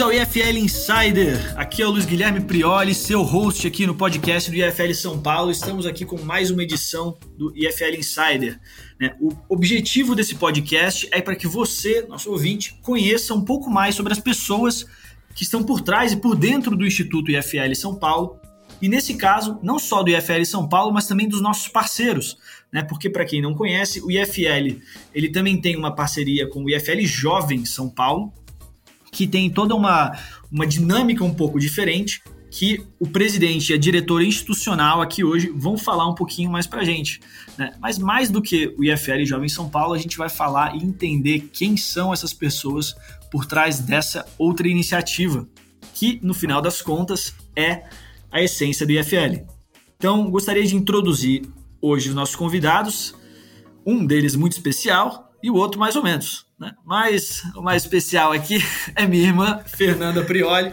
Bem-vindo 0.00 0.04
ao 0.04 0.12
IFL 0.12 0.56
Insider. 0.56 1.58
Aqui 1.58 1.82
é 1.82 1.86
o 1.86 1.90
Luiz 1.90 2.06
Guilherme 2.06 2.40
Prioli, 2.40 2.94
seu 2.94 3.22
host 3.22 3.66
aqui 3.66 3.86
no 3.86 3.94
podcast 3.94 4.50
do 4.50 4.56
IFL 4.56 4.94
São 4.94 5.20
Paulo. 5.20 5.50
Estamos 5.50 5.84
aqui 5.84 6.06
com 6.06 6.18
mais 6.22 6.50
uma 6.50 6.62
edição 6.62 7.18
do 7.36 7.52
IFL 7.54 7.98
Insider. 7.98 8.58
Né? 8.98 9.14
O 9.20 9.30
objetivo 9.46 10.14
desse 10.14 10.36
podcast 10.36 11.06
é 11.12 11.20
para 11.20 11.36
que 11.36 11.46
você, 11.46 12.06
nosso 12.08 12.30
ouvinte, 12.30 12.78
conheça 12.82 13.34
um 13.34 13.44
pouco 13.44 13.68
mais 13.68 13.94
sobre 13.94 14.14
as 14.14 14.18
pessoas 14.18 14.86
que 15.34 15.42
estão 15.42 15.62
por 15.62 15.82
trás 15.82 16.12
e 16.12 16.16
por 16.16 16.34
dentro 16.34 16.74
do 16.74 16.86
Instituto 16.86 17.30
IFL 17.30 17.74
São 17.74 17.94
Paulo. 17.94 18.40
E 18.80 18.88
nesse 18.88 19.14
caso, 19.14 19.58
não 19.62 19.78
só 19.78 20.02
do 20.02 20.10
IFL 20.10 20.44
São 20.46 20.66
Paulo, 20.66 20.94
mas 20.94 21.06
também 21.06 21.28
dos 21.28 21.42
nossos 21.42 21.68
parceiros, 21.68 22.38
né? 22.72 22.82
Porque 22.82 23.10
para 23.10 23.26
quem 23.26 23.42
não 23.42 23.54
conhece, 23.54 24.00
o 24.00 24.10
IFL 24.10 24.80
ele 25.14 25.28
também 25.28 25.60
tem 25.60 25.76
uma 25.76 25.94
parceria 25.94 26.48
com 26.48 26.64
o 26.64 26.70
IFL 26.70 27.02
Jovem 27.02 27.66
São 27.66 27.90
Paulo, 27.90 28.32
que 29.10 29.26
tem 29.26 29.50
toda 29.50 29.74
uma, 29.74 30.16
uma 30.50 30.66
dinâmica 30.66 31.24
um 31.24 31.34
pouco 31.34 31.58
diferente, 31.58 32.22
que 32.50 32.84
o 32.98 33.06
presidente 33.06 33.70
e 33.70 33.74
a 33.74 33.78
diretora 33.78 34.24
institucional 34.24 35.00
aqui 35.00 35.22
hoje 35.22 35.52
vão 35.54 35.78
falar 35.78 36.08
um 36.08 36.14
pouquinho 36.14 36.50
mais 36.50 36.66
para 36.66 36.80
a 36.80 36.84
gente. 36.84 37.20
Né? 37.56 37.72
Mas 37.80 37.96
mais 37.96 38.28
do 38.28 38.42
que 38.42 38.74
o 38.76 38.84
IFL 38.84 39.24
Jovem 39.24 39.48
São 39.48 39.68
Paulo, 39.68 39.94
a 39.94 39.98
gente 39.98 40.18
vai 40.18 40.28
falar 40.28 40.74
e 40.74 40.82
entender 40.82 41.48
quem 41.52 41.76
são 41.76 42.12
essas 42.12 42.32
pessoas 42.32 42.94
por 43.30 43.46
trás 43.46 43.78
dessa 43.78 44.26
outra 44.36 44.66
iniciativa, 44.66 45.48
que 45.94 46.18
no 46.22 46.34
final 46.34 46.60
das 46.60 46.82
contas 46.82 47.32
é 47.54 47.84
a 48.32 48.42
essência 48.42 48.84
do 48.84 48.92
IFL. 48.92 49.44
Então, 49.96 50.28
gostaria 50.28 50.64
de 50.64 50.74
introduzir 50.74 51.42
hoje 51.80 52.08
os 52.08 52.14
nossos 52.14 52.34
convidados, 52.34 53.14
um 53.86 54.04
deles 54.04 54.34
muito 54.34 54.52
especial 54.54 55.29
e 55.42 55.50
o 55.50 55.54
outro 55.54 55.78
mais 55.78 55.96
ou 55.96 56.02
menos. 56.02 56.46
Né? 56.58 56.72
Mas 56.84 57.42
o 57.56 57.62
mais 57.62 57.82
especial 57.82 58.32
aqui 58.32 58.62
é 58.94 59.06
minha 59.06 59.24
irmã, 59.24 59.60
Fernanda 59.66 60.22
Prioli. 60.22 60.72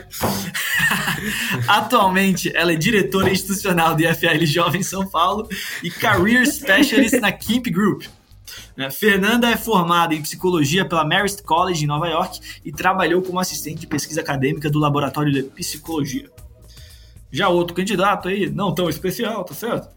Atualmente, 1.67 2.51
ela 2.55 2.73
é 2.73 2.75
diretora 2.75 3.29
institucional 3.29 3.95
do 3.95 4.03
IFL 4.03 4.45
Jovem 4.45 4.83
São 4.83 5.07
Paulo 5.07 5.47
e 5.81 5.89
Career 5.89 6.45
Specialist 6.45 7.19
na 7.19 7.31
Kimp 7.31 7.67
Group. 7.69 8.03
Né? 8.75 8.91
Fernanda 8.91 9.49
é 9.49 9.57
formada 9.57 10.13
em 10.13 10.21
psicologia 10.21 10.85
pela 10.85 11.05
Marist 11.05 11.41
College 11.43 11.83
em 11.83 11.87
Nova 11.87 12.07
York 12.07 12.39
e 12.63 12.71
trabalhou 12.71 13.21
como 13.21 13.39
assistente 13.39 13.79
de 13.79 13.87
pesquisa 13.87 14.21
acadêmica 14.21 14.69
do 14.69 14.79
Laboratório 14.79 15.31
de 15.31 15.43
Psicologia. 15.43 16.29
Já 17.31 17.49
outro 17.49 17.75
candidato 17.75 18.27
aí, 18.29 18.49
não 18.49 18.73
tão 18.73 18.89
especial, 18.89 19.43
tá 19.43 19.53
certo? 19.53 19.89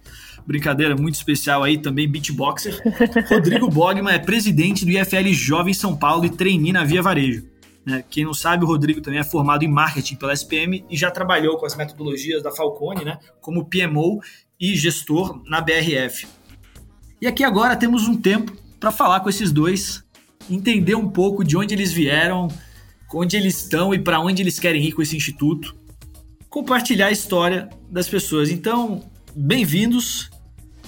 brincadeira 0.47 0.97
muito 0.97 1.14
especial 1.14 1.62
aí 1.62 1.78
também, 1.78 2.09
beatboxer. 2.09 2.81
Rodrigo 3.31 3.69
Bogman 3.69 4.12
é 4.12 4.19
presidente 4.19 4.84
do 4.84 4.91
IFL 4.91 5.28
Jovem 5.33 5.73
São 5.73 5.97
Paulo 5.97 6.25
e 6.25 6.31
trainee 6.31 6.73
na 6.73 6.84
Via 6.84 7.03
Varejo. 7.03 7.45
Né? 7.84 8.05
Quem 8.11 8.25
não 8.25 8.34
sabe, 8.34 8.64
o 8.64 8.67
Rodrigo 8.67 9.01
também 9.01 9.20
é 9.20 9.25
formado 9.25 9.64
em 9.64 9.69
marketing 9.69 10.17
pela 10.17 10.33
SPM 10.33 10.84
e 10.91 10.97
já 10.97 11.11
trabalhou 11.11 11.56
com 11.56 11.67
as 11.67 11.77
metodologias 11.77 12.42
da 12.42 12.51
Falcone, 12.51 13.05
né? 13.05 13.19
como 13.41 13.64
PMO 13.64 14.20
e 14.58 14.75
gestor 14.75 15.41
na 15.47 15.61
BRF. 15.61 16.27
E 17.20 17.27
aqui 17.27 17.45
agora 17.45 17.77
temos 17.77 18.08
um 18.08 18.17
tempo 18.17 18.53
para 18.78 18.91
falar 18.91 19.20
com 19.20 19.28
esses 19.28 19.53
dois, 19.53 20.05
entender 20.48 20.95
um 20.95 21.08
pouco 21.08 21.45
de 21.45 21.56
onde 21.56 21.75
eles 21.75 21.92
vieram, 21.92 22.48
onde 23.14 23.36
eles 23.36 23.62
estão 23.62 23.92
e 23.95 23.98
para 23.98 24.20
onde 24.20 24.42
eles 24.42 24.58
querem 24.58 24.84
ir 24.84 24.92
com 24.92 25.03
esse 25.03 25.17
instituto, 25.17 25.77
compartilhar 26.51 27.06
a 27.06 27.12
história 27.12 27.70
das 27.89 28.09
pessoas. 28.09 28.51
Então, 28.51 29.09
bem-vindos 29.34 30.29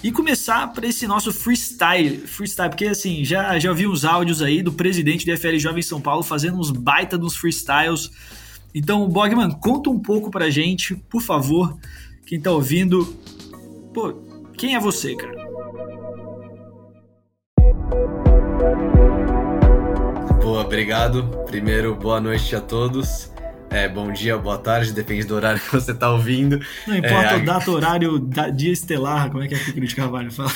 e 0.03 0.11
começar 0.11 0.67
para 0.73 0.89
esse 0.89 1.07
nosso 1.07 1.33
freestyle, 1.33 2.19
freestyle, 2.19 2.69
porque 2.69 2.87
assim, 2.87 3.25
já, 3.25 3.57
já 3.61 3.73
vi 3.73 3.87
uns 3.87 4.05
áudios 4.05 4.43
aí 4.43 4.61
do 4.61 4.73
presidente 4.73 5.25
do 5.25 5.39
FL 5.39 5.57
Jovem 5.59 5.83
São 5.83 6.01
Paulo 6.01 6.25
fazendo 6.25 6.59
uns 6.59 6.73
baita 6.73 7.17
dos 7.17 7.36
freestyles. 7.36 8.11
Então, 8.75 9.09
Bogman, 9.09 9.53
conta 9.53 9.89
um 9.89 10.01
pouco 10.01 10.31
pra 10.33 10.51
gente, 10.51 10.97
por 10.97 11.23
favor, 11.23 11.79
quem 12.27 12.41
tá 12.41 12.51
ouvindo. 12.51 13.05
Pô, 13.95 14.15
quem 14.59 14.75
é 14.75 14.81
você, 14.81 15.15
cara? 15.15 15.42
Boa, 20.42 20.63
obrigado. 20.63 21.23
Primeiro, 21.47 21.95
boa 21.95 22.20
noite 22.20 22.57
a 22.57 22.61
todos. 22.61 23.32
É, 23.73 23.89
bom 23.89 24.13
dia, 24.13 24.37
boa 24.37 24.59
tarde, 24.59 24.93
depende 24.93 25.25
do 25.25 25.35
horário 25.35 25.59
que 25.65 25.73
você 25.73 25.93
está 25.93 26.13
ouvindo. 26.13 26.61
Não 26.87 26.95
importa 26.95 27.31
é, 27.31 27.37
o 27.37 27.45
data, 27.45 27.71
horário, 27.71 28.29
dia 28.55 28.71
estelar, 28.71 29.31
como 29.31 29.43
é 29.43 29.49
que 29.49 29.55
é 29.55 29.59
que 29.59 29.71
o 29.71 29.73
Cris 29.73 29.95
Carvalho 29.95 30.31
fala? 30.31 30.53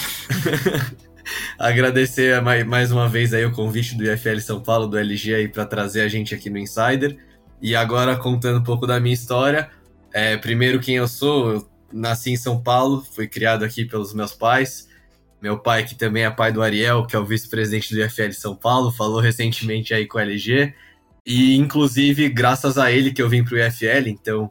Agradecer 1.59 2.41
mais 2.43 2.93
uma 2.93 3.09
vez 3.09 3.33
aí 3.33 3.45
o 3.45 3.53
convite 3.53 3.97
do 3.97 4.05
IFL 4.05 4.39
São 4.39 4.61
Paulo, 4.61 4.87
do 4.87 4.99
LG 4.99 5.35
aí 5.35 5.49
para 5.49 5.65
trazer 5.65 6.03
a 6.03 6.09
gente 6.09 6.35
aqui 6.35 6.51
no 6.51 6.59
Insider. 6.59 7.17
E 7.61 7.75
agora 7.75 8.15
contando 8.17 8.61
um 8.61 8.63
pouco 8.63 8.87
da 8.87 9.01
minha 9.01 9.15
história. 9.15 9.71
É, 10.13 10.37
primeiro 10.37 10.79
quem 10.79 10.97
eu 10.97 11.09
sou, 11.09 11.53
eu 11.53 11.69
nasci 11.91 12.33
em 12.33 12.37
São 12.37 12.63
Paulo, 12.63 13.03
fui 13.15 13.27
criado 13.27 13.65
aqui 13.65 13.87
pelos 13.87 14.13
meus 14.13 14.35
pais. 14.35 14.89
Meu 15.41 15.59
pai, 15.59 15.85
que 15.85 15.95
também 15.95 16.25
é 16.25 16.31
pai 16.31 16.53
do 16.53 16.63
Ariel, 16.63 17.07
que 17.07 17.17
é 17.17 17.19
o 17.19 17.25
vice-presidente 17.25 17.95
do 17.95 18.01
IFL 18.01 18.33
São 18.33 18.55
Paulo, 18.55 18.93
falou 18.93 19.21
recentemente 19.21 19.95
aí 19.95 20.07
com 20.07 20.19
o 20.19 20.21
LG. 20.21 20.75
E, 21.27 21.57
inclusive, 21.57 22.29
graças 22.29 22.79
a 22.79 22.93
ele 22.93 23.13
que 23.13 23.21
eu 23.21 23.29
vim 23.29 23.43
pro 23.43 23.59
IFL, 23.59 24.09
então 24.09 24.49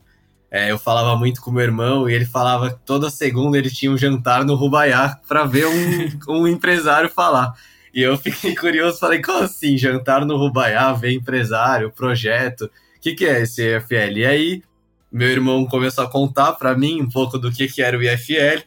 é, 0.51 0.71
eu 0.71 0.77
falava 0.77 1.17
muito 1.17 1.41
com 1.41 1.49
meu 1.49 1.63
irmão 1.63 2.09
e 2.09 2.13
ele 2.13 2.25
falava 2.25 2.71
que 2.71 2.79
toda 2.85 3.09
segunda 3.09 3.57
ele 3.57 3.69
tinha 3.69 3.91
um 3.91 3.97
jantar 3.97 4.43
no 4.43 4.55
Rubaiá 4.55 5.17
para 5.25 5.45
ver 5.45 5.67
um, 5.67 6.09
um 6.41 6.47
empresário 6.47 7.09
falar. 7.09 7.53
E 7.93 8.01
eu 8.01 8.17
fiquei 8.17 8.53
curioso, 8.53 8.99
falei, 8.99 9.21
como 9.21 9.43
assim, 9.43 9.77
jantar 9.77 10.25
no 10.25 10.35
Rubaiá, 10.35 10.91
ver 10.91 11.13
empresário, 11.13 11.91
projeto, 11.91 12.65
o 12.65 12.99
que, 12.99 13.13
que 13.13 13.25
é 13.25 13.41
esse 13.41 13.77
IFL? 13.77 14.17
E 14.17 14.25
aí, 14.25 14.63
meu 15.09 15.29
irmão 15.29 15.65
começou 15.65 16.03
a 16.03 16.09
contar 16.09 16.53
para 16.53 16.77
mim 16.77 17.01
um 17.01 17.09
pouco 17.09 17.37
do 17.37 17.51
que, 17.51 17.69
que 17.69 17.81
era 17.81 17.97
o 17.97 18.03
IFL, 18.03 18.63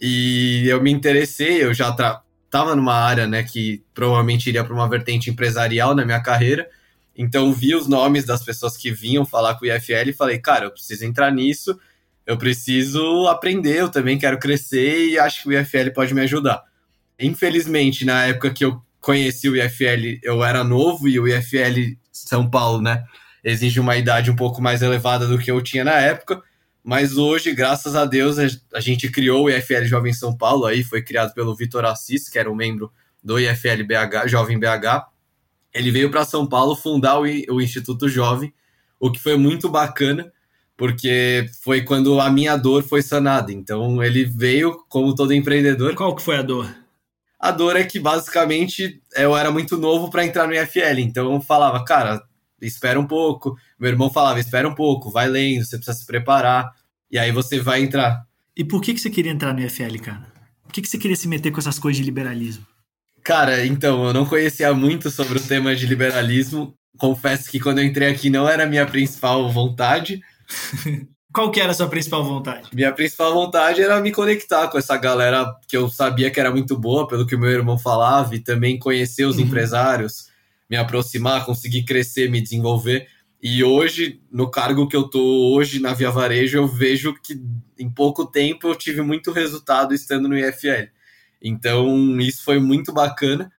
e 0.00 0.66
eu 0.68 0.80
me 0.80 0.92
interessei, 0.92 1.64
eu 1.64 1.74
já 1.74 1.90
estava 1.90 2.76
numa 2.76 2.94
área 2.94 3.26
né, 3.26 3.42
que 3.42 3.82
provavelmente 3.92 4.48
iria 4.48 4.62
para 4.62 4.72
uma 4.72 4.88
vertente 4.88 5.30
empresarial 5.30 5.94
na 5.94 6.04
minha 6.04 6.20
carreira, 6.20 6.68
então 7.22 7.52
vi 7.52 7.74
os 7.74 7.86
nomes 7.86 8.24
das 8.24 8.42
pessoas 8.42 8.78
que 8.78 8.90
vinham 8.90 9.26
falar 9.26 9.54
com 9.56 9.66
o 9.66 9.68
IFL 9.68 10.08
e 10.08 10.12
falei, 10.14 10.38
cara, 10.38 10.64
eu 10.64 10.70
preciso 10.70 11.04
entrar 11.04 11.30
nisso, 11.30 11.78
eu 12.24 12.38
preciso 12.38 13.26
aprender, 13.26 13.78
eu 13.78 13.90
também 13.90 14.18
quero 14.18 14.38
crescer 14.38 15.10
e 15.10 15.18
acho 15.18 15.42
que 15.42 15.50
o 15.50 15.52
IFL 15.52 15.90
pode 15.94 16.14
me 16.14 16.22
ajudar. 16.22 16.64
Infelizmente, 17.18 18.06
na 18.06 18.24
época 18.24 18.50
que 18.54 18.64
eu 18.64 18.80
conheci 19.02 19.50
o 19.50 19.54
IFL, 19.54 20.18
eu 20.22 20.42
era 20.42 20.64
novo 20.64 21.06
e 21.06 21.20
o 21.20 21.28
IFL 21.28 21.94
São 22.10 22.48
Paulo, 22.48 22.80
né, 22.80 23.04
exige 23.44 23.78
uma 23.80 23.98
idade 23.98 24.30
um 24.30 24.36
pouco 24.36 24.62
mais 24.62 24.80
elevada 24.80 25.26
do 25.26 25.38
que 25.38 25.50
eu 25.50 25.60
tinha 25.60 25.84
na 25.84 26.00
época. 26.00 26.42
Mas 26.82 27.18
hoje, 27.18 27.52
graças 27.52 27.94
a 27.94 28.06
Deus, 28.06 28.38
a 28.72 28.80
gente 28.80 29.10
criou 29.10 29.44
o 29.44 29.50
IFL 29.50 29.84
Jovem 29.84 30.14
São 30.14 30.34
Paulo, 30.34 30.64
aí 30.64 30.82
foi 30.82 31.02
criado 31.02 31.34
pelo 31.34 31.54
Vitor 31.54 31.84
Assis, 31.84 32.30
que 32.30 32.38
era 32.38 32.50
um 32.50 32.54
membro 32.54 32.90
do 33.22 33.38
IFL 33.38 33.84
BH, 33.86 34.26
Jovem 34.26 34.58
BH, 34.58 35.04
ele 35.72 35.90
veio 35.90 36.10
para 36.10 36.24
São 36.24 36.46
Paulo 36.46 36.74
fundar 36.74 37.18
o, 37.18 37.22
o 37.22 37.60
Instituto 37.60 38.08
Jovem, 38.08 38.52
o 38.98 39.10
que 39.10 39.18
foi 39.18 39.36
muito 39.36 39.68
bacana, 39.68 40.32
porque 40.76 41.46
foi 41.62 41.82
quando 41.82 42.20
a 42.20 42.30
minha 42.30 42.56
dor 42.56 42.82
foi 42.82 43.02
sanada. 43.02 43.52
Então 43.52 44.02
ele 44.02 44.24
veio 44.24 44.84
como 44.88 45.14
todo 45.14 45.34
empreendedor. 45.34 45.94
Qual 45.94 46.14
que 46.14 46.22
foi 46.22 46.36
a 46.36 46.42
dor? 46.42 46.74
A 47.38 47.50
dor 47.50 47.76
é 47.76 47.84
que 47.84 47.98
basicamente 47.98 49.02
eu 49.16 49.36
era 49.36 49.50
muito 49.50 49.78
novo 49.78 50.10
para 50.10 50.26
entrar 50.26 50.46
no 50.46 50.54
IFL, 50.54 50.98
então 50.98 51.32
eu 51.32 51.40
falava, 51.40 51.82
cara, 51.84 52.22
espera 52.60 53.00
um 53.00 53.06
pouco. 53.06 53.56
Meu 53.78 53.90
irmão 53.90 54.10
falava, 54.10 54.38
espera 54.38 54.68
um 54.68 54.74
pouco, 54.74 55.10
vai 55.10 55.26
lendo, 55.26 55.64
você 55.64 55.76
precisa 55.76 55.96
se 55.96 56.04
preparar, 56.04 56.70
e 57.10 57.18
aí 57.18 57.32
você 57.32 57.58
vai 57.58 57.82
entrar. 57.82 58.26
E 58.54 58.62
por 58.62 58.82
que, 58.82 58.92
que 58.92 59.00
você 59.00 59.08
queria 59.08 59.32
entrar 59.32 59.54
no 59.54 59.60
IFL, 59.60 59.98
cara? 60.02 60.26
Por 60.62 60.72
que, 60.72 60.82
que 60.82 60.88
você 60.88 60.98
queria 60.98 61.16
se 61.16 61.26
meter 61.26 61.50
com 61.50 61.58
essas 61.58 61.78
coisas 61.78 61.96
de 61.96 62.04
liberalismo? 62.04 62.66
Cara, 63.22 63.66
então, 63.66 64.06
eu 64.06 64.12
não 64.12 64.24
conhecia 64.24 64.72
muito 64.72 65.10
sobre 65.10 65.38
o 65.38 65.42
tema 65.42 65.74
de 65.74 65.86
liberalismo. 65.86 66.74
Confesso 66.98 67.50
que 67.50 67.60
quando 67.60 67.78
eu 67.78 67.84
entrei 67.84 68.08
aqui 68.08 68.30
não 68.30 68.48
era 68.48 68.64
a 68.64 68.66
minha 68.66 68.86
principal 68.86 69.50
vontade. 69.50 70.20
Qual 71.32 71.50
que 71.50 71.60
era 71.60 71.70
a 71.70 71.74
sua 71.74 71.88
principal 71.88 72.24
vontade? 72.24 72.68
Minha 72.72 72.92
principal 72.92 73.32
vontade 73.32 73.80
era 73.80 74.00
me 74.00 74.10
conectar 74.10 74.66
com 74.66 74.76
essa 74.76 74.96
galera 74.96 75.54
que 75.68 75.76
eu 75.76 75.88
sabia 75.88 76.28
que 76.28 76.40
era 76.40 76.50
muito 76.50 76.76
boa, 76.76 77.06
pelo 77.06 77.24
que 77.24 77.36
o 77.36 77.38
meu 77.38 77.50
irmão 77.50 77.78
falava, 77.78 78.34
e 78.34 78.40
também 78.40 78.78
conhecer 78.78 79.24
os 79.24 79.36
uhum. 79.36 79.42
empresários, 79.42 80.28
me 80.68 80.76
aproximar, 80.76 81.46
conseguir 81.46 81.84
crescer, 81.84 82.28
me 82.28 82.40
desenvolver. 82.40 83.06
E 83.40 83.62
hoje, 83.62 84.20
no 84.30 84.50
cargo 84.50 84.88
que 84.88 84.96
eu 84.96 85.04
tô 85.04 85.54
hoje 85.54 85.78
na 85.78 85.94
Via 85.94 86.10
Varejo, 86.10 86.58
eu 86.58 86.66
vejo 86.66 87.14
que 87.22 87.40
em 87.78 87.88
pouco 87.88 88.26
tempo 88.26 88.66
eu 88.66 88.74
tive 88.74 89.00
muito 89.00 89.30
resultado 89.30 89.94
estando 89.94 90.28
no 90.28 90.36
IFL. 90.36 90.90
Então, 91.42 92.20
isso 92.20 92.44
foi 92.44 92.58
muito 92.58 92.92
bacana. 92.92 93.50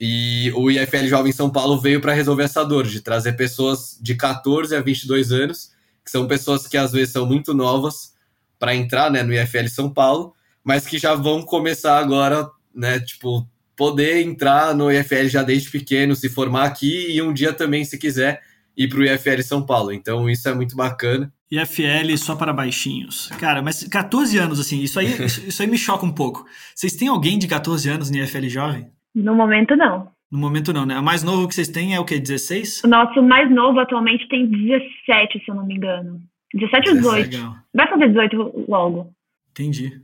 E 0.00 0.52
o 0.54 0.70
IFL 0.70 1.06
Jovem 1.06 1.32
São 1.32 1.50
Paulo 1.50 1.80
veio 1.80 2.00
para 2.00 2.12
resolver 2.12 2.44
essa 2.44 2.64
dor, 2.64 2.86
de 2.86 3.00
trazer 3.00 3.34
pessoas 3.34 3.98
de 4.00 4.14
14 4.14 4.74
a 4.74 4.80
22 4.80 5.32
anos, 5.32 5.70
que 6.04 6.10
são 6.10 6.26
pessoas 6.26 6.66
que 6.66 6.76
às 6.76 6.92
vezes 6.92 7.12
são 7.12 7.26
muito 7.26 7.54
novas 7.54 8.12
para 8.58 8.74
entrar 8.74 9.10
né, 9.10 9.22
no 9.22 9.32
IFL 9.32 9.68
São 9.68 9.92
Paulo, 9.92 10.34
mas 10.62 10.86
que 10.86 10.98
já 10.98 11.14
vão 11.14 11.42
começar 11.42 11.98
agora, 11.98 12.48
né, 12.74 12.98
tipo, 13.00 13.48
poder 13.76 14.22
entrar 14.22 14.74
no 14.74 14.90
IFL 14.90 15.26
já 15.26 15.42
desde 15.42 15.70
pequeno, 15.70 16.14
se 16.14 16.28
formar 16.28 16.64
aqui 16.64 17.10
e 17.10 17.22
um 17.22 17.32
dia 17.32 17.52
também, 17.52 17.84
se 17.84 17.98
quiser, 17.98 18.42
ir 18.76 18.88
para 18.88 18.98
o 18.98 19.04
IFL 19.04 19.42
São 19.42 19.64
Paulo. 19.64 19.92
Então 19.92 20.28
isso 20.28 20.48
é 20.48 20.54
muito 20.54 20.76
bacana. 20.76 21.32
IFL 21.50 22.16
só 22.16 22.34
para 22.34 22.52
baixinhos. 22.52 23.28
Cara, 23.38 23.62
mas 23.62 23.84
14 23.84 24.38
anos, 24.38 24.58
assim, 24.58 24.80
isso 24.80 24.98
aí, 24.98 25.06
isso 25.24 25.62
aí 25.62 25.68
me 25.68 25.78
choca 25.78 26.04
um 26.04 26.12
pouco. 26.12 26.44
Vocês 26.74 26.94
têm 26.94 27.08
alguém 27.08 27.38
de 27.38 27.46
14 27.46 27.88
anos 27.88 28.10
no 28.10 28.16
IFL 28.16 28.48
jovem? 28.48 28.88
No 29.14 29.34
momento, 29.34 29.76
não. 29.76 30.12
No 30.30 30.38
momento 30.38 30.72
não, 30.72 30.84
né? 30.84 30.98
O 30.98 31.02
mais 31.02 31.22
novo 31.22 31.46
que 31.46 31.54
vocês 31.54 31.68
têm 31.68 31.94
é 31.94 32.00
o 32.00 32.04
quê? 32.04 32.18
16? 32.18 32.82
O 32.84 32.88
nosso 32.88 33.22
mais 33.22 33.48
novo 33.50 33.78
atualmente 33.78 34.28
tem 34.28 34.46
17, 34.46 35.44
se 35.44 35.50
eu 35.50 35.54
não 35.54 35.64
me 35.64 35.76
engano. 35.76 36.20
17 36.52 36.88
ou 36.88 36.94
18. 36.96 37.30
Legal. 37.30 37.56
Vai 37.72 37.88
fazer 37.88 38.08
18 38.08 38.64
logo. 38.68 39.12
Entendi. 39.50 40.00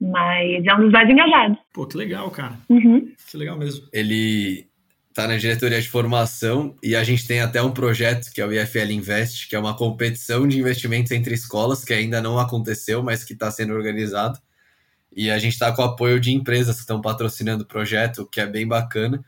Mas 0.00 0.64
é 0.64 0.74
um 0.74 0.80
dos 0.80 0.92
mais 0.92 1.08
engajados. 1.08 1.58
Pô, 1.72 1.86
que 1.86 1.96
legal, 1.96 2.30
cara. 2.30 2.54
Uhum. 2.68 3.12
Que 3.30 3.36
legal 3.36 3.58
mesmo. 3.58 3.86
Ele 3.92 4.65
tá 5.16 5.26
na 5.26 5.38
diretoria 5.38 5.80
de 5.80 5.88
formação 5.88 6.76
e 6.82 6.94
a 6.94 7.02
gente 7.02 7.26
tem 7.26 7.40
até 7.40 7.62
um 7.62 7.72
projeto 7.72 8.30
que 8.30 8.38
é 8.38 8.46
o 8.46 8.52
IFL 8.52 8.90
Invest, 8.90 9.48
que 9.48 9.56
é 9.56 9.58
uma 9.58 9.74
competição 9.74 10.46
de 10.46 10.58
investimentos 10.58 11.10
entre 11.10 11.34
escolas 11.34 11.82
que 11.82 11.94
ainda 11.94 12.20
não 12.20 12.38
aconteceu, 12.38 13.02
mas 13.02 13.24
que 13.24 13.32
está 13.32 13.50
sendo 13.50 13.72
organizado. 13.72 14.38
E 15.10 15.30
a 15.30 15.38
gente 15.38 15.54
está 15.54 15.72
com 15.72 15.80
o 15.80 15.86
apoio 15.86 16.20
de 16.20 16.34
empresas 16.34 16.74
que 16.76 16.82
estão 16.82 17.00
patrocinando 17.00 17.64
o 17.64 17.66
projeto, 17.66 18.28
que 18.30 18.42
é 18.42 18.46
bem 18.46 18.68
bacana. 18.68 19.24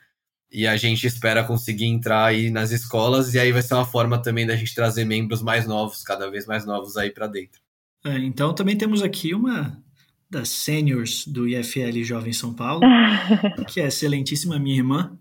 E 0.53 0.67
a 0.67 0.77
gente 0.77 1.07
espera 1.07 1.43
conseguir 1.43 1.87
entrar 1.87 2.27
aí 2.27 2.51
nas 2.51 2.71
escolas, 2.71 3.33
e 3.33 3.39
aí 3.39 3.51
vai 3.51 3.63
ser 3.63 3.73
uma 3.73 3.87
forma 3.87 4.21
também 4.21 4.47
da 4.47 4.57
gente 4.57 4.75
trazer 4.75 5.07
membros 5.07 5.41
mais 5.41 5.67
novos, 5.67 6.03
cada 6.03 6.31
vez 6.31 6.45
mais 6.45 6.67
novos 6.67 6.99
aí 6.99 7.11
para 7.11 7.27
dentro. 7.27 7.63
É, 8.05 8.19
então 8.19 8.55
também 8.55 8.77
temos 8.77 9.03
aqui 9.03 9.35
uma 9.35 9.83
das 10.29 10.51
seniors 10.51 11.27
do 11.27 11.49
IFL 11.49 12.03
Jovem 12.03 12.35
São 12.35 12.53
Paulo, 12.53 12.83
que 13.73 13.81
é 13.81 13.87
excelentíssima 13.87 14.59
minha 14.59 14.77
irmã, 14.77 15.19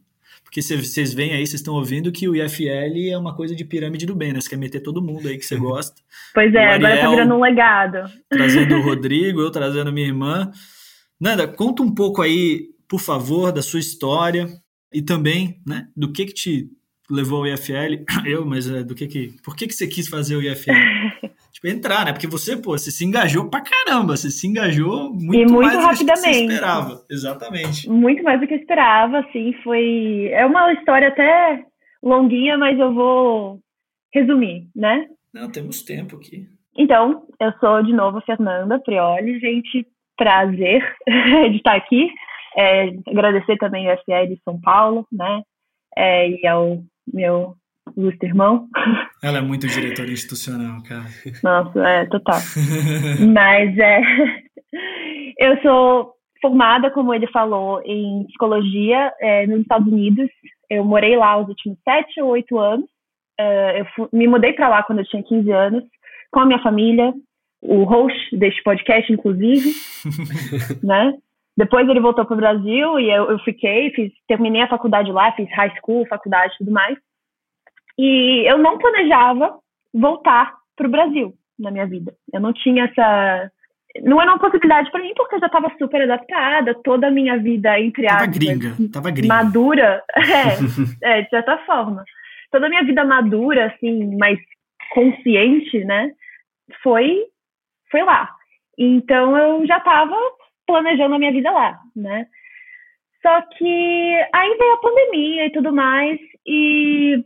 porque 0.58 0.62
vocês 0.62 1.14
veem 1.14 1.34
aí, 1.34 1.46
vocês 1.46 1.60
estão 1.60 1.76
ouvindo 1.76 2.12
que 2.12 2.28
o 2.28 2.36
IFL 2.36 3.12
é 3.12 3.18
uma 3.18 3.36
coisa 3.36 3.56
de 3.56 3.64
pirâmide 3.64 4.08
do 4.08 4.16
bem, 4.16 4.34
né? 4.34 4.42
Você 4.42 4.50
quer 4.50 4.58
meter 4.58 4.80
todo 4.80 5.04
mundo 5.04 5.28
aí 5.28 5.38
que 5.38 5.46
você 5.46 5.56
gosta. 5.56 6.02
Pois 6.34 6.54
é, 6.56 6.66
Ariel, 6.66 6.88
agora 6.88 7.02
tá 7.02 7.10
virando 7.12 7.36
um 7.36 7.42
legado. 7.42 8.12
Trazendo 8.28 8.76
o 8.76 8.82
Rodrigo, 8.82 9.40
eu 9.40 9.52
trazendo 9.52 9.90
a 9.90 9.92
minha 9.92 10.08
irmã. 10.08 10.52
Nanda, 11.22 11.48
conta 11.48 11.84
um 11.84 11.94
pouco 11.94 12.24
aí, 12.24 12.70
por 12.88 13.00
favor, 13.00 13.52
da 13.52 13.62
sua 13.62 13.80
história, 13.80 14.48
e 14.92 15.00
também, 15.00 15.62
né, 15.66 15.88
do 15.96 16.12
que 16.12 16.26
que 16.26 16.34
te 16.34 16.68
levou 17.10 17.40
ao 17.40 17.48
IFL, 17.48 18.04
eu, 18.26 18.44
mas 18.44 18.68
é, 18.68 18.84
do 18.84 18.96
que 18.96 19.06
que, 19.06 19.36
por 19.44 19.56
que 19.56 19.68
que 19.68 19.76
você 19.76 19.86
quis 19.86 20.08
fazer 20.08 20.38
o 20.38 20.42
IFL? 20.42 20.72
tipo, 21.52 21.68
entrar, 21.68 22.06
né, 22.06 22.14
porque 22.14 22.28
você, 22.28 22.56
pô, 22.56 22.78
você 22.78 22.92
se 22.92 23.06
engajou 23.06 23.50
pra 23.50 23.62
caramba, 23.62 24.16
você 24.16 24.30
se 24.30 24.48
engajou 24.48 25.14
muito, 25.14 25.36
e 25.36 25.46
muito 25.46 25.56
mais 25.56 25.76
rapidamente. 25.76 26.06
do 26.06 26.24
que 26.24 26.32
você 26.32 26.44
esperava, 26.44 27.06
exatamente. 27.10 27.90
Muito 27.90 28.24
mais 28.24 28.40
do 28.40 28.48
que 28.48 28.54
eu 28.54 28.60
esperava, 28.60 29.20
assim, 29.20 29.54
foi, 29.64 30.30
é 30.32 30.46
uma 30.46 30.72
história 30.74 31.08
até 31.08 31.64
longuinha, 32.02 32.58
mas 32.58 32.80
eu 32.80 32.94
vou 32.94 33.60
resumir, 34.14 34.68
né? 34.76 35.08
Não, 35.34 35.52
temos 35.52 35.84
tempo 35.84 36.16
aqui. 36.16 36.48
Então, 36.78 37.24
eu 37.40 37.52
sou 37.60 37.82
de 37.84 37.92
novo 37.92 38.20
a 38.20 38.22
Fernanda 38.22 38.80
Prioli, 38.80 39.40
gente, 39.40 39.86
prazer 40.16 40.84
de 41.52 41.58
estar 41.58 41.76
aqui. 41.76 42.10
É, 42.56 42.88
agradecer 43.08 43.58
também 43.58 43.90
ao 43.90 43.98
FL 43.98 44.28
de 44.28 44.42
São 44.44 44.60
Paulo, 44.60 45.06
né? 45.12 45.42
É, 45.96 46.30
e 46.30 46.48
ao 46.48 46.80
meu 47.12 47.56
ilustre 47.96 48.28
irmão. 48.28 48.68
Ela 49.24 49.40
é 49.40 49.42
muito 49.42 49.68
diretora 49.68 50.12
institucional, 50.12 50.82
cara. 50.84 51.06
Nossa, 51.44 51.80
é, 51.88 52.06
total. 52.06 52.40
Mas 53.34 53.78
é. 53.78 54.02
Eu 55.40 55.62
sou 55.62 56.14
formada, 56.42 56.92
como 56.92 57.14
ele 57.14 57.28
falou, 57.28 57.82
em 57.86 58.26
psicologia 58.28 59.12
é, 59.20 59.48
nos 59.48 59.62
Estados 59.62 59.88
Unidos. 59.88 60.30
Eu 60.70 60.84
morei 60.84 61.16
lá 61.16 61.38
os 61.38 61.48
últimos 61.48 61.78
sete 61.84 62.22
ou 62.22 62.30
oito 62.30 62.58
anos. 62.58 62.90
É, 63.40 63.82
eu 63.82 63.86
fui, 63.96 64.08
me 64.12 64.28
mudei 64.28 64.54
para 64.54 64.68
lá 64.68 64.84
quando 64.84 65.00
eu 65.00 65.06
tinha 65.06 65.24
15 65.24 65.52
anos, 65.52 65.84
com 66.32 66.40
a 66.40 66.46
minha 66.46 66.62
família, 66.62 67.14
o 67.62 67.84
host 67.84 68.36
deste 68.36 68.62
podcast, 68.64 69.12
inclusive, 69.12 69.74
né? 70.84 71.14
Depois 71.56 71.88
ele 71.90 72.00
voltou 72.00 72.24
para 72.26 72.34
o 72.34 72.38
Brasil 72.38 73.00
e 73.00 73.10
eu, 73.10 73.32
eu 73.32 73.40
fiquei, 73.40 73.90
fiz, 73.92 74.12
terminei 74.28 74.62
a 74.62 74.70
faculdade 74.70 75.12
lá, 75.12 75.32
fiz 75.32 75.50
high 75.56 75.74
school, 75.80 76.06
faculdade 76.08 76.54
e 76.54 76.58
tudo 76.60 76.72
mais. 76.72 76.98
E 77.98 78.50
eu 78.50 78.58
não 78.58 78.78
planejava 78.78 79.58
voltar 79.94 80.56
para 80.76 80.88
o 80.88 80.92
Brasil 80.92 81.34
na 81.58 81.72
minha 81.72 81.88
vida. 81.88 82.14
Eu 82.32 82.40
não 82.40 82.54
tinha 82.54 82.86
essa. 82.86 83.52
Não 84.04 84.22
era 84.22 84.32
uma 84.32 84.40
possibilidade 84.40 84.92
para 84.92 85.02
mim, 85.02 85.14
porque 85.16 85.36
eu 85.36 85.40
já 85.40 85.48
estava 85.48 85.72
super 85.80 86.02
adaptada, 86.04 86.76
toda 86.84 87.08
a 87.08 87.12
minha 87.12 87.38
vida, 87.38 87.80
entre 87.80 88.06
tava 88.06 88.26
aspas, 88.26 88.38
gringa, 88.38 88.76
tava 88.94 89.10
gringa. 89.10 89.34
madura, 89.34 90.04
é, 91.02 91.18
é, 91.18 91.22
de 91.24 91.30
certa 91.30 91.58
forma. 91.66 92.04
Toda 92.52 92.68
a 92.68 92.70
minha 92.70 92.84
vida 92.84 93.04
madura, 93.04 93.68
assim, 93.68 94.16
mais 94.18 94.38
consciente, 94.94 95.84
né, 95.84 96.12
foi, 96.84 97.24
foi 97.90 98.04
lá. 98.04 98.30
Então 98.78 99.36
eu 99.36 99.66
já 99.66 99.78
estava 99.78 100.16
planejando 100.68 101.16
a 101.16 101.20
minha 101.20 101.32
vida 101.32 101.50
lá, 101.50 101.80
né? 101.96 102.28
Só 103.24 103.42
que 103.58 104.28
aí 104.34 104.58
veio 104.58 104.74
a 104.74 104.78
pandemia 104.78 105.46
e 105.48 105.52
tudo 105.52 105.74
mais, 105.74 106.20
e 106.46 107.26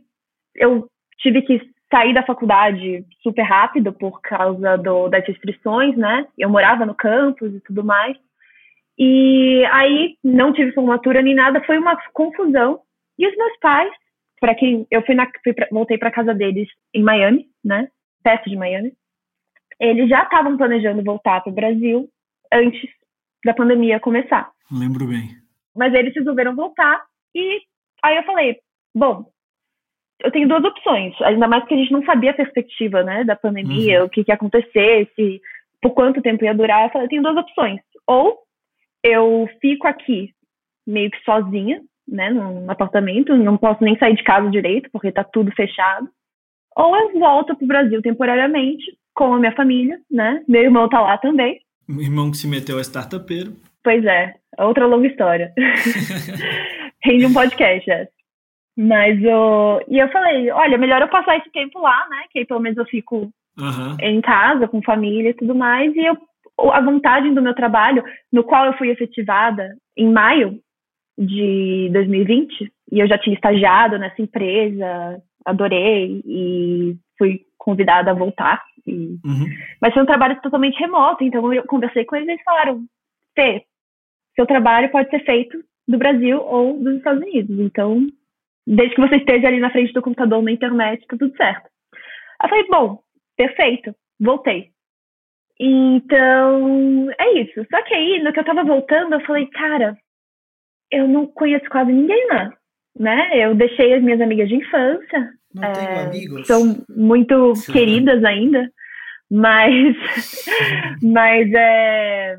eu 0.54 0.88
tive 1.18 1.42
que 1.42 1.60
sair 1.92 2.14
da 2.14 2.24
faculdade 2.24 3.04
super 3.22 3.42
rápido 3.42 3.92
por 3.92 4.20
causa 4.22 4.78
do, 4.78 5.08
das 5.08 5.26
restrições, 5.26 5.96
né? 5.96 6.26
Eu 6.38 6.48
morava 6.48 6.86
no 6.86 6.94
campus 6.94 7.54
e 7.54 7.60
tudo 7.60 7.84
mais. 7.84 8.16
E 8.98 9.64
aí 9.70 10.16
não 10.24 10.52
tive 10.52 10.72
formatura 10.72 11.20
nem 11.22 11.34
nada, 11.34 11.62
foi 11.64 11.78
uma 11.78 11.96
confusão. 12.12 12.80
E 13.18 13.26
os 13.26 13.36
meus 13.36 13.58
pais, 13.58 13.92
para 14.40 14.54
quem 14.54 14.86
eu 14.90 15.02
fui 15.04 15.14
na, 15.14 15.30
fui 15.44 15.52
pra, 15.52 15.68
voltei 15.70 15.98
para 15.98 16.10
casa 16.10 16.34
deles 16.34 16.68
em 16.94 17.02
Miami, 17.02 17.46
né? 17.62 17.88
Perto 18.22 18.48
de 18.48 18.56
Miami. 18.56 18.92
Eles 19.78 20.08
já 20.08 20.22
estavam 20.22 20.56
planejando 20.56 21.02
voltar 21.02 21.42
para 21.42 21.50
o 21.50 21.54
Brasil 21.54 22.08
antes 22.52 22.88
da 23.44 23.52
pandemia 23.52 24.00
começar. 24.00 24.50
Lembro 24.70 25.06
bem. 25.06 25.36
Mas 25.76 25.92
eles 25.92 26.14
resolveram 26.14 26.54
voltar 26.54 27.02
e 27.34 27.60
aí 28.02 28.16
eu 28.16 28.22
falei, 28.24 28.58
bom, 28.94 29.26
eu 30.22 30.30
tenho 30.30 30.48
duas 30.48 30.64
opções, 30.64 31.14
ainda 31.22 31.48
mais 31.48 31.64
que 31.64 31.74
a 31.74 31.76
gente 31.76 31.92
não 31.92 32.04
sabia 32.04 32.30
a 32.30 32.34
perspectiva, 32.34 33.02
né, 33.02 33.24
da 33.24 33.36
pandemia, 33.36 34.00
uhum. 34.00 34.06
o 34.06 34.08
que, 34.08 34.24
que 34.24 34.30
ia 34.30 34.34
acontecer, 34.34 35.10
se, 35.14 35.40
por 35.80 35.90
quanto 35.90 36.22
tempo 36.22 36.44
ia 36.44 36.54
durar. 36.54 36.84
Eu 36.84 36.90
falei, 36.90 37.06
eu 37.06 37.10
tenho 37.10 37.22
duas 37.22 37.36
opções. 37.36 37.80
Ou 38.06 38.38
eu 39.02 39.48
fico 39.60 39.86
aqui 39.86 40.30
meio 40.86 41.10
que 41.10 41.22
sozinha, 41.24 41.80
né, 42.06 42.30
num 42.30 42.70
apartamento, 42.70 43.36
não 43.36 43.56
posso 43.56 43.82
nem 43.82 43.96
sair 43.98 44.14
de 44.14 44.24
casa 44.24 44.50
direito, 44.50 44.88
porque 44.92 45.12
tá 45.12 45.24
tudo 45.24 45.52
fechado. 45.52 46.08
Ou 46.76 46.96
eu 46.96 47.18
volto 47.18 47.56
pro 47.56 47.66
Brasil 47.66 48.00
temporariamente 48.02 48.84
com 49.14 49.34
a 49.34 49.38
minha 49.38 49.52
família, 49.52 49.98
né? 50.10 50.42
Meu 50.48 50.62
irmão 50.62 50.88
tá 50.88 51.00
lá 51.00 51.18
também. 51.18 51.60
Um 51.88 52.00
irmão 52.00 52.30
que 52.30 52.38
se 52.38 52.48
meteu 52.48 52.78
a 52.78 52.80
startupeiro. 52.80 53.54
Pois 53.84 54.04
é, 54.04 54.34
outra 54.58 54.86
longa 54.86 55.06
história. 55.06 55.52
Rende 57.04 57.26
um 57.26 57.32
podcast, 57.32 57.90
essa. 57.90 58.21
Mas 58.76 59.18
o. 59.22 59.80
E 59.88 59.98
eu 59.98 60.08
falei, 60.10 60.50
olha, 60.50 60.78
melhor 60.78 61.02
eu 61.02 61.08
passar 61.08 61.36
esse 61.36 61.50
tempo 61.50 61.78
lá, 61.78 62.06
né? 62.08 62.24
Que 62.30 62.40
aí 62.40 62.44
pelo 62.46 62.60
menos 62.60 62.78
eu 62.78 62.86
fico 62.86 63.30
uhum. 63.58 63.96
em 64.00 64.20
casa, 64.20 64.68
com 64.68 64.82
família 64.82 65.30
e 65.30 65.34
tudo 65.34 65.54
mais. 65.54 65.94
E 65.94 66.04
eu, 66.04 66.16
a 66.70 66.80
vantagem 66.80 67.34
do 67.34 67.42
meu 67.42 67.54
trabalho, 67.54 68.02
no 68.32 68.42
qual 68.42 68.66
eu 68.66 68.72
fui 68.74 68.88
efetivada 68.88 69.76
em 69.96 70.10
maio 70.10 70.58
de 71.18 71.90
2020, 71.92 72.72
e 72.90 72.98
eu 73.00 73.06
já 73.06 73.18
tinha 73.18 73.34
estagiado 73.34 73.98
nessa 73.98 74.20
empresa, 74.20 75.22
adorei 75.44 76.22
e 76.24 76.96
fui 77.18 77.42
convidada 77.58 78.10
a 78.10 78.14
voltar. 78.14 78.62
E... 78.86 78.92
Uhum. 79.24 79.46
Mas 79.80 79.92
foi 79.92 80.02
um 80.02 80.06
trabalho 80.06 80.40
totalmente 80.40 80.78
remoto, 80.78 81.22
então 81.22 81.52
eu 81.52 81.64
conversei 81.64 82.04
com 82.04 82.16
eles 82.16 82.28
e 82.28 82.32
eles 82.32 82.42
falaram: 82.42 82.84
Fê, 83.34 83.64
seu 84.34 84.46
trabalho 84.46 84.90
pode 84.90 85.10
ser 85.10 85.22
feito 85.24 85.62
do 85.86 85.98
Brasil 85.98 86.40
ou 86.40 86.82
dos 86.82 86.96
Estados 86.96 87.22
Unidos. 87.22 87.58
Então, 87.58 88.06
desde 88.66 88.94
que 88.94 89.00
você 89.00 89.16
esteja 89.16 89.48
ali 89.48 89.60
na 89.60 89.70
frente 89.70 89.92
do 89.92 90.02
computador, 90.02 90.42
na 90.42 90.52
internet, 90.52 91.06
tá 91.06 91.16
tudo 91.18 91.36
certo. 91.36 91.68
Aí 92.40 92.46
eu 92.46 92.48
falei: 92.48 92.66
bom, 92.68 92.98
perfeito, 93.36 93.94
voltei. 94.20 94.70
Então, 95.58 97.10
é 97.18 97.40
isso. 97.40 97.64
Só 97.70 97.82
que 97.82 97.94
aí, 97.94 98.22
no 98.22 98.32
que 98.32 98.40
eu 98.40 98.44
tava 98.44 98.64
voltando, 98.64 99.14
eu 99.14 99.20
falei: 99.20 99.46
cara, 99.46 99.96
eu 100.90 101.06
não 101.08 101.26
conheço 101.26 101.68
quase 101.70 101.92
ninguém 101.92 102.26
lá. 102.28 102.52
Né? 102.98 103.30
Eu 103.38 103.54
deixei 103.54 103.94
as 103.94 104.02
minhas 104.02 104.20
amigas 104.20 104.48
de 104.48 104.56
infância, 104.56 105.32
não 105.54 105.64
é, 105.64 105.72
tenho 105.72 106.00
amigos. 106.00 106.46
São 106.46 106.84
muito 106.88 107.54
Sim. 107.54 107.72
queridas 107.72 108.22
ainda, 108.24 108.70
mas, 109.30 109.96
mas 111.02 111.50
é, 111.54 112.36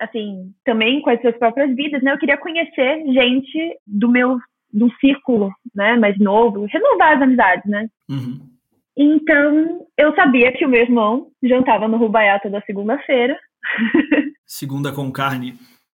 assim, 0.00 0.52
também 0.64 1.02
com 1.02 1.10
as 1.10 1.20
suas 1.20 1.36
próprias 1.36 1.74
vidas, 1.74 2.02
né? 2.02 2.12
Eu 2.12 2.18
queria 2.18 2.38
conhecer 2.38 3.04
gente 3.12 3.78
do 3.86 4.10
meu 4.10 4.38
do 4.74 4.90
círculo, 4.96 5.52
né, 5.74 5.96
mais 5.96 6.18
novo, 6.18 6.66
renovar 6.66 7.16
as 7.16 7.22
amizades, 7.22 7.64
né? 7.70 7.88
Uhum. 8.10 8.40
Então, 8.96 9.86
eu 9.96 10.14
sabia 10.14 10.52
que 10.52 10.66
o 10.66 10.68
meu 10.68 10.82
irmão 10.82 11.28
jantava 11.42 11.86
no 11.88 11.96
Rubaiá 11.96 12.38
toda 12.40 12.62
segunda-feira. 12.66 13.38
Segunda 14.46 14.92
com 14.92 15.10
carne. 15.10 15.54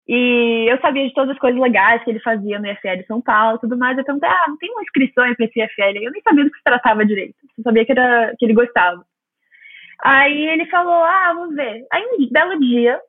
E 0.09 0.67
eu 0.71 0.79
sabia 0.81 1.07
de 1.07 1.13
todas 1.13 1.31
as 1.31 1.39
coisas 1.39 1.61
legais 1.61 2.03
que 2.05 2.11
ele 2.11 2.21
fazia 2.21 2.61
no 2.61 2.67
IFL 2.67 3.05
São 3.07 3.21
Paulo 3.21 3.57
e 3.57 3.61
tudo 3.61 3.77
mais. 3.77 3.99
Eu 3.99 4.05
perguntei, 4.05 4.29
ah, 4.29 4.45
não 4.49 4.57
tem 4.57 4.71
uma 4.71 4.83
inscrição 4.83 5.35
para 5.35 5.45
esse 5.45 5.61
IFL? 5.61 6.05
Eu 6.05 6.13
nem 6.13 6.23
sabia 6.23 6.45
do 6.45 6.51
que 6.51 6.59
se 6.59 6.65
tratava 6.65 7.05
direito. 7.05 7.35
Eu 7.59 7.65
sabia 7.65 7.85
que, 7.85 7.93
era, 7.93 8.35
que 8.39 8.45
ele 8.45 8.55
gostava. 8.55 9.05
Aí 10.05 10.47
ele 10.47 10.67
falou, 10.67 11.03
ah, 11.03 11.33
vamos 11.35 11.57
ver. 11.57 11.85
Aí 11.93 12.03
um 12.13 12.29
belo 12.31 12.61
dia, 12.61 13.01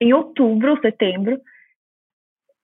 em 0.00 0.12
outubro 0.12 0.70
ou 0.70 0.80
setembro, 0.80 1.40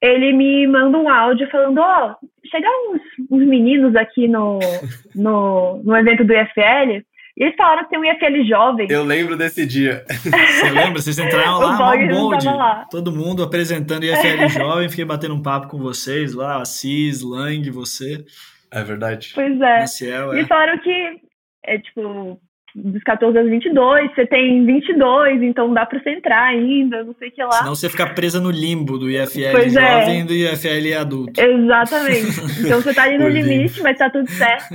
ele 0.03 0.33
me 0.33 0.67
manda 0.67 0.97
um 0.99 1.09
áudio 1.09 1.49
falando, 1.51 1.79
ó, 1.79 2.17
oh, 2.23 2.27
chegaram 2.51 2.95
uns, 2.95 3.03
uns, 3.31 3.47
meninos 3.47 3.95
aqui 3.97 4.27
no, 4.27 4.59
no, 5.15 5.83
no 5.85 5.97
evento 5.97 6.25
do 6.25 6.33
IFL 6.33 7.03
e 7.37 7.45
eles 7.45 7.55
falaram 7.57 7.85
que 7.85 7.91
tem 7.91 7.99
um 7.99 8.05
IFL 8.05 8.45
jovem. 8.47 8.87
Eu 8.91 9.05
lembro 9.05 9.37
desse 9.37 9.65
dia. 9.65 10.05
Você 10.09 10.71
lembra? 10.71 11.01
Vocês 11.01 11.19
entraram 11.19 11.57
lá, 11.61 11.79
mal 11.79 12.09
bonde. 12.09 12.47
Todo 12.91 13.13
mundo 13.13 13.43
apresentando 13.43 14.05
IFL 14.05 14.49
jovem. 14.53 14.89
Fiquei 14.89 15.05
batendo 15.05 15.35
um 15.35 15.43
papo 15.43 15.69
com 15.69 15.79
vocês 15.79 16.35
lá, 16.35 16.61
Assis, 16.61 17.23
Lang, 17.23 17.71
você. 17.71 18.25
É 18.71 18.83
verdade. 18.85 19.33
Pois 19.35 19.61
é. 19.61 19.81
Maciel, 19.81 20.35
é. 20.35 20.41
E 20.41 20.47
falaram 20.47 20.79
que, 20.81 21.21
é 21.65 21.79
tipo, 21.79 22.41
dos 22.75 23.03
14 23.03 23.39
aos 23.39 23.49
22, 23.49 24.15
você 24.15 24.27
tem 24.27 24.65
22, 24.65 25.43
então 25.43 25.73
dá 25.73 25.85
pra 25.87 26.01
você 26.01 26.11
entrar 26.11 26.45
ainda, 26.45 27.05
não 27.05 27.15
sei 27.15 27.29
o 27.29 27.33
que 27.33 27.43
lá. 27.43 27.53
Senão 27.53 27.75
você 27.75 27.89
fica 27.89 28.07
presa 28.07 28.41
no 28.41 28.51
limbo 28.51 28.99
do 28.99 29.11
IFL 29.11 29.53
pois 29.53 29.73
jovem 29.73 30.21
é. 30.21 30.25
do 30.25 30.33
IFL 30.33 30.99
adulto. 31.01 31.41
Exatamente. 31.41 32.41
Então 32.65 32.81
você 32.81 32.95
tá 32.95 33.05
ali 33.05 33.19
no 33.19 33.29
limite, 33.29 33.83
mas 33.83 33.99
tá 33.99 34.09
tudo 34.09 34.29
certo. 34.31 34.75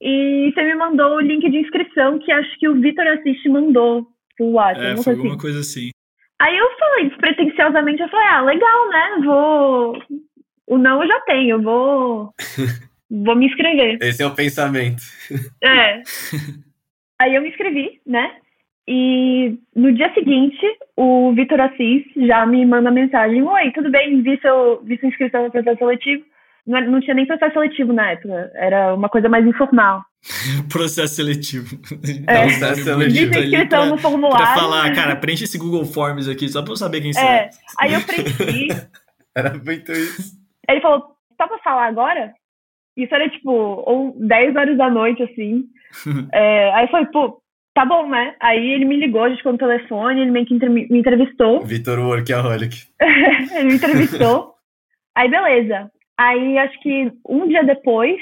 E 0.00 0.52
você 0.52 0.62
me 0.62 0.74
mandou 0.74 1.16
o 1.16 1.20
link 1.20 1.48
de 1.50 1.58
inscrição 1.58 2.18
que 2.18 2.30
acho 2.30 2.58
que 2.58 2.68
o 2.68 2.80
Vitor 2.80 3.06
Assiste 3.06 3.48
mandou 3.48 4.06
pro 4.36 4.46
WhatsApp. 4.50 5.00
É, 5.00 5.02
foi 5.02 5.12
alguma 5.14 5.30
assim. 5.30 5.40
coisa 5.40 5.60
assim. 5.60 5.90
Aí 6.40 6.56
eu 6.56 6.66
falei, 6.78 7.10
pretenciosamente, 7.10 8.02
eu 8.02 8.08
falei, 8.08 8.26
ah, 8.26 8.42
legal, 8.42 8.88
né? 8.90 9.22
Vou. 9.24 10.02
O 10.66 10.78
não 10.78 11.02
eu 11.02 11.08
já 11.08 11.20
tenho, 11.20 11.62
vou. 11.62 12.34
vou 13.10 13.36
me 13.36 13.46
inscrever. 13.46 13.98
Esse 14.02 14.22
é 14.22 14.26
o 14.26 14.34
pensamento. 14.34 15.02
É. 15.62 16.02
Aí 17.20 17.34
eu 17.34 17.42
me 17.42 17.48
inscrevi, 17.48 18.00
né? 18.06 18.36
E 18.86 19.58
no 19.74 19.92
dia 19.92 20.12
seguinte, 20.12 20.60
o 20.96 21.32
Vitor 21.32 21.60
Assis 21.60 22.04
já 22.16 22.44
me 22.44 22.64
manda 22.66 22.90
mensagem: 22.90 23.42
Oi, 23.42 23.70
tudo 23.72 23.90
bem? 23.90 24.20
Vi, 24.22 24.38
seu, 24.40 24.82
vi 24.82 24.98
sua 24.98 25.08
inscrição 25.08 25.44
no 25.44 25.50
processo 25.50 25.78
seletivo 25.78 26.24
não, 26.66 26.80
não 26.80 27.00
tinha 27.00 27.14
nem 27.14 27.26
processo 27.26 27.52
seletivo 27.52 27.92
na 27.92 28.12
época, 28.12 28.50
era 28.54 28.94
uma 28.94 29.08
coisa 29.08 29.28
mais 29.28 29.46
informal. 29.46 30.02
processo 30.72 31.16
seletivo. 31.16 31.78
É, 32.26 32.42
processo 32.42 32.84
seletivo. 32.84 33.38
inscrição 33.38 33.86
no 33.86 33.98
formulário. 33.98 34.46
Pra 34.46 34.54
falar, 34.54 34.94
cara, 34.94 35.16
preenche 35.16 35.44
esse 35.44 35.58
Google 35.58 35.84
Forms 35.84 36.26
aqui, 36.26 36.48
só 36.48 36.62
pra 36.62 36.72
eu 36.72 36.76
saber 36.76 37.02
quem 37.02 37.12
você 37.12 37.20
é. 37.20 37.36
é. 37.36 37.50
Aí 37.78 37.92
eu 37.92 38.00
preenchi. 38.00 38.68
era 39.36 39.52
muito 39.54 39.92
isso. 39.92 40.32
Ele 40.66 40.80
falou, 40.80 41.14
só 41.36 41.46
pra 41.46 41.58
falar 41.58 41.86
agora? 41.86 42.32
Isso 42.96 43.14
era 43.14 43.28
tipo, 43.28 43.50
ou 43.50 44.14
10 44.18 44.56
horas 44.56 44.76
da 44.76 44.90
noite, 44.90 45.22
assim. 45.22 45.64
é, 46.32 46.72
aí 46.74 46.88
foi, 46.88 47.06
pô, 47.06 47.40
tá 47.74 47.84
bom, 47.84 48.08
né? 48.08 48.34
Aí 48.40 48.72
ele 48.72 48.84
me 48.84 48.96
ligou, 48.96 49.24
a 49.24 49.28
gente 49.28 49.38
ficou 49.38 49.52
no 49.52 49.58
telefone, 49.58 50.20
ele 50.20 50.30
meio 50.30 50.46
que 50.46 50.54
me 50.68 50.98
entrevistou. 50.98 51.64
Vitor 51.64 51.98
Workaholic. 51.98 52.86
ele 53.54 53.64
me 53.64 53.74
entrevistou. 53.74 54.54
Aí 55.14 55.28
beleza. 55.28 55.90
Aí 56.16 56.58
acho 56.58 56.80
que 56.80 57.12
um 57.28 57.48
dia 57.48 57.64
depois, 57.64 58.20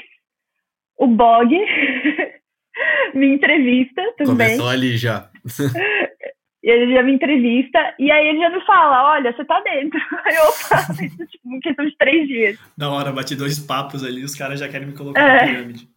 o 0.97 1.07
Bog 1.07 1.49
me 3.13 3.27
entrevista 3.27 4.01
também. 4.17 4.57
Começou 4.57 4.69
ali 4.69 4.97
já. 4.97 5.29
Ele 6.63 6.93
já 6.93 7.03
me 7.03 7.13
entrevista 7.13 7.93
e 7.99 8.09
aí 8.09 8.29
ele 8.29 8.39
já 8.39 8.49
me 8.49 8.65
fala, 8.65 9.11
olha, 9.11 9.33
você 9.33 9.43
tá 9.43 9.59
dentro. 9.61 9.99
Aí 10.23 10.35
eu 10.35 10.51
faço 10.53 11.03
isso, 11.03 11.25
tipo, 11.27 11.53
em 11.53 11.59
questão 11.59 11.85
de 11.85 11.97
três 11.97 12.27
dias. 12.27 12.57
Na 12.77 12.89
hora, 12.89 13.11
bati 13.11 13.35
dois 13.35 13.59
papos 13.59 14.03
ali, 14.03 14.23
os 14.23 14.33
caras 14.33 14.59
já 14.59 14.69
querem 14.69 14.87
me 14.87 14.93
colocar 14.93 15.21
é. 15.21 15.33
na 15.33 15.47
pirâmide. 15.47 15.92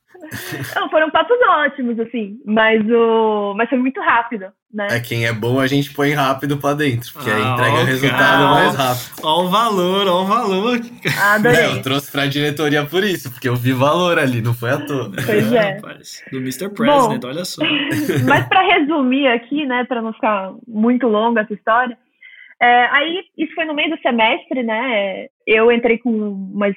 Não, 0.75 0.89
foram 0.91 1.11
papos 1.11 1.37
ótimos, 1.49 1.99
assim, 2.01 2.39
mas 2.45 2.83
o. 2.91 3.55
Mas 3.57 3.69
foi 3.69 3.79
muito 3.79 4.01
rápido, 4.01 4.47
né? 4.73 4.89
É 4.91 5.01
quem 5.01 5.27
é 5.27 5.33
bom 5.33 5.59
a 5.59 5.67
gente 5.67 5.93
põe 5.93 6.13
rápido 6.13 6.59
pra 6.59 6.75
dentro, 6.75 7.13
porque 7.13 7.31
ah, 7.31 7.37
aí 7.37 7.43
entrega 7.43 7.85
resultado 7.85 8.19
cara, 8.19 8.51
mais 8.51 8.75
rápido. 8.75 9.23
Ó 9.23 9.45
o 9.45 9.49
valor, 9.49 10.07
ó 10.09 10.23
o 10.23 10.27
valor. 10.27 10.81
Adorei. 11.35 11.61
É, 11.61 11.67
eu 11.73 11.83
trouxe 11.83 12.11
pra 12.11 12.27
diretoria 12.27 12.85
por 12.85 13.03
isso, 13.05 13.31
porque 13.31 13.49
eu 13.49 13.57
vi 13.57 13.73
valor 13.73 14.19
ali, 14.19 14.43
não 14.43 14.55
foi 14.55 14.71
à 14.71 14.79
toa. 14.79 15.11
Pois 15.25 15.53
é. 15.53 15.75
Rapaz, 15.81 16.23
do 16.31 16.39
Mr. 16.39 16.69
President, 16.71 17.23
bom, 17.23 17.29
olha 17.29 17.45
só. 17.45 17.63
Mas 18.27 18.47
pra 18.49 18.63
resumir 18.63 19.29
aqui, 19.29 19.65
né, 19.67 19.85
pra 19.85 20.03
não 20.03 20.13
ficar 20.13 20.53
muito 20.67 21.07
longa 21.07 21.43
essa 21.43 21.55
história, 21.55 21.97
é, 22.61 22.87
aí 22.87 23.23
isso 23.37 23.55
foi 23.55 23.65
no 23.65 23.75
meio 23.75 23.95
do 23.95 24.03
semestre, 24.03 24.63
né? 24.63 25.27
Eu 25.47 25.71
entrei 25.71 25.99
com 25.99 26.11
umas 26.11 26.75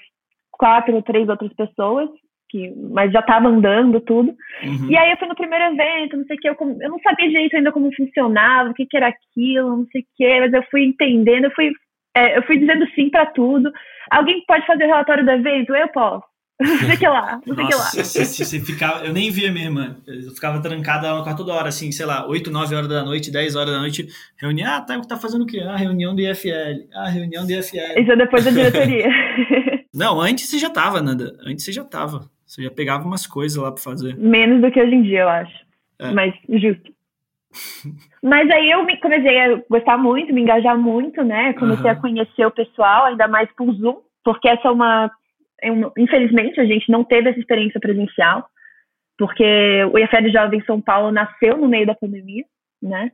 quatro 0.51 0.93
ou 0.95 1.01
três 1.01 1.29
outras 1.29 1.53
pessoas 1.53 2.09
que, 2.49 2.73
mas 2.91 3.11
já 3.11 3.19
estava 3.19 3.47
andando 3.47 4.01
tudo. 4.01 4.35
Uhum. 4.63 4.89
E 4.89 4.97
aí 4.97 5.11
eu 5.11 5.17
fui 5.17 5.27
no 5.27 5.35
primeiro 5.35 5.65
evento, 5.65 6.17
não 6.17 6.25
sei 6.25 6.35
o 6.35 6.39
que, 6.39 6.49
eu, 6.49 6.55
eu 6.59 6.89
não 6.89 6.99
sabia 6.99 7.27
direito 7.27 7.55
ainda 7.55 7.71
como 7.71 7.93
funcionava, 7.95 8.69
o 8.69 8.73
que, 8.73 8.85
que 8.85 8.97
era 8.97 9.07
aquilo, 9.07 9.77
não 9.77 9.87
sei 9.91 10.01
o 10.01 10.05
que, 10.17 10.39
mas 10.39 10.53
eu 10.53 10.63
fui 10.69 10.83
entendendo, 10.83 11.45
eu 11.45 11.51
fui, 11.51 11.71
é, 12.15 12.37
eu 12.37 12.43
fui 12.43 12.57
dizendo 12.57 12.85
sim 12.95 13.09
para 13.09 13.25
tudo. 13.27 13.71
Alguém 14.09 14.43
pode 14.47 14.65
fazer 14.65 14.85
o 14.85 14.87
relatório 14.87 15.23
do 15.23 15.31
evento? 15.31 15.75
Eu 15.75 15.87
posso. 15.89 16.27
Não 16.59 16.77
sei 16.77 16.97
que 16.97 17.07
lá, 17.07 17.39
não 17.45 17.55
sei 17.55 17.67
que 17.67 17.73
lá. 17.73 18.65
Ficava, 18.65 19.05
eu 19.05 19.13
nem 19.13 19.31
via 19.31 19.49
minha 19.49 19.63
irmã. 19.63 19.95
Eu 20.05 20.31
ficava 20.31 20.61
trancada 20.61 21.09
a 21.09 21.33
toda 21.33 21.53
hora, 21.53 21.69
assim, 21.69 21.89
sei 21.89 22.05
lá, 22.05 22.27
8, 22.27 22.51
9 22.51 22.75
horas 22.75 22.89
da 22.89 23.01
noite, 23.01 23.31
10 23.31 23.55
horas 23.55 23.71
da 23.71 23.79
noite, 23.79 24.09
reunião. 24.37 24.69
Ah, 24.69 24.81
tá, 24.81 24.99
tá 24.99 25.15
fazendo 25.15 25.43
o 25.43 25.45
quê? 25.45 25.61
Ah, 25.61 25.77
reunião 25.77 26.13
do 26.13 26.21
IFL. 26.21 26.85
Ah, 26.93 27.07
reunião 27.07 27.45
do 27.45 27.53
IFL. 27.53 27.97
Isso 27.97 28.11
é 28.11 28.15
depois 28.17 28.43
da 28.43 28.51
diretoria. 28.51 29.07
Não, 29.95 30.19
antes 30.19 30.49
você 30.49 30.59
já 30.59 30.69
tava, 30.69 31.01
Nanda. 31.01 31.37
Antes 31.45 31.63
você 31.63 31.71
já 31.71 31.85
tava. 31.85 32.29
Você 32.49 32.63
já 32.63 32.71
pegava 32.71 33.05
umas 33.05 33.27
coisas 33.27 33.61
lá 33.61 33.71
para 33.71 33.83
fazer. 33.83 34.17
Menos 34.17 34.59
do 34.59 34.71
que 34.71 34.81
hoje 34.81 34.95
em 34.95 35.03
dia, 35.03 35.21
eu 35.21 35.29
acho. 35.29 35.65
É. 35.99 36.11
Mas 36.11 36.33
justo. 36.49 36.91
Mas 38.23 38.49
aí 38.49 38.71
eu 38.71 38.83
me, 38.83 38.97
comecei 38.97 39.39
a 39.39 39.61
gostar 39.69 39.99
muito, 39.99 40.33
me 40.33 40.41
engajar 40.41 40.75
muito, 40.75 41.23
né? 41.23 41.53
Comecei 41.53 41.85
uhum. 41.85 41.91
a 41.91 41.95
conhecer 41.95 42.45
o 42.47 42.51
pessoal, 42.51 43.05
ainda 43.05 43.27
mais 43.27 43.47
por 43.55 43.71
Zoom, 43.75 43.97
porque 44.23 44.49
essa 44.49 44.67
é 44.67 44.71
uma, 44.71 45.11
é 45.61 45.71
uma. 45.71 45.91
Infelizmente, 45.95 46.59
a 46.59 46.65
gente 46.65 46.91
não 46.91 47.03
teve 47.03 47.29
essa 47.29 47.39
experiência 47.39 47.79
presencial, 47.79 48.49
porque 49.15 49.83
o 49.93 49.99
IFL 49.99 50.29
Jovem 50.33 50.63
São 50.65 50.81
Paulo 50.81 51.11
nasceu 51.11 51.55
no 51.55 51.67
meio 51.67 51.85
da 51.85 51.93
pandemia, 51.93 52.45
né? 52.81 53.11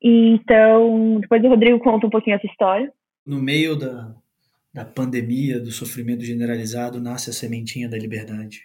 Então, 0.00 1.18
depois 1.20 1.42
o 1.42 1.48
Rodrigo 1.48 1.80
conta 1.80 2.06
um 2.06 2.10
pouquinho 2.10 2.36
essa 2.36 2.46
história. 2.46 2.92
No 3.26 3.42
meio 3.42 3.74
da, 3.74 4.14
da 4.74 4.84
pandemia, 4.84 5.60
do 5.60 5.70
sofrimento 5.70 6.24
generalizado, 6.24 7.00
nasce 7.00 7.30
a 7.30 7.32
sementinha 7.32 7.88
da 7.88 7.96
liberdade. 7.96 8.62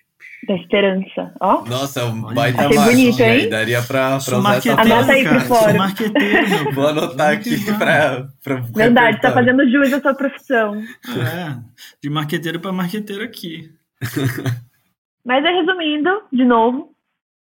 Da 0.48 0.56
esperança, 0.56 1.34
ó. 1.40 1.66
Nossa, 1.66 2.06
um 2.06 2.34
baita 2.34 2.66
Achei 2.66 2.80
bonito, 2.80 3.20
hein? 3.20 3.30
Aí 3.30 3.50
daria 3.50 3.82
pra, 3.84 4.18
pra 4.20 4.38
usar 4.40 4.56
essa 4.58 4.82
Anota 4.82 5.12
aí 5.12 5.28
pro 5.28 5.42
fora. 5.42 5.78
Sou 5.90 6.74
Vou 6.74 6.88
anotar 6.88 7.34
aqui 7.34 7.58
pra, 7.78 8.28
pra 8.42 8.56
Verdade, 8.56 9.22
tá 9.22 9.32
fazendo 9.34 9.70
jus 9.70 9.92
à 9.94 10.02
sua 10.02 10.14
profissão. 10.16 10.82
É, 10.82 11.58
de 12.02 12.10
marqueteiro 12.10 12.60
pra 12.60 12.72
marqueteiro 12.72 13.22
aqui. 13.22 13.70
Mas 15.26 15.44
resumindo, 15.44 16.10
de 16.32 16.46
novo, 16.46 16.96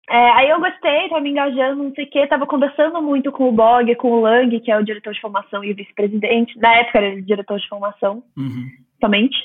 é, 0.08 0.30
aí 0.32 0.48
eu 0.50 0.60
gostei, 0.60 1.08
tava 1.08 1.20
me 1.20 1.30
engajando, 1.30 1.82
não 1.82 1.92
sei 1.92 2.04
o 2.04 2.10
quê, 2.10 2.26
tava 2.26 2.46
conversando 2.46 3.02
muito 3.02 3.32
com 3.32 3.48
o 3.48 3.52
Bog, 3.52 3.92
com 3.96 4.12
o 4.12 4.20
Lang, 4.20 4.60
que 4.60 4.70
é 4.70 4.78
o 4.78 4.84
diretor 4.84 5.12
de 5.12 5.20
formação 5.20 5.64
e 5.64 5.72
o 5.72 5.75
vice-presidente. 5.75 6.56
Na 6.58 6.76
época 6.76 6.98
era 6.98 7.22
diretor 7.22 7.58
de 7.58 7.68
formação, 7.68 8.22
uhum. 8.36 8.68
somente. 9.00 9.36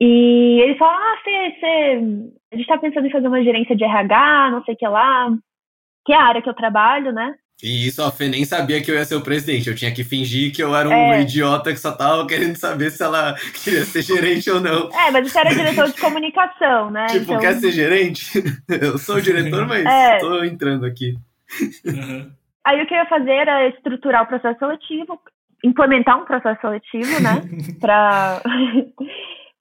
E 0.00 0.60
ele 0.62 0.76
falou, 0.76 0.94
ah, 0.94 1.16
Fê, 1.24 1.56
Fê, 1.60 2.00
a 2.52 2.56
gente 2.56 2.66
tá 2.66 2.78
pensando 2.78 3.06
em 3.06 3.10
fazer 3.10 3.26
uma 3.26 3.42
gerência 3.42 3.76
de 3.76 3.84
RH, 3.84 4.50
não 4.52 4.64
sei 4.64 4.74
o 4.74 4.76
que 4.76 4.86
lá, 4.86 5.28
que 6.06 6.12
é 6.12 6.16
a 6.16 6.24
área 6.24 6.40
que 6.40 6.48
eu 6.48 6.54
trabalho, 6.54 7.12
né? 7.12 7.34
E 7.62 7.86
isso 7.86 8.02
a 8.02 8.10
Fê 8.10 8.28
nem 8.28 8.44
sabia 8.44 8.82
que 8.82 8.90
eu 8.90 8.94
ia 8.94 9.04
ser 9.04 9.16
o 9.16 9.20
presidente. 9.20 9.68
Eu 9.68 9.74
tinha 9.74 9.92
que 9.92 10.02
fingir 10.02 10.52
que 10.52 10.62
eu 10.62 10.74
era 10.74 10.88
um 10.88 10.92
é. 10.92 11.22
idiota 11.22 11.72
que 11.72 11.78
só 11.78 11.92
tava 11.92 12.26
querendo 12.26 12.56
saber 12.56 12.90
se 12.90 13.02
ela 13.02 13.34
queria 13.62 13.84
ser 13.84 14.02
gerente 14.02 14.50
ou 14.50 14.60
não. 14.60 14.90
É, 14.92 15.10
mas 15.10 15.30
você 15.30 15.38
era 15.38 15.50
diretor 15.50 15.90
de 15.90 16.00
comunicação, 16.00 16.90
né? 16.90 17.06
Tipo, 17.06 17.22
então... 17.24 17.40
quer 17.40 17.54
ser 17.54 17.72
gerente? 17.72 18.30
Eu 18.68 18.98
sou 18.98 19.16
o 19.16 19.22
diretor, 19.22 19.66
mas 19.66 19.84
é. 19.84 20.18
tô 20.18 20.42
entrando 20.44 20.86
aqui. 20.86 21.16
Uhum. 21.84 22.30
Aí 22.64 22.82
o 22.82 22.86
que 22.86 22.94
eu 22.94 22.98
ia 22.98 23.06
fazer 23.06 23.30
era 23.30 23.68
estruturar 23.68 24.22
o 24.22 24.26
processo 24.26 24.58
seletivo, 24.58 25.18
implementar 25.64 26.18
um 26.18 26.24
processo 26.24 26.60
seletivo, 26.60 27.20
né? 27.20 27.42
pra, 27.80 28.40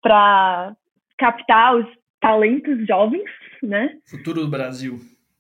pra 0.01 0.75
captar 1.18 1.75
os 1.77 1.88
talentos 2.20 2.86
jovens, 2.86 3.29
né? 3.63 3.96
Futuro 4.06 4.41
do 4.41 4.48
Brasil 4.48 5.00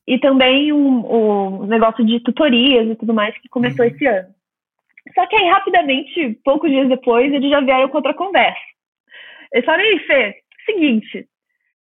e 0.09 0.17
também 0.17 0.73
o, 0.73 1.67
negócio 1.67 2.03
de 2.03 2.19
tutorias 2.21 2.89
e 2.89 2.95
tudo 2.95 3.13
mais 3.13 3.37
que 3.37 3.47
começou 3.47 3.85
uhum. 3.85 3.91
esse 3.91 4.07
ano. 4.07 4.33
Só 5.13 5.27
que 5.27 5.35
aí, 5.35 5.47
rapidamente, 5.47 6.39
poucos 6.43 6.71
dias 6.71 6.89
depois, 6.89 7.31
eles 7.31 7.47
já 7.47 7.61
vieram 7.61 7.87
com 7.89 7.97
outra 7.97 8.15
conversa. 8.15 8.59
Eles 9.53 9.65
falaram, 9.65 9.83
ei, 9.83 9.99
Fê, 9.99 10.35
seguinte, 10.65 11.27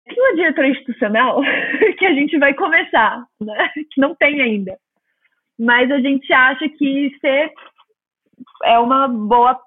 tem 0.07 0.23
uma 0.23 0.35
diretora 0.35 0.69
institucional 0.69 1.41
que 1.99 2.05
a 2.05 2.13
gente 2.13 2.39
vai 2.39 2.53
começar, 2.53 3.25
né? 3.41 3.71
Que 3.75 3.99
não 3.99 4.15
tem 4.15 4.43
ainda. 4.43 4.77
Mas 5.59 5.91
a 5.91 5.99
gente 5.99 6.31
acha 6.31 6.69
que 6.69 7.17
ser 7.23 7.51
é 8.65 8.79
uma 8.79 9.09
boa 9.09 9.59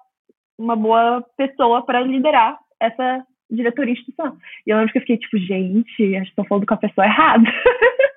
uma 0.56 0.76
boa 0.76 1.24
pessoa 1.36 1.84
para 1.84 2.00
liderar 2.00 2.56
essa 2.80 3.24
diretoria 3.50 3.92
institucional. 3.92 4.36
E 4.64 4.70
eu 4.70 4.76
lembro 4.76 4.92
que 4.92 4.98
eu 4.98 5.02
fiquei 5.02 5.18
tipo, 5.18 5.36
gente, 5.38 6.16
acho 6.16 6.24
que 6.24 6.30
estão 6.30 6.44
falando 6.44 6.66
com 6.66 6.74
a 6.74 6.78
pessoa 6.78 7.04
errada. 7.04 7.50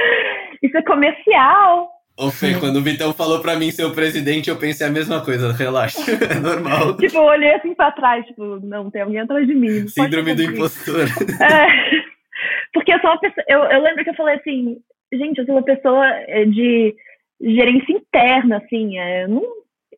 Isso 0.62 0.76
é 0.76 0.82
comercial. 0.82 1.88
Ô 2.16 2.30
Fê, 2.30 2.58
quando 2.60 2.76
o 2.76 2.82
Vitão 2.82 3.14
falou 3.14 3.40
pra 3.40 3.56
mim 3.56 3.70
ser 3.70 3.84
o 3.84 3.94
presidente, 3.94 4.50
eu 4.50 4.58
pensei 4.58 4.86
a 4.86 4.90
mesma 4.90 5.24
coisa, 5.24 5.52
relaxa, 5.52 5.98
é 6.30 6.38
normal. 6.38 6.94
tipo, 6.98 7.16
eu 7.16 7.22
olhei 7.22 7.54
assim 7.54 7.74
pra 7.74 7.90
trás, 7.92 8.26
tipo, 8.26 8.60
não, 8.60 8.90
tem 8.90 9.00
alguém 9.00 9.20
atrás 9.20 9.46
de 9.46 9.54
mim. 9.54 9.88
Síndrome 9.88 10.34
do 10.34 10.42
impostor. 10.42 11.06
É, 11.40 12.70
porque 12.74 12.92
eu 12.92 13.00
sou 13.00 13.10
uma 13.10 13.20
pessoa, 13.20 13.44
eu, 13.48 13.60
eu 13.64 13.82
lembro 13.82 14.04
que 14.04 14.10
eu 14.10 14.14
falei 14.14 14.36
assim, 14.36 14.76
gente, 15.12 15.38
eu 15.38 15.46
sou 15.46 15.54
uma 15.54 15.64
pessoa 15.64 16.06
é, 16.06 16.44
de 16.44 16.94
gerência 17.40 17.92
interna, 17.92 18.58
assim, 18.58 18.98
é, 18.98 19.26
não, 19.26 19.42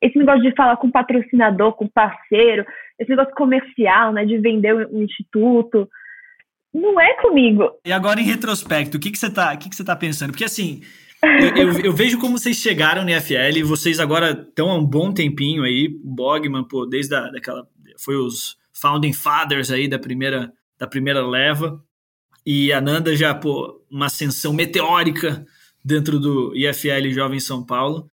esse 0.01 0.17
negócio 0.19 0.43
de 0.43 0.55
falar 0.55 0.77
com 0.77 0.91
patrocinador, 0.91 1.73
com 1.73 1.89
parceiro, 1.89 2.65
esse 2.99 3.11
negócio 3.11 3.35
comercial, 3.35 4.13
né, 4.13 4.25
de 4.25 4.39
vender 4.39 4.75
um 4.75 5.03
instituto, 5.03 5.89
não 6.73 7.01
é 7.01 7.15
comigo. 7.21 7.71
E 7.85 7.93
agora, 7.93 8.21
em 8.21 8.25
retrospecto, 8.25 8.97
o 8.97 9.01
que, 9.01 9.11
que 9.11 9.19
você 9.19 9.31
tá, 9.31 9.53
o 9.55 9.59
que, 9.59 9.69
que 9.69 9.77
você 9.77 9.85
tá 9.85 9.95
pensando? 9.95 10.31
Porque 10.31 10.45
assim, 10.45 10.83
eu, 11.23 11.57
eu, 11.57 11.81
eu, 11.81 11.93
vejo 11.93 12.19
como 12.19 12.39
vocês 12.39 12.57
chegaram 12.57 13.05
no 13.05 13.11
IFL, 13.11 13.65
vocês 13.65 14.01
agora 14.01 14.31
estão 14.33 14.71
há 14.71 14.77
um 14.77 14.85
bom 14.85 15.13
tempinho 15.13 15.63
aí, 15.63 15.89
Bogman, 16.03 16.65
pô, 16.65 16.87
desde 16.87 17.15
a, 17.15 17.31
daquela, 17.31 17.67
foi 17.99 18.17
os 18.17 18.57
founding 18.73 19.13
fathers 19.13 19.71
aí 19.71 19.87
da 19.87 19.99
primeira, 19.99 20.53
da 20.79 20.87
primeira 20.87 21.25
leva, 21.25 21.81
e 22.45 22.73
a 22.73 22.81
Nanda 22.81 23.15
já, 23.15 23.35
pô, 23.35 23.81
uma 23.91 24.07
ascensão 24.07 24.53
meteórica 24.53 25.47
dentro 25.85 26.19
do 26.19 26.55
IFL 26.57 27.11
Jovem 27.11 27.39
São 27.39 27.65
Paulo. 27.65 28.11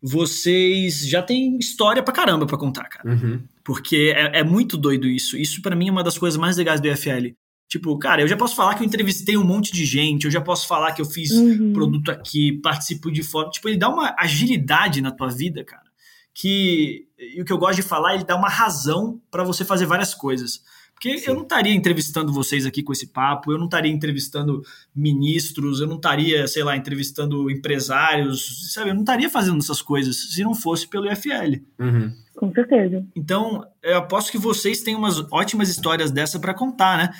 Vocês 0.00 1.08
já 1.08 1.22
têm 1.22 1.58
história 1.58 2.02
pra 2.02 2.14
caramba 2.14 2.46
pra 2.46 2.58
contar, 2.58 2.84
cara. 2.84 3.08
Uhum. 3.08 3.42
Porque 3.64 4.12
é, 4.16 4.40
é, 4.40 4.44
muito 4.44 4.76
doido 4.76 5.06
isso. 5.06 5.36
Isso 5.36 5.60
para 5.60 5.76
mim 5.76 5.88
é 5.88 5.92
uma 5.92 6.04
das 6.04 6.16
coisas 6.16 6.38
mais 6.38 6.56
legais 6.56 6.80
do 6.80 6.88
IFL. 6.88 7.34
Tipo, 7.68 7.96
cara, 7.98 8.22
eu 8.22 8.28
já 8.28 8.36
posso 8.36 8.56
falar 8.56 8.74
que 8.74 8.82
eu 8.82 8.86
entrevistei 8.86 9.36
um 9.36 9.44
monte 9.44 9.70
de 9.72 9.84
gente, 9.84 10.24
eu 10.24 10.30
já 10.30 10.40
posso 10.40 10.66
falar 10.66 10.92
que 10.92 11.02
eu 11.02 11.04
fiz 11.04 11.30
uhum. 11.32 11.72
produto 11.74 12.10
aqui, 12.10 12.52
participo 12.62 13.12
de 13.12 13.22
fora. 13.22 13.50
Tipo, 13.50 13.68
ele 13.68 13.76
dá 13.76 13.90
uma 13.90 14.14
agilidade 14.18 15.02
na 15.02 15.10
tua 15.10 15.28
vida, 15.28 15.62
cara. 15.62 15.86
Que 16.32 17.08
e 17.18 17.42
o 17.42 17.44
que 17.44 17.52
eu 17.52 17.58
gosto 17.58 17.76
de 17.76 17.82
falar, 17.82 18.14
ele 18.14 18.24
dá 18.24 18.36
uma 18.36 18.48
razão 18.48 19.20
para 19.30 19.42
você 19.42 19.64
fazer 19.64 19.86
várias 19.86 20.14
coisas. 20.14 20.62
Porque 20.94 21.18
Sim. 21.18 21.26
eu 21.28 21.34
não 21.34 21.42
estaria 21.42 21.74
entrevistando 21.74 22.32
vocês 22.32 22.66
aqui 22.66 22.82
com 22.82 22.92
esse 22.92 23.06
papo, 23.06 23.52
eu 23.52 23.58
não 23.58 23.66
estaria 23.66 23.92
entrevistando 23.92 24.62
ministros, 24.94 25.80
eu 25.80 25.86
não 25.86 25.94
estaria, 25.94 26.48
sei 26.48 26.64
lá, 26.64 26.76
entrevistando 26.76 27.48
empresários, 27.50 28.72
sabe? 28.72 28.90
Eu 28.90 28.94
não 28.94 29.02
estaria 29.02 29.30
fazendo 29.30 29.58
essas 29.58 29.80
coisas 29.80 30.34
se 30.34 30.42
não 30.42 30.54
fosse 30.54 30.88
pelo 30.88 31.10
IFL. 31.10 31.62
Uhum. 31.78 32.12
Com 32.34 32.52
certeza. 32.52 33.04
Então, 33.14 33.64
eu 33.80 33.98
aposto 33.98 34.32
que 34.32 34.38
vocês 34.38 34.80
têm 34.80 34.96
umas 34.96 35.20
ótimas 35.30 35.68
histórias 35.68 36.10
dessa 36.10 36.40
para 36.40 36.54
contar, 36.54 36.98
né? 36.98 37.10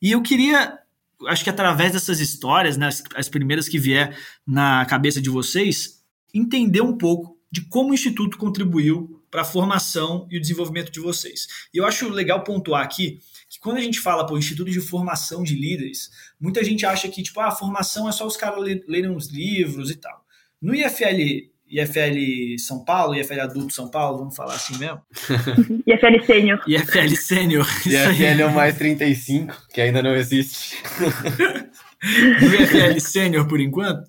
E 0.00 0.12
eu 0.12 0.22
queria, 0.22 0.78
acho 1.26 1.44
que 1.44 1.50
através 1.50 1.92
dessas 1.92 2.20
histórias, 2.20 2.76
né, 2.76 2.88
as, 2.88 3.02
as 3.14 3.28
primeiras 3.28 3.68
que 3.68 3.78
vier 3.78 4.16
na 4.46 4.84
cabeça 4.86 5.20
de 5.20 5.30
vocês, 5.30 6.02
entender 6.32 6.80
um 6.80 6.96
pouco 6.96 7.36
de 7.50 7.62
como 7.62 7.90
o 7.90 7.94
Instituto 7.94 8.36
contribuiu 8.36 9.22
para 9.30 9.42
a 9.42 9.44
formação 9.44 10.26
e 10.30 10.36
o 10.36 10.40
desenvolvimento 10.40 10.90
de 10.90 11.00
vocês. 11.00 11.46
E 11.72 11.78
eu 11.78 11.86
acho 11.86 12.08
legal 12.08 12.44
pontuar 12.44 12.82
aqui 12.82 13.20
que 13.48 13.58
quando 13.58 13.78
a 13.78 13.80
gente 13.80 14.00
fala, 14.00 14.26
pô, 14.26 14.36
Instituto 14.36 14.70
de 14.70 14.80
Formação 14.80 15.42
de 15.42 15.54
Líderes, 15.54 16.10
muita 16.40 16.64
gente 16.64 16.84
acha 16.84 17.08
que, 17.08 17.22
tipo, 17.22 17.38
ah, 17.40 17.48
a 17.48 17.52
formação 17.52 18.08
é 18.08 18.12
só 18.12 18.26
os 18.26 18.36
caras 18.36 18.60
lerem 18.86 19.10
uns 19.10 19.28
livros 19.28 19.90
e 19.90 19.96
tal. 19.96 20.24
No 20.60 20.74
IFL 20.74 21.50
IFL 21.68 22.58
São 22.58 22.84
Paulo, 22.84 23.14
IFL 23.14 23.40
Adulto 23.40 23.74
São 23.74 23.88
Paulo, 23.88 24.18
vamos 24.18 24.36
falar 24.36 24.54
assim 24.54 24.78
mesmo? 24.78 25.00
IFL 25.86 26.24
Sênior. 26.24 26.62
IFL 26.66 27.16
Sênior. 27.16 27.66
IFL 27.84 28.42
é 28.42 28.46
o 28.46 28.54
mais 28.54 28.76
35, 28.76 29.66
que 29.72 29.80
ainda 29.80 30.02
não 30.02 30.14
existe. 30.14 30.76
o 31.02 32.62
IFL 32.62 33.00
Sênior, 33.00 33.46
por 33.46 33.60
enquanto. 33.60 34.08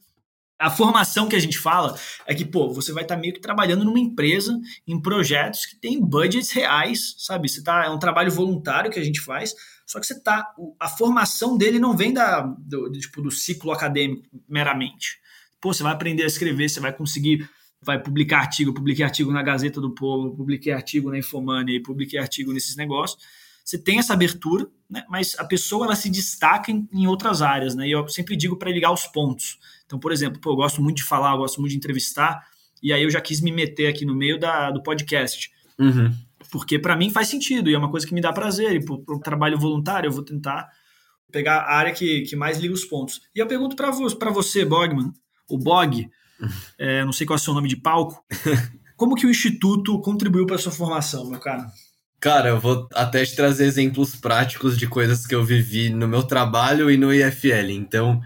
A 0.60 0.72
formação 0.72 1.28
que 1.28 1.36
a 1.36 1.40
gente 1.40 1.60
fala 1.60 1.96
é 2.26 2.34
que, 2.34 2.44
pô, 2.44 2.74
você 2.74 2.92
vai 2.92 3.04
estar 3.04 3.16
tá 3.16 3.22
meio 3.22 3.34
que 3.34 3.40
trabalhando 3.40 3.86
numa 3.86 4.00
empresa, 4.00 4.60
em 4.88 5.00
projetos 5.00 5.68
que 5.68 5.76
tem 5.76 6.02
budgets 6.02 6.50
reais, 6.52 7.16
sabe? 7.20 7.48
Você 7.48 7.64
tá, 7.64 7.86
é 7.86 7.90
um 7.90 8.00
trabalho 8.00 8.32
voluntário 8.32 8.90
que 8.90 9.00
a 9.00 9.04
gente 9.04 9.22
faz, 9.22 9.54
só 9.86 10.00
que 10.00 10.08
você 10.08 10.20
tá. 10.20 10.48
A 10.80 10.90
formação 10.90 11.58
dele 11.58 11.78
não 11.78 11.96
vem 11.96 12.12
da, 12.12 12.42
do, 12.42 12.92
tipo, 12.92 13.22
do 13.22 13.30
ciclo 13.30 13.72
acadêmico 13.72 14.24
meramente 14.50 15.20
Pô, 15.60 15.74
você 15.74 15.84
vai 15.84 15.94
aprender 15.94 16.24
a 16.24 16.28
escrever, 16.28 16.70
você 16.70 16.80
vai 16.80 16.94
conseguir, 16.94 17.50
vai 17.82 18.02
publicar 18.02 18.40
artigo, 18.40 18.74
publiquei 18.74 19.04
artigo 19.04 19.32
na 19.32 19.42
Gazeta 19.42 19.82
do 19.82 19.94
Povo, 19.94 20.36
publiquei 20.36 20.74
artigo 20.74 21.10
na 21.10 21.18
Infomania, 21.18 21.82
publiquei 21.82 22.20
artigo 22.20 22.54
nesses 22.54 22.76
negócios. 22.76 23.22
Você 23.64 23.78
tem 23.78 24.00
essa 24.00 24.14
abertura, 24.14 24.66
né? 24.90 25.04
mas 25.10 25.36
a 25.38 25.44
pessoa 25.44 25.86
ela 25.86 25.96
se 25.96 26.10
destaca 26.10 26.72
em, 26.72 26.88
em 26.94 27.06
outras 27.06 27.42
áreas, 27.42 27.76
né? 27.76 27.86
E 27.86 27.92
eu 27.92 28.08
sempre 28.08 28.38
digo 28.38 28.56
para 28.56 28.72
ligar 28.72 28.94
os 28.94 29.06
pontos. 29.08 29.58
Então, 29.86 30.00
por 30.00 30.12
exemplo, 30.14 30.40
pô, 30.40 30.52
eu 30.52 30.56
gosto 30.56 30.82
muito 30.82 30.98
de 30.98 31.04
falar, 31.04 31.34
eu 31.34 31.40
gosto 31.40 31.60
muito 31.60 31.72
de 31.72 31.78
entrevistar, 31.78 32.42
e 32.82 32.94
aí 32.94 33.04
eu 33.04 33.10
já 33.10 33.20
quis 33.20 33.42
me 33.42 33.52
meter 33.52 33.88
aqui 33.88 34.06
no 34.06 34.16
meio 34.16 34.40
da, 34.40 34.72
do 34.72 34.82
podcast. 34.82 35.52
Uhum. 35.78 36.14
Porque 36.50 36.80
para 36.80 36.96
mim 36.96 37.10
faz 37.10 37.28
sentido 37.28 37.70
e 37.70 37.74
é 37.74 37.78
uma 37.78 37.92
coisa 37.92 38.08
que 38.08 38.14
me 38.14 38.22
dá 38.22 38.32
prazer. 38.32 38.74
E 38.74 38.86
para 38.86 39.16
o 39.16 39.20
trabalho 39.20 39.58
voluntário, 39.58 40.08
eu 40.08 40.12
vou 40.12 40.24
tentar 40.24 40.70
pegar 41.32 41.58
a 41.58 41.76
área 41.76 41.92
que, 41.92 42.22
que 42.22 42.36
mais 42.36 42.60
liga 42.60 42.74
os 42.74 42.86
pontos. 42.86 43.22
E 43.36 43.40
eu 43.40 43.48
pergunto 43.48 43.76
para 43.76 43.92
você, 43.92 44.16
você, 44.16 44.66
Bogman, 44.66 45.12
o 45.50 45.58
Bog, 45.58 46.10
é, 46.78 47.04
não 47.04 47.14
sei 47.14 47.26
qual 47.26 47.38
é 47.38 47.40
o 47.40 47.44
seu 47.44 47.54
nome 47.54 47.68
de 47.68 47.78
palco. 47.78 48.24
Como 48.96 49.16
que 49.16 49.28
o 49.28 49.30
Instituto 49.30 50.00
contribuiu 50.02 50.46
para 50.46 50.58
sua 50.58 50.72
formação, 50.72 51.30
meu 51.30 51.40
cara? 51.40 51.68
Cara, 52.20 52.50
eu 52.50 52.60
vou 52.60 52.88
até 52.94 53.24
te 53.24 53.36
trazer 53.36 53.66
exemplos 53.66 54.16
práticos 54.16 54.76
de 54.76 54.88
coisas 54.88 55.28
que 55.28 55.36
eu 55.36 55.44
vivi 55.44 55.90
no 55.90 56.08
meu 56.08 56.24
trabalho 56.24 56.90
e 56.90 56.98
no 56.98 57.14
IFL. 57.14 57.70
Então, 57.70 58.20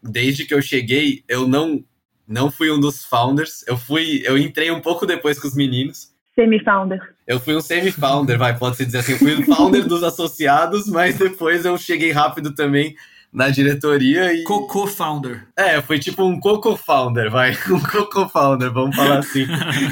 desde 0.00 0.44
que 0.44 0.54
eu 0.54 0.62
cheguei, 0.62 1.24
eu 1.28 1.48
não 1.48 1.84
não 2.26 2.50
fui 2.52 2.70
um 2.70 2.78
dos 2.78 3.04
founders. 3.04 3.64
Eu 3.66 3.76
fui, 3.76 4.22
eu 4.24 4.38
entrei 4.38 4.70
um 4.70 4.80
pouco 4.80 5.04
depois 5.04 5.40
com 5.40 5.48
os 5.48 5.56
meninos. 5.56 6.12
Semi-founder. 6.36 7.00
Eu 7.26 7.40
fui 7.40 7.54
um 7.56 7.60
semi-founder, 7.60 8.38
vai, 8.38 8.56
pode-se 8.56 8.86
dizer 8.86 8.98
assim. 8.98 9.12
Eu 9.12 9.18
fui 9.18 9.34
o 9.34 9.44
founder 9.44 9.84
dos 9.88 10.04
associados, 10.04 10.86
mas 10.86 11.18
depois 11.18 11.64
eu 11.64 11.76
cheguei 11.76 12.12
rápido 12.12 12.54
também 12.54 12.94
na 13.32 13.48
diretoria 13.48 14.34
e. 14.34 14.44
Coco 14.44 14.86
Founder. 14.86 15.48
É, 15.56 15.80
foi 15.80 15.98
tipo 15.98 16.22
um 16.22 16.38
Coco 16.38 16.76
Founder, 16.76 17.30
vai. 17.30 17.56
Um 17.70 17.80
Coco 17.80 18.28
Founder, 18.28 18.70
vamos 18.70 18.94
falar 18.94 19.20
assim. 19.20 19.46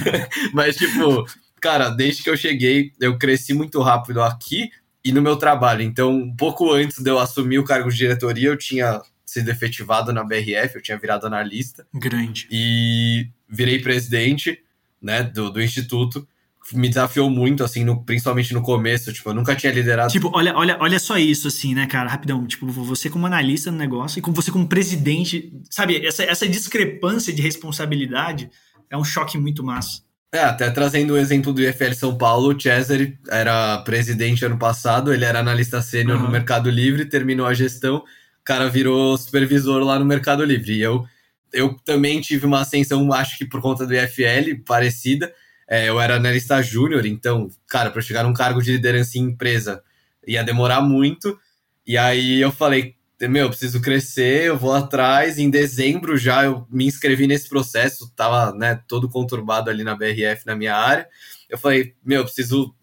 Mas, 0.53 0.76
tipo, 0.76 1.24
cara, 1.61 1.88
desde 1.88 2.22
que 2.22 2.31
eu 2.31 2.37
cheguei, 2.37 2.92
eu 3.00 3.16
cresci 3.16 3.55
muito 3.55 3.81
rápido 3.81 4.22
aqui 4.22 4.70
e 5.03 5.12
no 5.12 5.22
meu 5.22 5.37
trabalho. 5.37 5.83
Então, 5.83 6.12
um 6.12 6.37
pouco 6.37 6.70
antes 6.72 6.98
de 6.98 7.11
eu 7.11 7.18
assumir 7.18 7.59
o 7.59 7.64
cargo 7.64 7.90
de 7.90 7.96
diretoria, 7.96 8.48
eu 8.48 8.59
tinha 8.59 9.00
sido 9.24 9.48
efetivado 9.48 10.12
na 10.12 10.24
BRF, 10.24 10.74
eu 10.74 10.83
tinha 10.83 10.98
virado 10.98 11.26
analista. 11.26 11.87
Grande. 11.94 12.46
E 12.50 13.29
virei 13.48 13.79
presidente, 13.79 14.59
né, 15.00 15.22
do, 15.22 15.50
do 15.50 15.62
instituto 15.62 16.26
me 16.72 16.88
desafiou 16.88 17.30
muito, 17.30 17.64
assim, 17.64 17.85
no, 17.85 18.04
principalmente 18.04 18.52
no 18.54 18.62
começo, 18.62 19.12
tipo, 19.12 19.30
eu 19.30 19.35
nunca 19.35 19.54
tinha 19.54 19.72
liderado. 19.72 20.12
Tipo, 20.12 20.30
olha, 20.35 20.56
olha, 20.56 20.76
olha 20.80 20.98
só 20.98 21.18
isso, 21.18 21.48
assim, 21.48 21.74
né, 21.74 21.87
cara, 21.87 22.09
rapidão, 22.09 22.46
tipo, 22.46 22.66
você 22.66 23.09
como 23.09 23.26
analista 23.26 23.70
no 23.70 23.78
negócio 23.78 24.18
e 24.18 24.22
como 24.22 24.35
você 24.35 24.50
como 24.50 24.66
presidente, 24.66 25.52
sabe, 25.70 26.04
essa, 26.04 26.22
essa 26.24 26.48
discrepância 26.48 27.33
de 27.33 27.42
responsabilidade 27.42 28.50
é 28.88 28.96
um 28.96 29.04
choque 29.04 29.38
muito 29.38 29.62
massa. 29.62 30.02
É, 30.33 30.44
até 30.44 30.70
trazendo 30.70 31.14
o 31.14 31.18
exemplo 31.18 31.52
do 31.52 31.61
IFL 31.61 31.92
São 31.92 32.16
Paulo, 32.16 32.54
o 32.54 32.61
Cesare 32.61 33.18
era 33.28 33.78
presidente 33.78 34.44
ano 34.44 34.56
passado, 34.56 35.12
ele 35.12 35.24
era 35.24 35.40
analista 35.40 35.83
sênior 35.83 36.18
uhum. 36.18 36.24
no 36.24 36.30
Mercado 36.30 36.70
Livre, 36.70 37.04
terminou 37.04 37.46
a 37.46 37.54
gestão, 37.54 37.96
o 37.96 38.04
cara 38.44 38.68
virou 38.68 39.18
supervisor 39.18 39.83
lá 39.83 39.98
no 39.98 40.04
Mercado 40.04 40.44
Livre, 40.44 40.74
e 40.74 40.80
eu, 40.80 41.04
eu 41.52 41.74
também 41.85 42.20
tive 42.20 42.46
uma 42.46 42.61
ascensão, 42.61 43.12
acho 43.12 43.37
que 43.37 43.44
por 43.44 43.61
conta 43.61 43.85
do 43.85 43.92
IFL, 43.92 44.62
parecida, 44.64 45.33
é, 45.70 45.88
eu 45.88 46.00
era 46.00 46.16
analista 46.16 46.61
júnior, 46.61 47.06
então, 47.06 47.48
cara, 47.68 47.92
para 47.92 48.02
chegar 48.02 48.24
num 48.24 48.35
cargo 48.35 48.61
de 48.61 48.72
liderança 48.72 49.16
em 49.16 49.22
empresa 49.22 49.80
ia 50.26 50.42
demorar 50.42 50.80
muito. 50.80 51.38
E 51.87 51.96
aí 51.96 52.40
eu 52.40 52.50
falei, 52.50 52.96
meu, 53.20 53.44
eu 53.44 53.50
preciso 53.50 53.80
crescer, 53.80 54.46
eu 54.46 54.59
vou 54.59 54.72
atrás. 54.72 55.38
Em 55.38 55.48
dezembro 55.48 56.16
já 56.16 56.44
eu 56.44 56.66
me 56.68 56.87
inscrevi 56.87 57.26
nesse 57.26 57.48
processo, 57.48 58.12
tava 58.16 58.52
né, 58.52 58.83
todo 58.88 59.09
conturbado 59.09 59.70
ali 59.70 59.85
na 59.85 59.94
BRF, 59.94 60.44
na 60.44 60.56
minha 60.56 60.74
área. 60.74 61.09
Eu 61.48 61.56
falei, 61.56 61.94
meu, 62.04 62.20
eu 62.20 62.24
preciso 62.24 62.74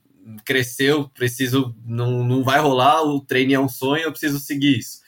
crescer, 0.46 0.92
eu 0.92 1.10
preciso, 1.10 1.76
não, 1.86 2.24
não 2.24 2.42
vai 2.42 2.60
rolar, 2.60 3.04
o 3.04 3.22
treino 3.22 3.54
é 3.54 3.60
um 3.60 3.70
sonho, 3.70 4.04
eu 4.04 4.12
preciso 4.12 4.40
seguir 4.40 4.80
isso. 4.80 5.02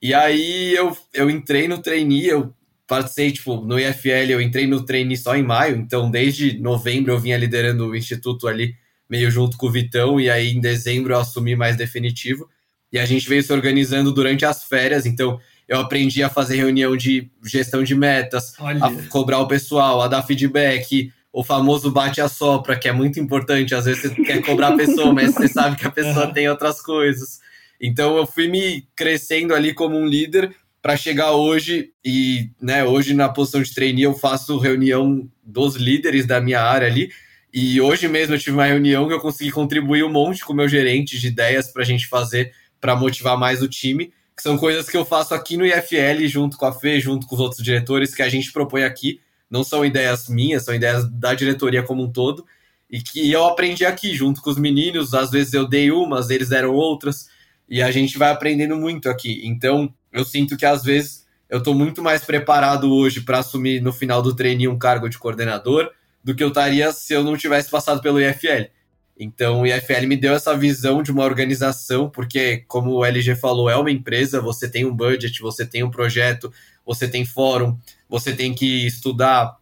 E 0.00 0.14
aí 0.14 0.72
eu, 0.74 0.96
eu 1.12 1.28
entrei 1.28 1.66
no 1.66 1.82
trainee, 1.82 2.28
eu 2.28 2.54
participei, 2.88 3.30
tipo, 3.30 3.56
no 3.60 3.78
IFL 3.78 4.30
eu 4.30 4.40
entrei 4.40 4.66
no 4.66 4.82
treine 4.82 5.16
só 5.16 5.36
em 5.36 5.42
maio, 5.42 5.76
então 5.76 6.10
desde 6.10 6.58
novembro 6.58 7.12
eu 7.12 7.18
vinha 7.20 7.36
liderando 7.36 7.86
o 7.86 7.94
instituto 7.94 8.48
ali, 8.48 8.74
meio 9.08 9.30
junto 9.30 9.58
com 9.58 9.66
o 9.66 9.70
Vitão, 9.70 10.18
e 10.18 10.30
aí 10.30 10.48
em 10.48 10.60
dezembro 10.60 11.12
eu 11.12 11.20
assumi 11.20 11.54
mais 11.54 11.76
definitivo. 11.76 12.48
E 12.90 12.98
a 12.98 13.04
gente 13.04 13.28
veio 13.28 13.42
se 13.42 13.52
organizando 13.52 14.10
durante 14.10 14.46
as 14.46 14.64
férias, 14.64 15.04
então 15.04 15.38
eu 15.68 15.78
aprendi 15.78 16.22
a 16.22 16.30
fazer 16.30 16.56
reunião 16.56 16.96
de 16.96 17.30
gestão 17.44 17.84
de 17.84 17.94
metas, 17.94 18.54
Olha. 18.58 18.82
a 18.82 19.08
cobrar 19.08 19.40
o 19.40 19.46
pessoal, 19.46 20.00
a 20.00 20.08
dar 20.08 20.22
feedback, 20.22 21.12
o 21.30 21.44
famoso 21.44 21.90
bate 21.90 22.22
a 22.22 22.28
sopra, 22.28 22.74
que 22.74 22.88
é 22.88 22.92
muito 22.92 23.20
importante. 23.20 23.74
Às 23.74 23.84
vezes 23.84 24.02
você 24.02 24.14
quer 24.22 24.42
cobrar 24.42 24.68
a 24.68 24.76
pessoa, 24.76 25.12
mas 25.12 25.34
você 25.34 25.46
sabe 25.46 25.76
que 25.76 25.86
a 25.86 25.90
pessoa 25.90 26.26
tem 26.32 26.48
outras 26.48 26.80
coisas. 26.80 27.40
Então 27.78 28.16
eu 28.16 28.26
fui 28.26 28.48
me 28.48 28.88
crescendo 28.96 29.54
ali 29.54 29.74
como 29.74 29.94
um 29.94 30.06
líder 30.06 30.56
para 30.88 30.96
chegar 30.96 31.32
hoje 31.32 31.92
e, 32.02 32.50
né, 32.58 32.82
hoje 32.82 33.12
na 33.12 33.28
posição 33.28 33.60
de 33.60 33.74
trainee 33.74 34.04
eu 34.04 34.14
faço 34.14 34.56
reunião 34.56 35.28
dos 35.44 35.76
líderes 35.76 36.26
da 36.26 36.40
minha 36.40 36.62
área 36.62 36.86
ali. 36.88 37.10
E 37.52 37.78
hoje 37.78 38.08
mesmo 38.08 38.34
eu 38.34 38.38
tive 38.38 38.52
uma 38.52 38.64
reunião 38.64 39.06
que 39.06 39.12
eu 39.12 39.20
consegui 39.20 39.50
contribuir 39.50 40.02
um 40.02 40.10
monte 40.10 40.42
com 40.42 40.54
o 40.54 40.56
meu 40.56 40.66
gerente 40.66 41.18
de 41.18 41.26
ideias 41.26 41.70
para 41.70 41.82
a 41.82 41.84
gente 41.84 42.06
fazer 42.06 42.54
para 42.80 42.96
motivar 42.96 43.36
mais 43.36 43.60
o 43.60 43.68
time, 43.68 44.14
que 44.34 44.42
são 44.42 44.56
coisas 44.56 44.88
que 44.88 44.96
eu 44.96 45.04
faço 45.04 45.34
aqui 45.34 45.58
no 45.58 45.66
IFL 45.66 46.26
junto 46.26 46.56
com 46.56 46.64
a 46.64 46.72
Fê, 46.72 46.98
junto 46.98 47.26
com 47.26 47.34
os 47.34 47.40
outros 47.42 47.62
diretores 47.62 48.14
que 48.14 48.22
a 48.22 48.28
gente 48.30 48.50
propõe 48.50 48.84
aqui. 48.84 49.20
Não 49.50 49.62
são 49.62 49.84
ideias 49.84 50.26
minhas, 50.26 50.64
são 50.64 50.74
ideias 50.74 51.06
da 51.10 51.34
diretoria 51.34 51.82
como 51.82 52.02
um 52.02 52.10
todo 52.10 52.46
e 52.88 53.02
que 53.02 53.30
eu 53.30 53.44
aprendi 53.44 53.84
aqui 53.84 54.14
junto 54.14 54.40
com 54.40 54.48
os 54.48 54.56
meninos. 54.56 55.12
Às 55.12 55.30
vezes 55.30 55.52
eu 55.52 55.68
dei 55.68 55.90
umas, 55.90 56.30
eles 56.30 56.48
deram 56.48 56.72
outras 56.72 57.28
e 57.68 57.82
a 57.82 57.90
gente 57.90 58.16
vai 58.16 58.30
aprendendo 58.30 58.74
muito 58.74 59.10
aqui. 59.10 59.42
Então, 59.44 59.92
eu 60.12 60.24
sinto 60.24 60.56
que 60.56 60.66
às 60.66 60.82
vezes 60.82 61.26
eu 61.48 61.58
estou 61.58 61.74
muito 61.74 62.02
mais 62.02 62.24
preparado 62.24 62.92
hoje 62.92 63.22
para 63.22 63.38
assumir 63.38 63.80
no 63.80 63.92
final 63.92 64.20
do 64.20 64.34
treino 64.34 64.70
um 64.70 64.78
cargo 64.78 65.08
de 65.08 65.18
coordenador 65.18 65.90
do 66.22 66.34
que 66.34 66.42
eu 66.44 66.48
estaria 66.48 66.92
se 66.92 67.14
eu 67.14 67.24
não 67.24 67.36
tivesse 67.36 67.70
passado 67.70 68.02
pelo 68.02 68.20
IFL. 68.20 68.70
Então, 69.18 69.62
o 69.62 69.66
IFL 69.66 70.06
me 70.06 70.16
deu 70.16 70.34
essa 70.34 70.56
visão 70.56 71.02
de 71.02 71.10
uma 71.10 71.24
organização, 71.24 72.08
porque, 72.08 72.64
como 72.68 72.92
o 72.92 73.04
LG 73.04 73.34
falou, 73.34 73.68
é 73.68 73.76
uma 73.76 73.90
empresa, 73.90 74.40
você 74.40 74.68
tem 74.68 74.84
um 74.84 74.94
budget, 74.94 75.40
você 75.40 75.66
tem 75.66 75.82
um 75.82 75.90
projeto, 75.90 76.52
você 76.86 77.08
tem 77.08 77.24
fórum, 77.24 77.76
você 78.08 78.32
tem 78.32 78.54
que 78.54 78.86
estudar. 78.86 79.56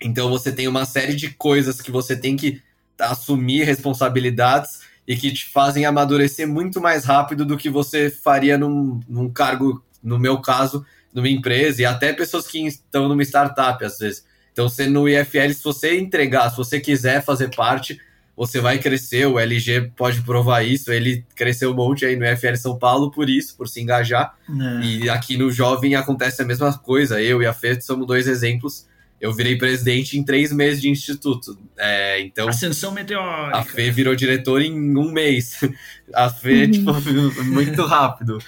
Então, 0.00 0.30
você 0.30 0.52
tem 0.52 0.68
uma 0.68 0.84
série 0.84 1.16
de 1.16 1.30
coisas 1.30 1.80
que 1.80 1.90
você 1.90 2.14
tem 2.14 2.36
que 2.36 2.62
assumir 2.98 3.64
responsabilidades 3.64 4.80
e 5.06 5.16
que 5.16 5.32
te 5.32 5.46
fazem 5.46 5.84
amadurecer 5.84 6.46
muito 6.46 6.80
mais 6.80 7.04
rápido 7.04 7.44
do 7.44 7.56
que 7.56 7.68
você 7.68 8.10
faria 8.10 8.56
num, 8.56 9.00
num 9.08 9.28
cargo, 9.28 9.82
no 10.02 10.18
meu 10.18 10.40
caso, 10.40 10.84
numa 11.12 11.28
empresa, 11.28 11.82
e 11.82 11.84
até 11.84 12.12
pessoas 12.12 12.46
que 12.46 12.66
estão 12.66 13.08
numa 13.08 13.22
startup, 13.22 13.84
às 13.84 13.98
vezes. 13.98 14.24
Então, 14.52 14.68
você 14.68 14.86
no 14.86 15.08
IFL, 15.08 15.52
se 15.54 15.64
você 15.64 15.98
entregar, 15.98 16.50
se 16.50 16.56
você 16.56 16.78
quiser 16.78 17.24
fazer 17.24 17.54
parte, 17.54 17.98
você 18.36 18.60
vai 18.60 18.78
crescer. 18.78 19.26
O 19.26 19.38
LG 19.38 19.92
pode 19.96 20.20
provar 20.22 20.62
isso. 20.62 20.92
Ele 20.92 21.24
cresceu 21.34 21.70
um 21.70 21.74
monte 21.74 22.04
aí 22.04 22.16
no 22.16 22.26
IFL 22.26 22.56
São 22.56 22.78
Paulo 22.78 23.10
por 23.10 23.28
isso, 23.28 23.56
por 23.56 23.68
se 23.68 23.80
engajar. 23.80 24.34
É. 24.48 24.84
E 24.84 25.10
aqui 25.10 25.36
no 25.36 25.50
Jovem 25.50 25.94
acontece 25.94 26.42
a 26.42 26.44
mesma 26.44 26.76
coisa. 26.76 27.20
Eu 27.20 27.42
e 27.42 27.46
a 27.46 27.52
Fê 27.52 27.80
somos 27.80 28.06
dois 28.06 28.26
exemplos 28.26 28.86
eu 29.22 29.32
virei 29.32 29.56
presidente 29.56 30.18
em 30.18 30.24
três 30.24 30.52
meses 30.52 30.82
de 30.82 30.90
instituto. 30.90 31.56
É, 31.78 32.20
então, 32.20 32.48
Ascensão 32.48 32.90
meteórica. 32.90 33.56
A 33.56 33.62
Fê 33.62 33.88
virou 33.88 34.16
diretor 34.16 34.60
em 34.60 34.96
um 34.96 35.12
mês. 35.12 35.60
A 36.12 36.28
Fê, 36.28 36.64
uhum. 36.64 36.70
tipo, 36.72 36.92
muito 37.46 37.86
rápido. 37.86 38.38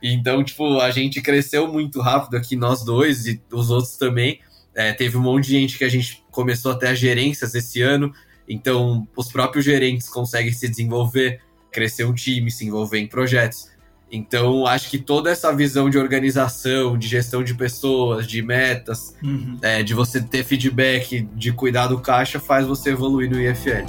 Então, 0.00 0.44
tipo, 0.44 0.78
a 0.78 0.92
gente 0.92 1.20
cresceu 1.20 1.66
muito 1.66 2.00
rápido 2.00 2.36
aqui, 2.36 2.54
nós 2.54 2.84
dois 2.84 3.26
e 3.26 3.42
os 3.52 3.70
outros 3.70 3.96
também. 3.96 4.38
É, 4.72 4.92
teve 4.92 5.16
um 5.16 5.20
monte 5.20 5.46
de 5.46 5.50
gente 5.50 5.76
que 5.76 5.82
a 5.82 5.88
gente 5.88 6.22
começou 6.30 6.70
até 6.70 6.90
as 6.90 6.98
gerências 7.00 7.52
esse 7.56 7.82
ano. 7.82 8.14
Então, 8.48 9.08
os 9.16 9.32
próprios 9.32 9.64
gerentes 9.64 10.08
conseguem 10.08 10.52
se 10.52 10.68
desenvolver, 10.68 11.40
crescer 11.72 12.04
um 12.04 12.14
time, 12.14 12.52
se 12.52 12.64
envolver 12.64 13.00
em 13.00 13.08
projetos. 13.08 13.68
Então, 14.12 14.66
acho 14.66 14.90
que 14.90 14.98
toda 14.98 15.30
essa 15.30 15.54
visão 15.54 15.88
de 15.88 15.96
organização, 15.96 16.98
de 16.98 17.06
gestão 17.06 17.44
de 17.44 17.54
pessoas, 17.54 18.26
de 18.26 18.42
metas, 18.42 19.14
uhum. 19.22 19.56
é, 19.62 19.84
de 19.84 19.94
você 19.94 20.20
ter 20.20 20.42
feedback, 20.42 21.20
de 21.32 21.52
cuidar 21.52 21.86
do 21.86 22.00
caixa, 22.00 22.40
faz 22.40 22.66
você 22.66 22.90
evoluir 22.90 23.30
no 23.30 23.40
IFL. 23.40 23.86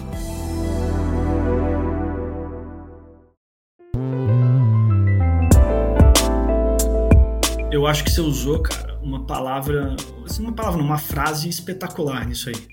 Eu 7.71 7.87
acho 7.87 8.03
que 8.03 8.11
você 8.11 8.21
usou, 8.21 8.61
cara, 8.61 8.99
uma 9.01 9.25
palavra, 9.25 9.95
assim, 10.23 10.43
uma 10.43 10.53
palavra, 10.53 10.83
uma 10.83 10.99
frase 10.99 11.49
espetacular 11.49 12.27
nisso 12.27 12.49
aí, 12.49 12.67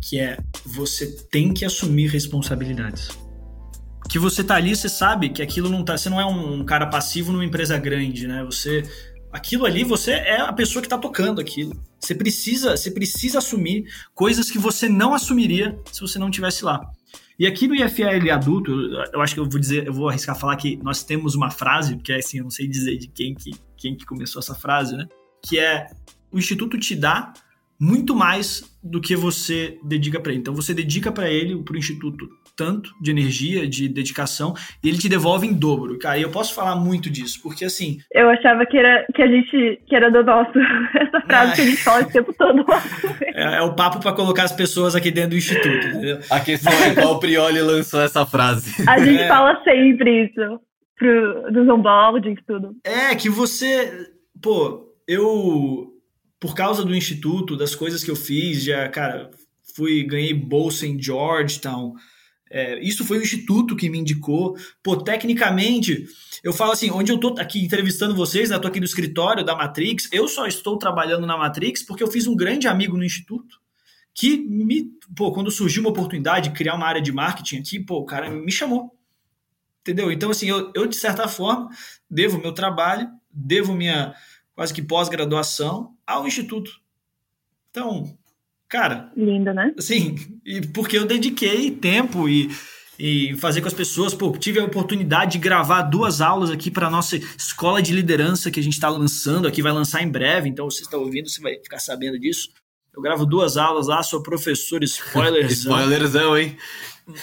que 0.00 0.20
é 0.20 0.38
você 0.64 1.10
tem 1.28 1.52
que 1.52 1.64
assumir 1.64 2.08
responsabilidades 2.08 3.23
que 4.08 4.18
você 4.18 4.44
tá 4.44 4.56
ali, 4.56 4.74
você 4.74 4.88
sabe 4.88 5.30
que 5.30 5.42
aquilo 5.42 5.68
não 5.68 5.84
tá. 5.84 5.96
Você 5.96 6.08
não 6.08 6.20
é 6.20 6.24
um 6.24 6.64
cara 6.64 6.86
passivo 6.86 7.32
numa 7.32 7.44
empresa 7.44 7.78
grande, 7.78 8.26
né? 8.26 8.44
Você. 8.44 8.82
Aquilo 9.32 9.66
ali, 9.66 9.82
você 9.82 10.12
é 10.12 10.40
a 10.40 10.52
pessoa 10.52 10.80
que 10.80 10.86
está 10.86 10.96
tocando 10.96 11.40
aquilo. 11.40 11.74
Você 11.98 12.14
precisa, 12.14 12.76
você 12.76 12.88
precisa 12.88 13.38
assumir 13.38 13.84
coisas 14.14 14.48
que 14.48 14.58
você 14.58 14.88
não 14.88 15.12
assumiria 15.12 15.76
se 15.90 16.00
você 16.00 16.20
não 16.20 16.30
tivesse 16.30 16.64
lá. 16.64 16.80
E 17.36 17.44
aqui 17.44 17.66
no 17.66 17.74
IFL 17.74 18.30
adulto, 18.32 18.70
eu 19.12 19.20
acho 19.20 19.34
que 19.34 19.40
eu 19.40 19.48
vou 19.48 19.58
dizer, 19.58 19.88
eu 19.88 19.92
vou 19.92 20.08
arriscar 20.08 20.38
falar 20.38 20.54
que 20.54 20.76
nós 20.76 21.02
temos 21.02 21.34
uma 21.34 21.50
frase, 21.50 21.96
porque 21.96 22.12
assim, 22.12 22.38
eu 22.38 22.44
não 22.44 22.50
sei 22.50 22.68
dizer 22.68 22.96
de 22.96 23.08
quem 23.08 23.34
que, 23.34 23.50
quem 23.76 23.96
que 23.96 24.06
começou 24.06 24.38
essa 24.38 24.54
frase, 24.54 24.96
né? 24.96 25.08
Que 25.42 25.58
é 25.58 25.88
o 26.30 26.38
instituto 26.38 26.78
te 26.78 26.94
dá 26.94 27.32
muito 27.80 28.14
mais 28.14 28.62
do 28.82 29.00
que 29.00 29.16
você 29.16 29.78
dedica 29.82 30.20
para 30.20 30.32
ele. 30.32 30.40
Então 30.40 30.54
você 30.54 30.74
dedica 30.74 31.10
para 31.10 31.30
ele, 31.30 31.56
para 31.62 31.74
o 31.74 31.78
instituto, 31.78 32.28
tanto 32.56 32.90
de 33.00 33.10
energia, 33.10 33.66
de 33.66 33.88
dedicação, 33.88 34.54
e 34.82 34.88
ele 34.88 34.98
te 34.98 35.08
devolve 35.08 35.46
em 35.46 35.52
dobro. 35.52 35.98
Cara, 35.98 36.18
e 36.18 36.22
eu 36.22 36.30
posso 36.30 36.54
falar 36.54 36.76
muito 36.76 37.10
disso, 37.10 37.40
porque 37.42 37.64
assim. 37.64 37.98
Eu 38.12 38.28
achava 38.28 38.64
que 38.66 38.76
era 38.76 39.06
que 39.14 39.22
a 39.22 39.26
gente 39.26 39.80
que 39.86 39.94
era 39.94 40.10
do 40.10 40.22
nosso 40.22 40.58
essa 40.94 41.20
frase 41.22 41.52
é. 41.52 41.54
que 41.54 41.60
a 41.60 41.64
gente 41.64 41.82
fala 41.82 42.02
o 42.02 42.10
tempo 42.10 42.32
todo. 42.32 42.64
É, 43.36 43.56
é 43.56 43.62
o 43.62 43.74
papo 43.74 43.98
para 43.98 44.12
colocar 44.12 44.44
as 44.44 44.52
pessoas 44.52 44.94
aqui 44.94 45.10
dentro 45.10 45.30
do 45.30 45.36
instituto, 45.36 45.88
entendeu? 45.88 46.20
A 46.30 46.38
questão 46.38 46.72
é 46.72 46.94
qual 46.94 47.14
o 47.14 47.18
Prioli 47.18 47.60
lançou 47.60 48.00
essa 48.00 48.24
frase. 48.24 48.72
A 48.88 48.96
gente 49.00 49.22
é. 49.22 49.26
fala 49.26 49.60
sempre 49.64 50.26
isso 50.26 50.60
pro, 50.96 51.52
dos 51.52 51.68
onboardings, 51.68 52.40
tudo. 52.46 52.76
É, 52.84 53.14
que 53.14 53.28
você. 53.28 54.08
Pô, 54.40 54.94
eu. 55.06 55.93
Por 56.40 56.54
causa 56.54 56.84
do 56.84 56.94
instituto, 56.94 57.56
das 57.56 57.74
coisas 57.74 58.04
que 58.04 58.10
eu 58.10 58.16
fiz, 58.16 58.62
já, 58.62 58.88
cara, 58.88 59.30
fui, 59.74 60.04
ganhei 60.04 60.34
bolsa 60.34 60.86
em 60.86 61.00
Georgetown, 61.00 61.94
é, 62.50 62.78
isso 62.78 63.04
foi 63.04 63.18
o 63.18 63.22
instituto 63.22 63.74
que 63.74 63.90
me 63.90 63.98
indicou. 63.98 64.56
Pô, 64.80 64.96
tecnicamente, 64.96 66.06
eu 66.42 66.52
falo 66.52 66.72
assim, 66.72 66.90
onde 66.90 67.10
eu 67.10 67.18
tô 67.18 67.34
aqui 67.38 67.64
entrevistando 67.64 68.14
vocês, 68.14 68.50
né, 68.50 68.58
tô 68.58 68.68
aqui 68.68 68.78
no 68.78 68.86
escritório 68.86 69.44
da 69.44 69.56
Matrix, 69.56 70.08
eu 70.12 70.28
só 70.28 70.46
estou 70.46 70.78
trabalhando 70.78 71.26
na 71.26 71.36
Matrix 71.36 71.82
porque 71.82 72.02
eu 72.02 72.10
fiz 72.10 72.28
um 72.28 72.36
grande 72.36 72.68
amigo 72.68 72.96
no 72.96 73.04
instituto 73.04 73.60
que 74.14 74.36
me, 74.36 74.92
pô, 75.16 75.32
quando 75.32 75.50
surgiu 75.50 75.82
uma 75.82 75.90
oportunidade 75.90 76.50
de 76.50 76.54
criar 76.54 76.76
uma 76.76 76.86
área 76.86 77.02
de 77.02 77.10
marketing 77.10 77.56
aqui, 77.56 77.80
pô, 77.80 77.96
o 77.96 78.04
cara 78.04 78.30
me 78.30 78.52
chamou. 78.52 78.96
Entendeu? 79.80 80.12
Então, 80.12 80.30
assim, 80.30 80.48
eu, 80.48 80.70
eu 80.76 80.86
de 80.86 80.94
certa 80.94 81.26
forma, 81.26 81.68
devo 82.08 82.38
meu 82.38 82.52
trabalho, 82.52 83.08
devo 83.30 83.74
minha 83.74 84.14
quase 84.54 84.72
que 84.72 84.82
pós-graduação 84.82 85.96
ao 86.06 86.26
instituto. 86.26 86.72
Então, 87.70 88.16
Cara. 88.74 89.12
Linda, 89.16 89.54
né? 89.54 89.72
Sim, 89.78 90.16
e 90.44 90.60
porque 90.60 90.98
eu 90.98 91.06
dediquei 91.06 91.70
tempo 91.70 92.28
e, 92.28 92.50
e 92.98 93.36
fazer 93.36 93.60
com 93.60 93.68
as 93.68 93.72
pessoas. 93.72 94.14
Pô, 94.14 94.32
tive 94.32 94.58
a 94.58 94.64
oportunidade 94.64 95.32
de 95.32 95.38
gravar 95.38 95.82
duas 95.82 96.20
aulas 96.20 96.50
aqui 96.50 96.72
para 96.72 96.90
nossa 96.90 97.16
escola 97.16 97.80
de 97.80 97.92
liderança 97.94 98.50
que 98.50 98.58
a 98.58 98.62
gente 98.62 98.72
está 98.72 98.88
lançando 98.88 99.46
aqui, 99.46 99.62
vai 99.62 99.70
lançar 99.70 100.02
em 100.02 100.08
breve. 100.08 100.48
Então, 100.48 100.68
você 100.68 100.82
está 100.82 100.96
ouvindo, 100.96 101.28
você 101.28 101.40
vai 101.40 101.54
ficar 101.54 101.78
sabendo 101.78 102.18
disso. 102.18 102.48
Eu 102.92 103.00
gravo 103.00 103.24
duas 103.24 103.56
aulas 103.56 103.86
lá, 103.86 104.02
sou 104.02 104.22
professor 104.22 104.82
spoilerzão. 104.82 105.70
spoilerzão, 105.78 106.36
hein? 106.36 106.56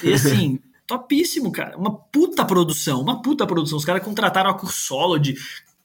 E 0.04 0.14
assim, 0.14 0.58
topíssimo, 0.88 1.52
cara. 1.52 1.78
Uma 1.78 1.98
puta 1.98 2.46
produção, 2.46 3.02
uma 3.02 3.22
puta 3.22 3.46
produção. 3.46 3.78
Os 3.78 3.84
caras 3.84 4.04
contrataram 4.04 4.50
a 4.50 4.54
Cursology, 4.54 5.36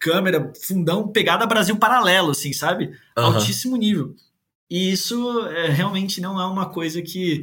câmera, 0.06 0.52
fundão, 0.62 1.08
pegada 1.08 1.44
Brasil 1.46 1.76
paralelo, 1.76 2.30
assim, 2.30 2.52
sabe? 2.52 2.86
Uhum. 3.18 3.24
Altíssimo 3.24 3.76
nível. 3.76 4.14
E 4.70 4.92
isso 4.92 5.44
é, 5.46 5.68
realmente 5.68 6.20
não 6.20 6.40
é 6.40 6.46
uma 6.46 6.70
coisa 6.70 7.02
que, 7.02 7.42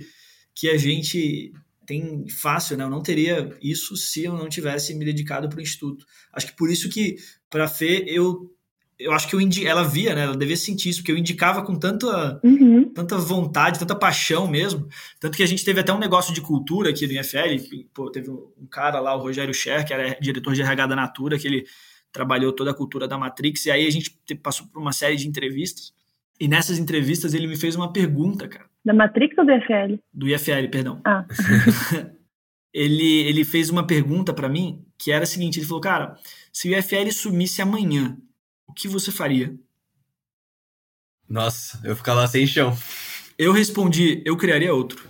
que 0.55 0.69
a 0.69 0.77
gente 0.77 1.51
tem 1.85 2.25
fácil, 2.29 2.77
né? 2.77 2.85
Eu 2.85 2.89
não 2.89 3.01
teria 3.01 3.53
isso 3.61 3.97
se 3.97 4.23
eu 4.23 4.33
não 4.33 4.47
tivesse 4.47 4.93
me 4.95 5.03
dedicado 5.03 5.49
para 5.49 5.59
o 5.59 5.61
instituto. 5.61 6.05
Acho 6.31 6.47
que 6.47 6.55
por 6.55 6.71
isso 6.71 6.89
que 6.89 7.17
para 7.49 7.65
a 7.65 7.67
Fê 7.67 8.05
eu 8.07 8.49
eu 8.97 9.11
acho 9.11 9.27
que 9.27 9.35
eu 9.35 9.41
indi 9.41 9.65
ela 9.67 9.83
via, 9.83 10.15
né? 10.15 10.23
Ela 10.23 10.37
devia 10.37 10.55
sentir 10.55 10.89
isso, 10.89 10.99
porque 10.99 11.11
eu 11.11 11.17
indicava 11.17 11.61
com 11.63 11.75
tanta, 11.75 12.39
uhum. 12.43 12.89
tanta 12.93 13.17
vontade, 13.17 13.79
tanta 13.79 13.95
paixão 13.95 14.47
mesmo. 14.47 14.87
Tanto 15.19 15.35
que 15.35 15.43
a 15.43 15.47
gente 15.47 15.65
teve 15.65 15.81
até 15.81 15.91
um 15.91 15.99
negócio 15.99 16.33
de 16.33 16.39
cultura 16.39 16.91
aqui 16.91 17.05
no 17.05 17.13
IFL. 17.13 17.87
Pô, 17.93 18.09
teve 18.09 18.29
um 18.29 18.67
cara 18.69 19.01
lá, 19.01 19.13
o 19.15 19.19
Rogério 19.19 19.53
Scher, 19.53 19.85
que 19.85 19.93
era 19.93 20.17
diretor 20.21 20.53
de 20.53 20.61
RH 20.61 20.87
da 20.87 20.95
Natura, 20.95 21.37
que 21.37 21.47
ele 21.47 21.65
trabalhou 22.13 22.53
toda 22.53 22.71
a 22.71 22.73
cultura 22.73 23.07
da 23.07 23.17
Matrix. 23.17 23.65
E 23.65 23.71
aí 23.71 23.85
a 23.85 23.91
gente 23.91 24.17
passou 24.41 24.67
por 24.67 24.79
uma 24.79 24.93
série 24.93 25.17
de 25.17 25.27
entrevistas. 25.27 25.93
E 26.39 26.47
nessas 26.47 26.77
entrevistas 26.77 27.33
ele 27.33 27.47
me 27.47 27.57
fez 27.57 27.75
uma 27.75 27.91
pergunta, 27.91 28.47
cara. 28.47 28.69
Da 28.85 28.93
Matrix 28.93 29.37
ou 29.37 29.45
do 29.45 29.51
IFL? 29.51 29.99
Do 30.13 30.27
IFL, 30.29 30.69
perdão. 30.71 31.01
Ah. 31.03 31.25
ele, 32.73 33.21
ele 33.23 33.43
fez 33.43 33.69
uma 33.69 33.85
pergunta 33.85 34.33
para 34.33 34.47
mim 34.47 34.85
que 34.97 35.11
era 35.11 35.23
a 35.23 35.27
seguinte: 35.27 35.59
ele 35.59 35.65
falou, 35.65 35.81
cara, 35.81 36.17
se 36.51 36.69
o 36.69 36.77
IFL 36.77 37.11
sumisse 37.11 37.61
amanhã, 37.61 38.17
o 38.67 38.73
que 38.73 38.87
você 38.87 39.11
faria? 39.11 39.53
Nossa, 41.27 41.81
eu 41.83 41.95
ficar 41.95 42.13
lá 42.13 42.27
sem 42.27 42.45
chão. 42.45 42.77
Eu 43.37 43.51
respondi, 43.51 44.21
eu 44.25 44.37
criaria 44.37 44.73
outro. 44.73 45.09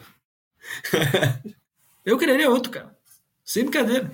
eu 2.05 2.17
criaria 2.17 2.49
outro, 2.49 2.71
cara. 2.71 2.95
Sem 3.43 3.63
brincadeira. 3.63 4.11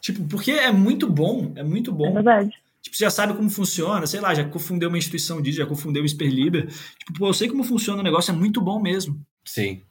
Tipo, 0.00 0.24
porque 0.24 0.52
é 0.52 0.70
muito 0.72 1.08
bom, 1.10 1.52
é 1.56 1.62
muito 1.62 1.92
bom. 1.92 2.08
É 2.08 2.12
verdade. 2.12 2.50
Tipo, 2.82 2.96
você 2.96 3.04
já 3.04 3.10
sabe 3.10 3.34
como 3.34 3.50
funciona, 3.50 4.06
sei 4.06 4.20
lá, 4.20 4.34
já 4.34 4.44
confundeu 4.44 4.88
uma 4.88 4.98
instituição 4.98 5.42
disso, 5.42 5.58
já 5.58 5.66
confundeu 5.66 6.02
o 6.02 6.08
Sperliber. 6.08 6.66
Tipo, 6.98 7.12
pô, 7.18 7.28
eu 7.28 7.34
sei 7.34 7.48
como 7.48 7.64
funciona 7.64 8.00
o 8.00 8.04
negócio, 8.04 8.30
é 8.32 8.34
muito 8.34 8.60
bom 8.60 8.80
mesmo. 8.80 9.20
Sim. 9.44 9.82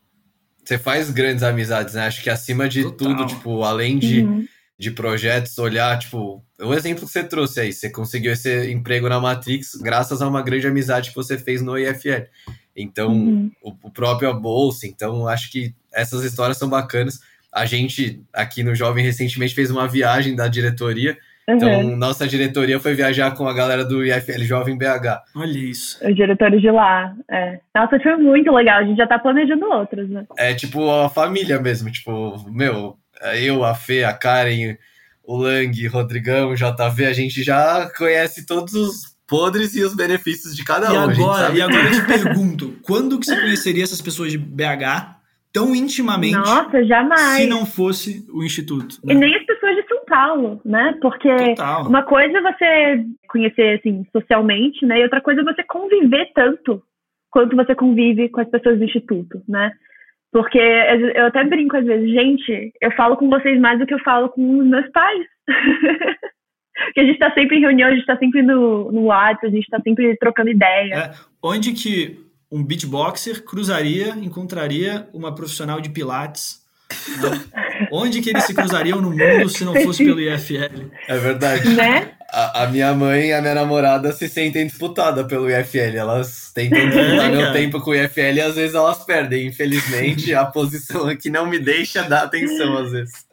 Você 0.64 0.78
faz 0.78 1.10
grandes 1.12 1.44
amizades, 1.44 1.94
né? 1.94 2.08
Acho 2.08 2.22
que 2.24 2.30
acima 2.30 2.68
de 2.68 2.84
Total. 2.84 2.98
tudo, 2.98 3.26
tipo, 3.26 3.64
além 3.64 3.98
de, 4.00 4.22
Uhum. 4.22 4.46
de 4.80 4.92
projetos, 4.92 5.58
olhar, 5.58 5.98
tipo, 6.00 6.44
o 6.60 6.74
exemplo 6.74 7.06
que 7.06 7.12
você 7.12 7.24
trouxe 7.24 7.60
aí, 7.60 7.72
você 7.74 7.90
conseguiu 7.90 8.32
esse 8.34 8.72
emprego 8.72 9.08
na 9.08 9.20
Matrix 9.20 9.76
graças 9.76 10.22
a 10.22 10.28
uma 10.28 10.42
grande 10.42 10.68
amizade 10.68 11.10
que 11.10 11.16
você 11.16 11.38
fez 11.38 11.62
no 11.62 11.78
IFL. 11.78 12.26
Então, 12.76 13.12
Uhum. 13.14 13.52
o, 13.62 13.70
o 13.84 13.92
próprio 13.92 14.30
a 14.30 14.34
bolsa, 14.34 14.86
então 14.88 15.28
acho 15.28 15.52
que 15.52 15.74
essas 15.94 16.24
histórias 16.24 16.58
são 16.58 16.70
bacanas. 16.70 17.20
A 17.58 17.66
gente 17.66 18.22
aqui 18.34 18.64
no 18.64 18.76
Jovem 18.76 19.04
recentemente 19.04 19.54
fez 19.56 19.72
uma 19.72 19.88
viagem 19.88 20.36
da 20.36 20.48
diretoria. 20.48 21.18
Então, 21.50 21.70
Uhum. 21.80 21.96
nossa 21.96 22.28
diretoria 22.28 22.78
foi 22.78 22.94
viajar 22.94 23.32
com 23.32 23.48
a 23.48 23.54
galera 23.54 23.86
do 23.86 24.06
IFL 24.06 24.44
Jovem 24.44 24.78
BH. 24.78 25.22
Olha 25.34 25.58
isso. 25.58 25.98
Os 26.06 26.14
diretores 26.16 26.60
de 26.62 26.70
lá. 26.70 27.14
É. 27.32 27.60
Nossa, 27.74 27.98
foi 28.02 28.18
muito 28.18 28.52
legal. 28.52 28.80
A 28.80 28.84
gente 28.84 28.98
já 28.98 29.08
tá 29.08 29.18
planejando 29.18 29.66
outros, 29.66 30.10
né? 30.10 30.26
É 30.38 30.54
tipo 30.54 30.90
a 30.92 31.10
família 31.10 31.58
mesmo, 31.60 31.90
tipo, 31.90 32.46
meu, 32.52 32.98
eu, 33.42 33.64
a 33.64 33.74
Fê, 33.74 34.04
a 34.04 34.12
Karen, 34.14 34.76
o 35.24 35.38
Lang, 35.38 35.88
o 35.88 35.92
Rodrigão, 35.92 36.50
o 36.52 36.56
JV, 36.56 37.06
a 37.06 37.14
gente 37.14 37.42
já 37.42 37.90
conhece 37.98 38.46
todos 38.46 38.74
os 38.74 39.16
podres 39.26 39.74
e 39.74 39.84
os 39.84 39.96
benefícios 39.96 40.54
de 40.56 40.64
cada 40.66 40.88
E 40.88 40.98
um. 40.98 41.02
a 41.02 41.14
gente 41.14 41.22
agora, 41.24 41.46
sabe 41.48 41.58
e 41.60 41.62
agora 41.62 41.84
eu 41.86 41.92
te 41.92 42.06
pergunto, 42.06 42.78
quando 42.84 43.18
que 43.20 43.26
você 43.26 43.40
conheceria 43.40 43.84
essas 43.86 44.02
pessoas 44.02 44.32
de 44.32 44.38
BH 44.38 45.16
tão 45.58 45.76
intimamente 45.76 46.36
Nossa, 46.36 46.84
jamais. 46.86 47.42
se 47.42 47.48
não 47.48 47.66
fosse 47.66 48.26
o 48.32 48.44
Instituto? 48.44 48.98
E 49.04 49.08
né? 49.08 49.16
nem 49.16 49.36
as 49.36 49.46
pessoas 49.46 49.76
de 49.76 49.88
São 49.88 50.06
Paulo, 50.06 50.62
né? 50.64 50.96
Porque 51.02 51.30
Total. 51.56 51.88
uma 51.88 52.04
coisa 52.04 52.38
é 52.38 52.42
você 52.42 53.06
conhecer, 53.28 53.80
assim, 53.80 54.06
socialmente, 54.12 54.86
né? 54.86 55.00
E 55.00 55.04
outra 55.04 55.22
coisa 55.22 55.42
é 55.42 55.44
você 55.44 55.64
conviver 55.64 56.32
tanto 56.34 56.82
quanto 57.32 57.56
você 57.56 57.74
convive 57.76 58.30
com 58.30 58.42
as 58.42 58.50
pessoas 58.50 58.78
do 58.78 58.86
Instituto, 58.86 59.42
né? 59.48 59.72
Porque 60.32 60.60
eu 60.60 61.26
até 61.26 61.44
brinco 61.44 61.78
às 61.78 61.86
vezes, 61.86 62.12
gente, 62.12 62.72
eu 62.82 62.92
falo 62.92 63.18
com 63.18 63.30
vocês 63.30 63.60
mais 63.60 63.80
do 63.80 63.86
que 63.86 63.94
eu 63.94 64.00
falo 64.00 64.30
com 64.30 64.60
os 64.60 64.66
meus 64.68 64.90
pais. 64.92 65.26
Porque 66.86 67.00
a 67.00 67.06
gente 67.06 67.18
tá 67.18 67.34
sempre 67.34 67.58
em 67.58 67.62
reunião, 67.62 67.90
a 67.90 67.96
gente 67.96 68.06
tá 68.06 68.16
sempre 68.18 68.44
no, 68.44 68.92
no 68.92 69.06
WhatsApp, 69.06 69.48
a 69.48 69.50
gente 69.50 69.68
tá 69.68 69.80
sempre 69.82 70.16
trocando 70.18 70.52
ideia. 70.52 70.94
É, 70.94 71.12
onde 71.42 71.74
que 71.74 72.27
um 72.52 72.64
beatboxer 72.64 73.44
cruzaria, 73.44 74.10
encontraria 74.22 75.08
uma 75.14 75.34
profissional 75.34 75.80
de 75.82 75.90
pilates? 75.90 76.66
né? 77.22 77.44
Onde 77.92 78.22
que 78.22 78.30
eles 78.30 78.44
se 78.46 78.54
cruzariam 78.54 79.00
no 79.02 79.12
mundo 79.12 79.50
se 79.50 79.64
não 79.64 79.74
fosse 79.76 80.04
pelo 80.04 80.20
IFL? 80.20 80.90
É 81.08 81.18
verdade. 81.18 81.70
Né? 81.76 82.12
A, 82.32 82.64
a 82.64 82.68
minha 82.68 82.94
mãe 82.94 83.28
e 83.28 83.34
a 83.34 83.42
minha 83.42 83.54
namorada 83.56 84.12
se 84.12 84.28
sentem 84.28 84.66
disputadas 84.66 85.26
pelo 85.28 85.50
IFL. 85.50 85.96
Elas 85.98 86.52
tentam 86.54 86.80
É, 86.80 86.86
disputar 86.88 87.30
meu 87.32 87.42
cara. 87.42 87.54
tempo 87.54 87.80
com 87.82 87.92
o 87.92 87.96
IFL 87.96 88.22
e 88.36 88.42
às 88.42 88.56
vezes 88.56 88.76
elas 88.76 89.04
perdem. 89.06 89.48
Infelizmente, 89.48 90.34
a 90.34 90.46
posição 90.46 91.08
aqui 91.08 91.30
não 91.30 91.46
me 91.48 91.60
deixa 91.60 92.02
dar 92.04 92.24
atenção 92.24 92.78
às 92.78 92.92
vezes. 92.92 93.26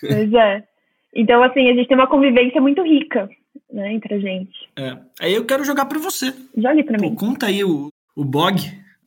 Pois 0.00 0.32
é. 0.32 0.62
Então, 1.14 1.42
assim, 1.42 1.70
a 1.70 1.74
gente 1.74 1.86
tem 1.88 1.96
uma 1.96 2.08
convivência 2.08 2.60
muito 2.60 2.82
rica, 2.82 3.28
né, 3.72 3.92
entre 3.92 4.14
a 4.14 4.18
gente. 4.18 4.50
É. 4.76 4.96
Aí 5.20 5.32
eu 5.34 5.44
quero 5.44 5.64
jogar 5.64 5.84
pra 5.86 5.98
você. 5.98 6.34
Jogue 6.56 6.82
pra 6.82 6.98
Pô, 6.98 7.02
mim. 7.04 7.14
conta 7.14 7.46
aí 7.46 7.62
o, 7.64 7.88
o 8.14 8.24
Bog. 8.24 8.60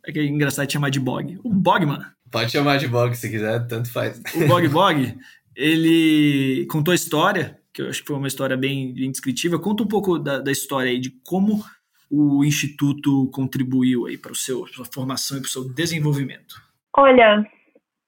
É 0.06 0.12
que 0.12 0.20
é 0.20 0.26
engraçado 0.26 0.72
chamar 0.72 0.89
de 0.89 1.00
Bog. 1.00 1.39
O 1.43 1.50
Bogman. 1.50 2.00
Pode 2.32 2.52
chamar 2.52 2.78
de 2.78 2.88
box 2.88 3.20
se 3.20 3.30
quiser, 3.30 3.67
tanto 3.67 3.91
faz. 3.91 4.22
O 4.36 4.48
Bog 4.48 4.67
Bog, 4.70 5.15
ele 5.56 6.67
contou 6.70 6.91
a 6.91 6.96
história, 6.96 7.58
que 7.74 7.82
eu 7.82 7.89
acho 7.89 8.02
que 8.02 8.08
foi 8.08 8.17
uma 8.17 8.28
história 8.28 8.58
bem, 8.58 8.93
descritiva. 8.93 9.60
Conta 9.60 9.84
um 9.84 9.88
pouco 9.88 10.20
da, 10.20 10.39
da 10.39 10.52
história 10.52 10.91
aí, 10.91 11.00
de 11.00 11.12
como 11.26 11.63
o 12.10 12.43
Instituto 12.43 13.30
contribuiu 13.32 14.06
aí 14.06 14.17
para 14.17 14.32
o 14.32 14.36
seu 14.36 14.62
pra 14.62 14.74
sua 14.74 14.86
formação 14.86 15.38
e 15.38 15.41
para 15.41 15.48
o 15.48 15.52
seu 15.52 15.74
desenvolvimento. 15.74 16.56
Olha, 16.98 17.46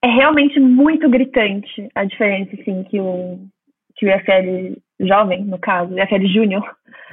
é 0.02 0.08
realmente 0.08 0.60
muito 0.60 1.10
gritante 1.10 1.90
a 1.94 2.04
diferença, 2.06 2.56
assim, 2.60 2.84
que 2.84 3.00
o, 3.00 3.40
que 3.96 4.06
o 4.06 4.10
IFL 4.10 4.80
jovem, 5.00 5.46
no 5.46 5.60
caso, 5.60 5.94
o 5.94 6.00
IFL 6.00 6.26
júnior, 6.28 6.64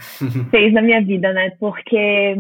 fez 0.51 0.73
na 0.73 0.83
minha 0.83 1.03
vida, 1.03 1.33
né? 1.33 1.51
Porque, 1.59 2.37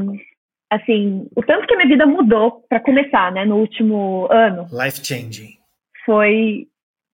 assim, 0.70 1.28
o 1.36 1.42
tanto 1.42 1.66
que 1.66 1.74
a 1.74 1.76
minha 1.76 1.88
vida 1.88 2.06
mudou, 2.06 2.64
para 2.68 2.80
começar, 2.80 3.30
né, 3.32 3.44
no 3.44 3.56
último 3.56 4.26
ano, 4.30 4.66
Life 4.72 5.04
changing. 5.04 5.56
foi 6.04 6.66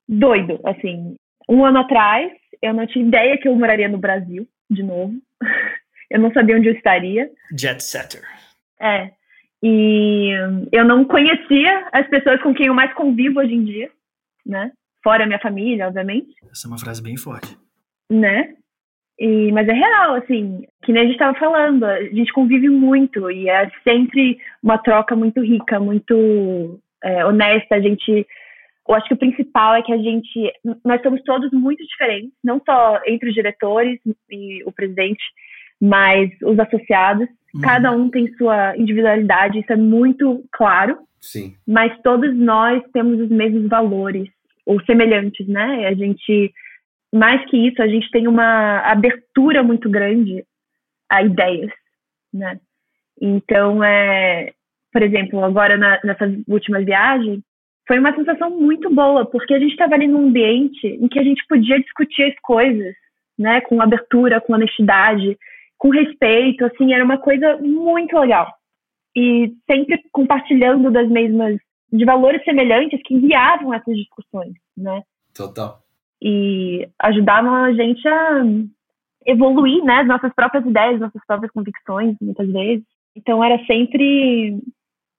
doido, 0.08 0.60
assim. 0.64 1.14
Um 1.48 1.64
ano 1.64 1.78
atrás, 1.80 2.32
eu 2.60 2.72
não 2.72 2.86
tinha 2.86 3.04
ideia 3.06 3.36
que 3.38 3.48
eu 3.48 3.54
moraria 3.56 3.88
no 3.88 3.98
Brasil, 3.98 4.46
de 4.70 4.82
novo. 4.82 5.14
Eu 6.10 6.20
não 6.20 6.30
sabia 6.30 6.56
onde 6.58 6.68
eu 6.68 6.74
estaria. 6.74 7.30
Jet 7.58 7.82
setter. 7.82 8.20
É. 8.78 9.10
E 9.62 10.28
eu 10.70 10.84
não 10.84 11.06
conhecia 11.06 11.88
as 11.90 12.06
pessoas 12.08 12.42
com 12.42 12.52
quem 12.52 12.66
eu 12.66 12.74
mais 12.74 12.92
convivo 12.92 13.40
hoje 13.40 13.54
em 13.54 13.64
dia, 13.64 13.90
né? 14.44 14.70
Fora 15.02 15.24
a 15.24 15.26
minha 15.26 15.38
família, 15.38 15.86
obviamente, 15.86 16.34
Essa 16.50 16.66
é 16.66 16.68
uma 16.68 16.78
frase 16.78 17.02
bem 17.02 17.16
forte. 17.16 17.56
né? 18.10 18.54
E, 19.22 19.52
mas 19.52 19.68
é 19.68 19.72
real, 19.72 20.14
assim, 20.14 20.64
que 20.82 20.92
nem 20.92 21.02
a 21.02 21.04
gente 21.04 21.14
estava 21.14 21.38
falando, 21.38 21.85
a 21.85 22.02
gente 22.06 22.32
convive 22.32 22.68
muito 22.68 23.30
e 23.30 23.48
é 23.48 23.70
sempre 23.85 24.37
uma 24.61 24.78
troca 24.78 25.14
muito 25.14 25.40
rica, 25.40 25.78
muito 25.78 26.80
é, 27.04 27.24
honesta. 27.24 27.76
A 27.76 27.80
gente, 27.80 28.26
eu 28.88 28.94
acho 28.96 29.06
que 29.06 29.14
o 29.14 29.18
principal 29.18 29.76
é 29.76 29.82
que 29.82 29.92
a 29.92 29.96
gente, 29.96 30.52
nós 30.85 31.00
somos 31.02 31.22
todos 31.22 31.52
muito 31.52 31.87
diferentes, 31.87 32.32
não 32.42 32.61
só 32.66 33.00
entre 33.06 33.28
os 33.28 33.35
diretores 33.35 34.00
e 34.28 34.64
o 34.66 34.72
presidente, 34.72 35.22
mas 35.80 36.28
os 36.42 36.58
associados. 36.58 37.28
Uhum. 37.54 37.61
Cada 37.61 37.92
um 37.92 38.11
tem 38.11 38.26
sua 38.35 38.76
individualidade, 38.76 39.61
isso 39.61 39.72
é 39.72 39.76
muito 39.76 40.44
claro, 40.50 40.98
Sim. 41.20 41.54
mas 41.64 41.96
todos 42.02 42.37
nós 42.37 42.82
temos 42.92 43.20
os 43.20 43.28
mesmos 43.28 43.68
valores, 43.68 44.28
ou 44.66 44.82
semelhantes, 44.82 45.46
né? 45.46 45.87
A 45.87 45.94
gente, 45.94 46.52
mais 47.12 47.44
que 47.51 47.57
isso, 47.57 47.83
a 47.83 47.87
gente 47.87 48.11
tem 48.11 48.27
uma 48.27 48.79
abertura 48.81 49.62
muito 49.62 49.90
grande 49.90 50.44
a 51.11 51.22
ideias, 51.22 51.70
né? 52.33 52.59
Então, 53.20 53.85
é, 53.85 54.53
por 54.92 55.03
exemplo, 55.03 55.44
agora 55.44 55.77
na, 55.77 56.01
nessa 56.03 56.25
última 56.48 56.81
viagem, 56.81 57.42
foi 57.87 57.98
uma 57.98 58.14
sensação 58.14 58.51
muito 58.51 58.88
boa, 58.94 59.27
porque 59.27 59.53
a 59.53 59.59
gente 59.59 59.72
estava 59.72 59.94
ali 59.94 60.07
num 60.07 60.29
ambiente 60.29 60.87
em 60.87 61.09
que 61.09 61.18
a 61.18 61.22
gente 61.22 61.44
podia 61.46 61.79
discutir 61.81 62.22
as 62.25 62.38
coisas, 62.40 62.94
né? 63.38 63.61
Com 63.62 63.83
abertura, 63.83 64.40
com 64.40 64.55
honestidade, 64.55 65.37
com 65.77 65.90
respeito, 65.90 66.64
assim, 66.64 66.94
era 66.94 67.05
uma 67.05 67.18
coisa 67.18 67.59
muito 67.59 68.16
legal. 68.18 68.51
E 69.14 69.53
sempre 69.70 70.01
compartilhando 70.11 70.90
das 70.90 71.09
mesmas, 71.09 71.59
de 71.92 72.05
valores 72.05 72.42
semelhantes 72.44 73.01
que 73.05 73.18
guiavam 73.18 73.75
essas 73.75 73.94
discussões, 73.96 74.55
né? 74.77 75.03
Total. 75.35 75.83
E 76.24 76.88
ajudavam 77.00 77.52
a 77.54 77.72
gente 77.72 78.06
a 78.06 78.44
evoluir, 79.26 79.82
né? 79.85 80.00
As 80.00 80.06
nossas 80.06 80.32
próprias 80.35 80.64
ideias, 80.64 81.00
nossas 81.00 81.20
próprias 81.26 81.50
convicções, 81.52 82.16
muitas 82.20 82.48
vezes. 82.48 82.85
Então 83.16 83.42
era 83.42 83.58
sempre 83.66 84.58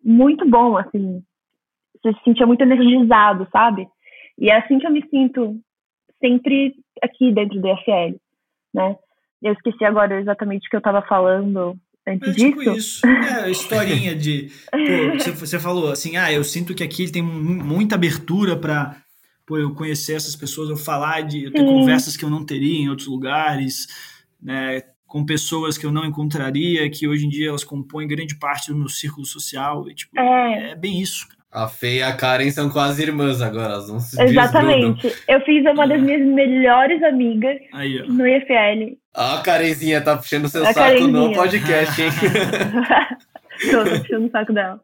muito 0.03 0.49
bom, 0.49 0.77
assim. 0.77 1.21
Você 2.01 2.13
se 2.13 2.23
sentia 2.23 2.45
muito 2.47 2.61
energizado, 2.61 3.47
sabe? 3.51 3.87
E 4.39 4.49
é 4.49 4.57
assim 4.57 4.79
que 4.79 4.87
eu 4.87 4.91
me 4.91 5.05
sinto 5.09 5.57
sempre 6.19 6.73
aqui 7.01 7.31
dentro 7.33 7.59
do 7.59 7.67
EFL, 7.67 8.15
né? 8.73 8.95
Eu 9.41 9.53
esqueci 9.53 9.83
agora 9.83 10.19
exatamente 10.21 10.67
o 10.67 10.69
que 10.69 10.75
eu 10.75 10.79
estava 10.79 11.01
falando 11.01 11.75
antes 12.07 12.29
É 12.29 12.33
tipo 12.33 12.59
disso. 12.59 12.77
isso. 12.77 13.07
É, 13.07 13.43
a 13.43 13.49
historinha 13.49 14.15
de. 14.15 14.49
Pô, 14.71 15.17
você, 15.19 15.31
você 15.31 15.59
falou 15.59 15.91
assim, 15.91 16.15
ah, 16.15 16.31
eu 16.31 16.43
sinto 16.45 16.73
que 16.73 16.83
aqui 16.83 17.11
tem 17.11 17.21
mu- 17.21 17.63
muita 17.63 17.95
abertura 17.95 18.55
para 18.55 18.95
pô, 19.45 19.57
eu 19.57 19.73
conhecer 19.73 20.13
essas 20.15 20.35
pessoas, 20.35 20.69
eu 20.69 20.77
falar 20.77 21.21
de. 21.21 21.43
Eu 21.45 21.51
ter 21.51 21.59
Sim. 21.59 21.65
conversas 21.65 22.15
que 22.17 22.23
eu 22.25 22.29
não 22.29 22.45
teria 22.45 22.79
em 22.81 22.89
outros 22.89 23.07
lugares, 23.07 23.87
né? 24.41 24.81
Com 25.07 25.23
pessoas 25.25 25.77
que 25.77 25.85
eu 25.85 25.91
não 25.91 26.05
encontraria, 26.05 26.89
que 26.89 27.07
hoje 27.07 27.25
em 27.25 27.29
dia 27.29 27.49
elas 27.49 27.63
compõem 27.63 28.07
grande 28.07 28.35
parte 28.39 28.71
do 28.71 28.77
meu 28.77 28.89
círculo 28.89 29.25
social. 29.25 29.87
E, 29.89 29.93
tipo, 29.93 30.19
É. 30.19 30.71
é 30.71 30.75
bem 30.75 30.99
isso, 31.01 31.27
cara. 31.27 31.43
A 31.55 31.67
Fê 31.67 31.97
e 31.97 32.01
a 32.01 32.11
Karen 32.17 32.49
são 32.49 32.67
quase 32.67 33.03
irmãs 33.03 33.39
agora, 33.39 33.73
elas 33.73 33.87
não 33.87 33.99
se 33.99 34.17
desgrudam. 34.17 34.43
Exatamente. 34.43 35.15
Eu 35.27 35.39
fiz 35.41 35.63
uma 35.71 35.87
das 35.87 36.01
minhas 36.01 36.25
melhores 36.25 37.03
amigas 37.03 37.57
Aí, 37.71 38.01
no 38.07 38.25
IFL. 38.27 38.97
Ah, 39.13 39.37
a 39.37 39.41
Karenzinha 39.43 40.01
tá 40.01 40.17
puxando 40.17 40.49
seu 40.49 40.63
A 40.65 40.73
saco 40.73 41.05
no 41.05 41.31
Karenzinha. 41.31 41.35
podcast, 41.35 42.01
hein? 42.01 42.09
Tô, 43.71 43.83
tô 43.83 43.99
puxando 44.01 44.25
o 44.25 44.31
saco 44.31 44.51
dela. 44.51 44.81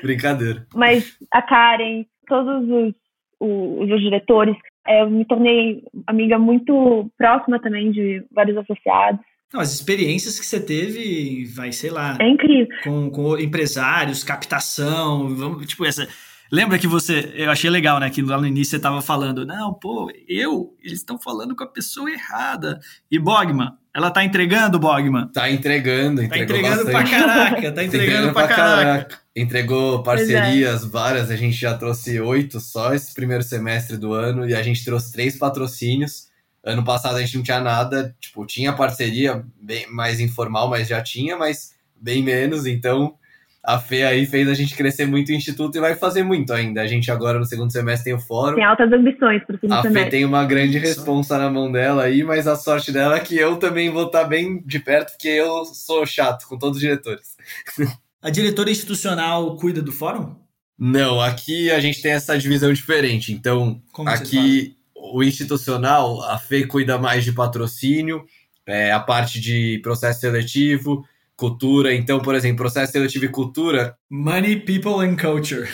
Brincadeira. 0.00 0.66
Mas 0.74 1.18
a 1.30 1.42
Karen, 1.42 2.06
todos 2.26 2.62
os, 2.66 2.94
os, 3.40 3.90
os 3.90 4.00
diretores, 4.00 4.56
é, 4.86 5.02
eu 5.02 5.10
me 5.10 5.24
tornei 5.26 5.82
amiga 6.06 6.38
muito 6.38 7.10
próxima 7.18 7.60
também 7.60 7.90
de 7.90 8.22
vários 8.32 8.56
associados. 8.56 9.20
Não, 9.52 9.60
as 9.60 9.72
experiências 9.72 10.38
que 10.40 10.46
você 10.46 10.58
teve, 10.60 11.44
vai, 11.54 11.70
sei 11.72 11.90
lá. 11.90 12.16
É 12.20 12.28
incrível. 12.28 12.66
Com, 12.82 13.10
com 13.10 13.38
empresários, 13.38 14.24
captação, 14.24 15.28
vamos, 15.34 15.66
tipo, 15.66 15.84
essa. 15.84 16.06
Lembra 16.50 16.78
que 16.78 16.86
você. 16.86 17.32
Eu 17.34 17.50
achei 17.50 17.68
legal, 17.70 17.98
né? 17.98 18.08
Que 18.10 18.22
lá 18.22 18.38
no 18.40 18.46
início 18.46 18.72
você 18.72 18.80
tava 18.80 19.00
falando, 19.02 19.44
não, 19.46 19.74
pô, 19.74 20.10
eu, 20.28 20.74
eles 20.82 20.98
estão 20.98 21.18
falando 21.18 21.54
com 21.56 21.64
a 21.64 21.68
pessoa 21.68 22.10
errada. 22.10 22.78
E 23.10 23.18
Bogman, 23.18 23.70
ela 23.94 24.10
tá 24.10 24.24
entregando, 24.24 24.78
Bogman? 24.78 25.26
Tá 25.32 25.50
entregando, 25.50 26.28
Tá 26.28 26.38
entregando 26.38 26.84
bastante. 26.84 27.10
pra 27.10 27.18
caraca, 27.26 27.72
tá 27.72 27.82
entregando 27.84 28.32
pra, 28.32 28.46
pra 28.46 28.56
caraca. 28.56 28.84
caraca. 28.84 29.25
Entregou 29.36 30.02
parcerias 30.02 30.82
é. 30.82 30.88
várias, 30.88 31.30
a 31.30 31.36
gente 31.36 31.56
já 31.56 31.76
trouxe 31.76 32.18
oito 32.18 32.58
só 32.58 32.94
esse 32.94 33.12
primeiro 33.12 33.42
semestre 33.42 33.98
do 33.98 34.14
ano 34.14 34.48
e 34.48 34.54
a 34.54 34.62
gente 34.62 34.82
trouxe 34.82 35.12
três 35.12 35.36
patrocínios. 35.36 36.28
Ano 36.64 36.82
passado 36.82 37.16
a 37.16 37.20
gente 37.20 37.36
não 37.36 37.42
tinha 37.42 37.60
nada, 37.60 38.16
tipo, 38.18 38.46
tinha 38.46 38.72
parceria 38.72 39.44
bem 39.60 39.86
mais 39.88 40.20
informal, 40.20 40.70
mas 40.70 40.88
já 40.88 41.02
tinha, 41.02 41.36
mas 41.36 41.74
bem 41.94 42.22
menos, 42.22 42.64
então 42.64 43.14
a 43.62 43.78
Fê 43.78 44.04
aí 44.04 44.24
fez 44.24 44.48
a 44.48 44.54
gente 44.54 44.74
crescer 44.74 45.06
muito 45.06 45.28
o 45.28 45.32
Instituto 45.32 45.76
e 45.76 45.80
vai 45.80 45.96
fazer 45.96 46.22
muito 46.22 46.52
ainda. 46.52 46.80
A 46.80 46.86
gente 46.86 47.10
agora 47.10 47.38
no 47.38 47.44
segundo 47.44 47.70
semestre 47.70 48.04
tem 48.04 48.14
o 48.14 48.20
fórum. 48.20 48.54
Tem 48.54 48.64
altas 48.64 48.90
ambições 48.90 49.44
para 49.44 49.56
o 49.56 49.60
segundo 49.60 49.78
a 49.78 49.82
semestre. 49.82 50.02
A 50.02 50.04
Fê 50.04 50.10
tem 50.10 50.24
uma 50.24 50.44
grande 50.44 50.78
responsa 50.78 51.36
na 51.36 51.50
mão 51.50 51.70
dela 51.70 52.04
aí, 52.04 52.22
mas 52.22 52.46
a 52.46 52.54
sorte 52.56 52.92
dela 52.92 53.16
é 53.16 53.20
que 53.20 53.36
eu 53.36 53.56
também 53.56 53.90
vou 53.90 54.06
estar 54.06 54.24
bem 54.24 54.62
de 54.64 54.78
perto, 54.78 55.10
porque 55.12 55.28
eu 55.28 55.64
sou 55.66 56.06
chato 56.06 56.46
com 56.46 56.56
todos 56.56 56.76
os 56.76 56.80
diretores. 56.80 57.36
A 58.26 58.30
diretora 58.30 58.68
institucional 58.68 59.54
cuida 59.54 59.80
do 59.80 59.92
fórum? 59.92 60.34
Não, 60.76 61.20
aqui 61.20 61.70
a 61.70 61.78
gente 61.78 62.02
tem 62.02 62.10
essa 62.10 62.36
divisão 62.36 62.72
diferente. 62.72 63.32
Então, 63.32 63.80
Como 63.92 64.08
aqui 64.10 64.76
o 64.96 65.22
institucional, 65.22 66.20
a 66.24 66.36
FE 66.36 66.66
cuida 66.66 66.98
mais 66.98 67.22
de 67.22 67.30
patrocínio, 67.30 68.26
é, 68.66 68.90
a 68.90 68.98
parte 68.98 69.40
de 69.40 69.78
processo 69.80 70.22
seletivo, 70.22 71.06
cultura. 71.36 71.94
Então, 71.94 72.18
por 72.18 72.34
exemplo, 72.34 72.56
processo 72.56 72.90
seletivo 72.90 73.26
e 73.26 73.28
cultura. 73.28 73.96
Money, 74.10 74.56
people 74.56 75.06
and 75.06 75.14
culture. 75.14 75.68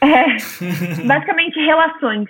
É, 0.00 0.36
basicamente 1.04 1.58
relações. 1.58 2.28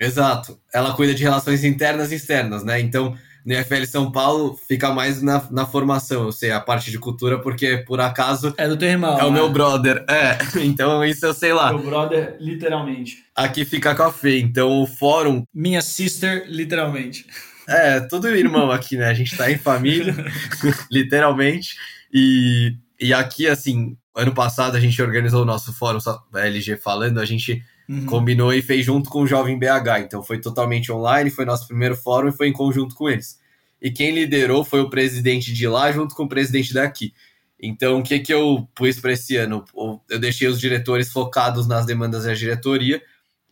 Exato. 0.00 0.58
Ela 0.74 0.94
cuida 0.94 1.14
de 1.14 1.22
relações 1.22 1.62
internas 1.62 2.10
e 2.10 2.16
externas, 2.16 2.64
né? 2.64 2.80
Então, 2.80 3.16
no 3.44 3.54
IFL 3.54 3.84
São 3.86 4.12
Paulo 4.12 4.58
fica 4.68 4.92
mais 4.92 5.22
na, 5.22 5.46
na 5.50 5.66
formação, 5.66 6.24
eu 6.24 6.32
sei, 6.32 6.50
a 6.50 6.60
parte 6.60 6.90
de 6.90 6.98
cultura, 6.98 7.38
porque 7.38 7.78
por 7.78 8.00
acaso. 8.00 8.54
É 8.56 8.68
do 8.68 8.76
teu 8.76 8.88
irmão. 8.88 9.18
É 9.18 9.22
né? 9.22 9.24
o 9.24 9.32
meu 9.32 9.50
brother. 9.50 10.04
É, 10.08 10.38
então 10.62 11.04
isso 11.04 11.26
eu 11.26 11.34
sei 11.34 11.52
lá. 11.52 11.72
Meu 11.72 11.82
brother, 11.82 12.36
literalmente. 12.40 13.24
Aqui 13.34 13.64
fica 13.64 13.94
com 13.94 14.02
a 14.04 14.12
Fê, 14.12 14.38
então 14.38 14.82
o 14.82 14.86
fórum. 14.86 15.44
Minha 15.52 15.82
sister, 15.82 16.44
literalmente. 16.48 17.26
É, 17.68 18.00
tudo 18.00 18.28
irmão 18.28 18.70
aqui, 18.70 18.96
né? 18.96 19.06
A 19.06 19.14
gente 19.14 19.36
tá 19.36 19.50
em 19.50 19.58
família, 19.58 20.14
literalmente. 20.90 21.76
E, 22.12 22.76
e 23.00 23.14
aqui, 23.14 23.46
assim, 23.46 23.96
ano 24.14 24.34
passado 24.34 24.76
a 24.76 24.80
gente 24.80 25.00
organizou 25.00 25.42
o 25.42 25.46
nosso 25.46 25.72
fórum 25.72 25.98
LG 26.34 26.76
falando, 26.76 27.18
a 27.18 27.24
gente 27.24 27.64
Uhum. 27.92 28.06
Combinou 28.06 28.54
e 28.54 28.62
fez 28.62 28.86
junto 28.86 29.10
com 29.10 29.20
o 29.20 29.26
Jovem 29.26 29.58
BH. 29.58 30.00
Então 30.00 30.22
foi 30.22 30.40
totalmente 30.40 30.90
online, 30.90 31.28
foi 31.28 31.44
nosso 31.44 31.66
primeiro 31.66 31.94
fórum 31.94 32.28
e 32.28 32.32
foi 32.32 32.48
em 32.48 32.52
conjunto 32.52 32.94
com 32.94 33.08
eles. 33.08 33.38
E 33.82 33.90
quem 33.90 34.12
liderou 34.12 34.64
foi 34.64 34.80
o 34.80 34.88
presidente 34.88 35.52
de 35.52 35.68
lá 35.68 35.92
junto 35.92 36.14
com 36.14 36.24
o 36.24 36.28
presidente 36.28 36.72
daqui. 36.72 37.12
Então, 37.60 38.00
o 38.00 38.02
que, 38.02 38.18
que 38.18 38.32
eu 38.32 38.66
pus 38.74 38.98
para 38.98 39.12
esse 39.12 39.36
ano? 39.36 39.64
Eu 40.08 40.18
deixei 40.18 40.48
os 40.48 40.58
diretores 40.58 41.12
focados 41.12 41.66
nas 41.68 41.84
demandas 41.84 42.24
da 42.24 42.34
diretoria, 42.34 43.00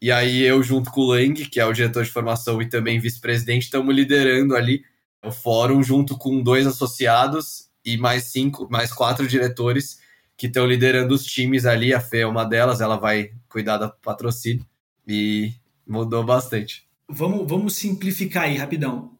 e 0.03 0.11
aí 0.11 0.43
eu, 0.43 0.63
junto 0.63 0.91
com 0.91 1.03
o 1.03 1.13
Lang, 1.13 1.35
que 1.45 1.61
é 1.61 1.67
o 1.67 1.73
diretor 1.73 2.03
de 2.03 2.11
formação 2.11 2.61
e 2.63 2.69
também 2.69 2.99
vice-presidente, 2.99 3.65
estamos 3.65 3.95
liderando 3.95 4.57
ali 4.57 4.83
o 5.23 5.31
fórum 5.31 5.83
junto 5.83 6.17
com 6.17 6.43
dois 6.43 6.67
associados 6.67 7.69
e 7.85 7.97
mais 7.99 8.25
cinco, 8.25 8.67
mais 8.71 8.93
quatro 8.93 9.29
diretores 9.29 9.99
que 10.41 10.47
estão 10.47 10.65
liderando 10.65 11.13
os 11.13 11.23
times 11.27 11.67
ali. 11.67 11.93
A 11.93 12.01
Fê 12.01 12.21
é 12.21 12.27
uma 12.27 12.45
delas, 12.45 12.81
ela 12.81 12.97
vai 12.97 13.33
cuidar 13.47 13.77
do 13.77 13.93
patrocínio 14.01 14.65
e 15.07 15.53
mudou 15.87 16.25
bastante. 16.25 16.89
Vamos, 17.07 17.47
vamos 17.47 17.77
simplificar 17.77 18.45
aí 18.45 18.57
rapidão. 18.57 19.19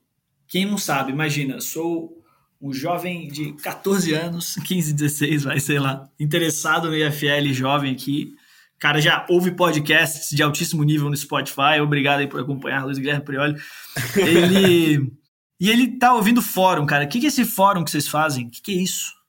Quem 0.49 0.65
não 0.65 0.79
sabe, 0.79 1.13
imagina, 1.13 1.61
sou 1.61 2.25
um 2.59 2.73
jovem 2.73 3.29
de 3.29 3.53
14 3.53 4.15
anos, 4.15 4.55
15, 4.65 4.95
16, 4.95 5.45
vai, 5.45 5.61
sei 5.61 5.79
lá, 5.79 6.09
interessado 6.19 6.89
no 6.89 6.97
IFL 6.97 7.53
jovem 7.53 7.93
aqui. 7.93 8.33
Cara, 8.79 8.99
já 8.99 9.27
ouve 9.29 9.51
podcasts 9.51 10.35
de 10.35 10.43
altíssimo 10.43 10.83
nível 10.85 11.11
no 11.11 11.17
Spotify. 11.17 11.83
Obrigado 11.83 12.21
aí 12.21 12.29
por 12.29 12.41
acompanhar, 12.41 12.87
Luiz 12.87 12.97
Guilherme 12.97 13.27
Prioli. 13.27 13.61
Ele. 14.17 15.13
e 15.61 15.69
ele 15.69 15.99
tá 15.99 16.15
ouvindo 16.15 16.41
fórum, 16.41 16.87
cara. 16.87 17.05
O 17.05 17.09
que, 17.09 17.21
que 17.21 17.27
é 17.27 17.29
esse 17.29 17.45
fórum 17.45 17.85
que 17.85 17.91
vocês 17.91 18.09
fazem? 18.09 18.47
O 18.47 18.51
que, 18.51 18.63
que 18.63 18.73
é 18.73 18.83
isso? 18.83 19.20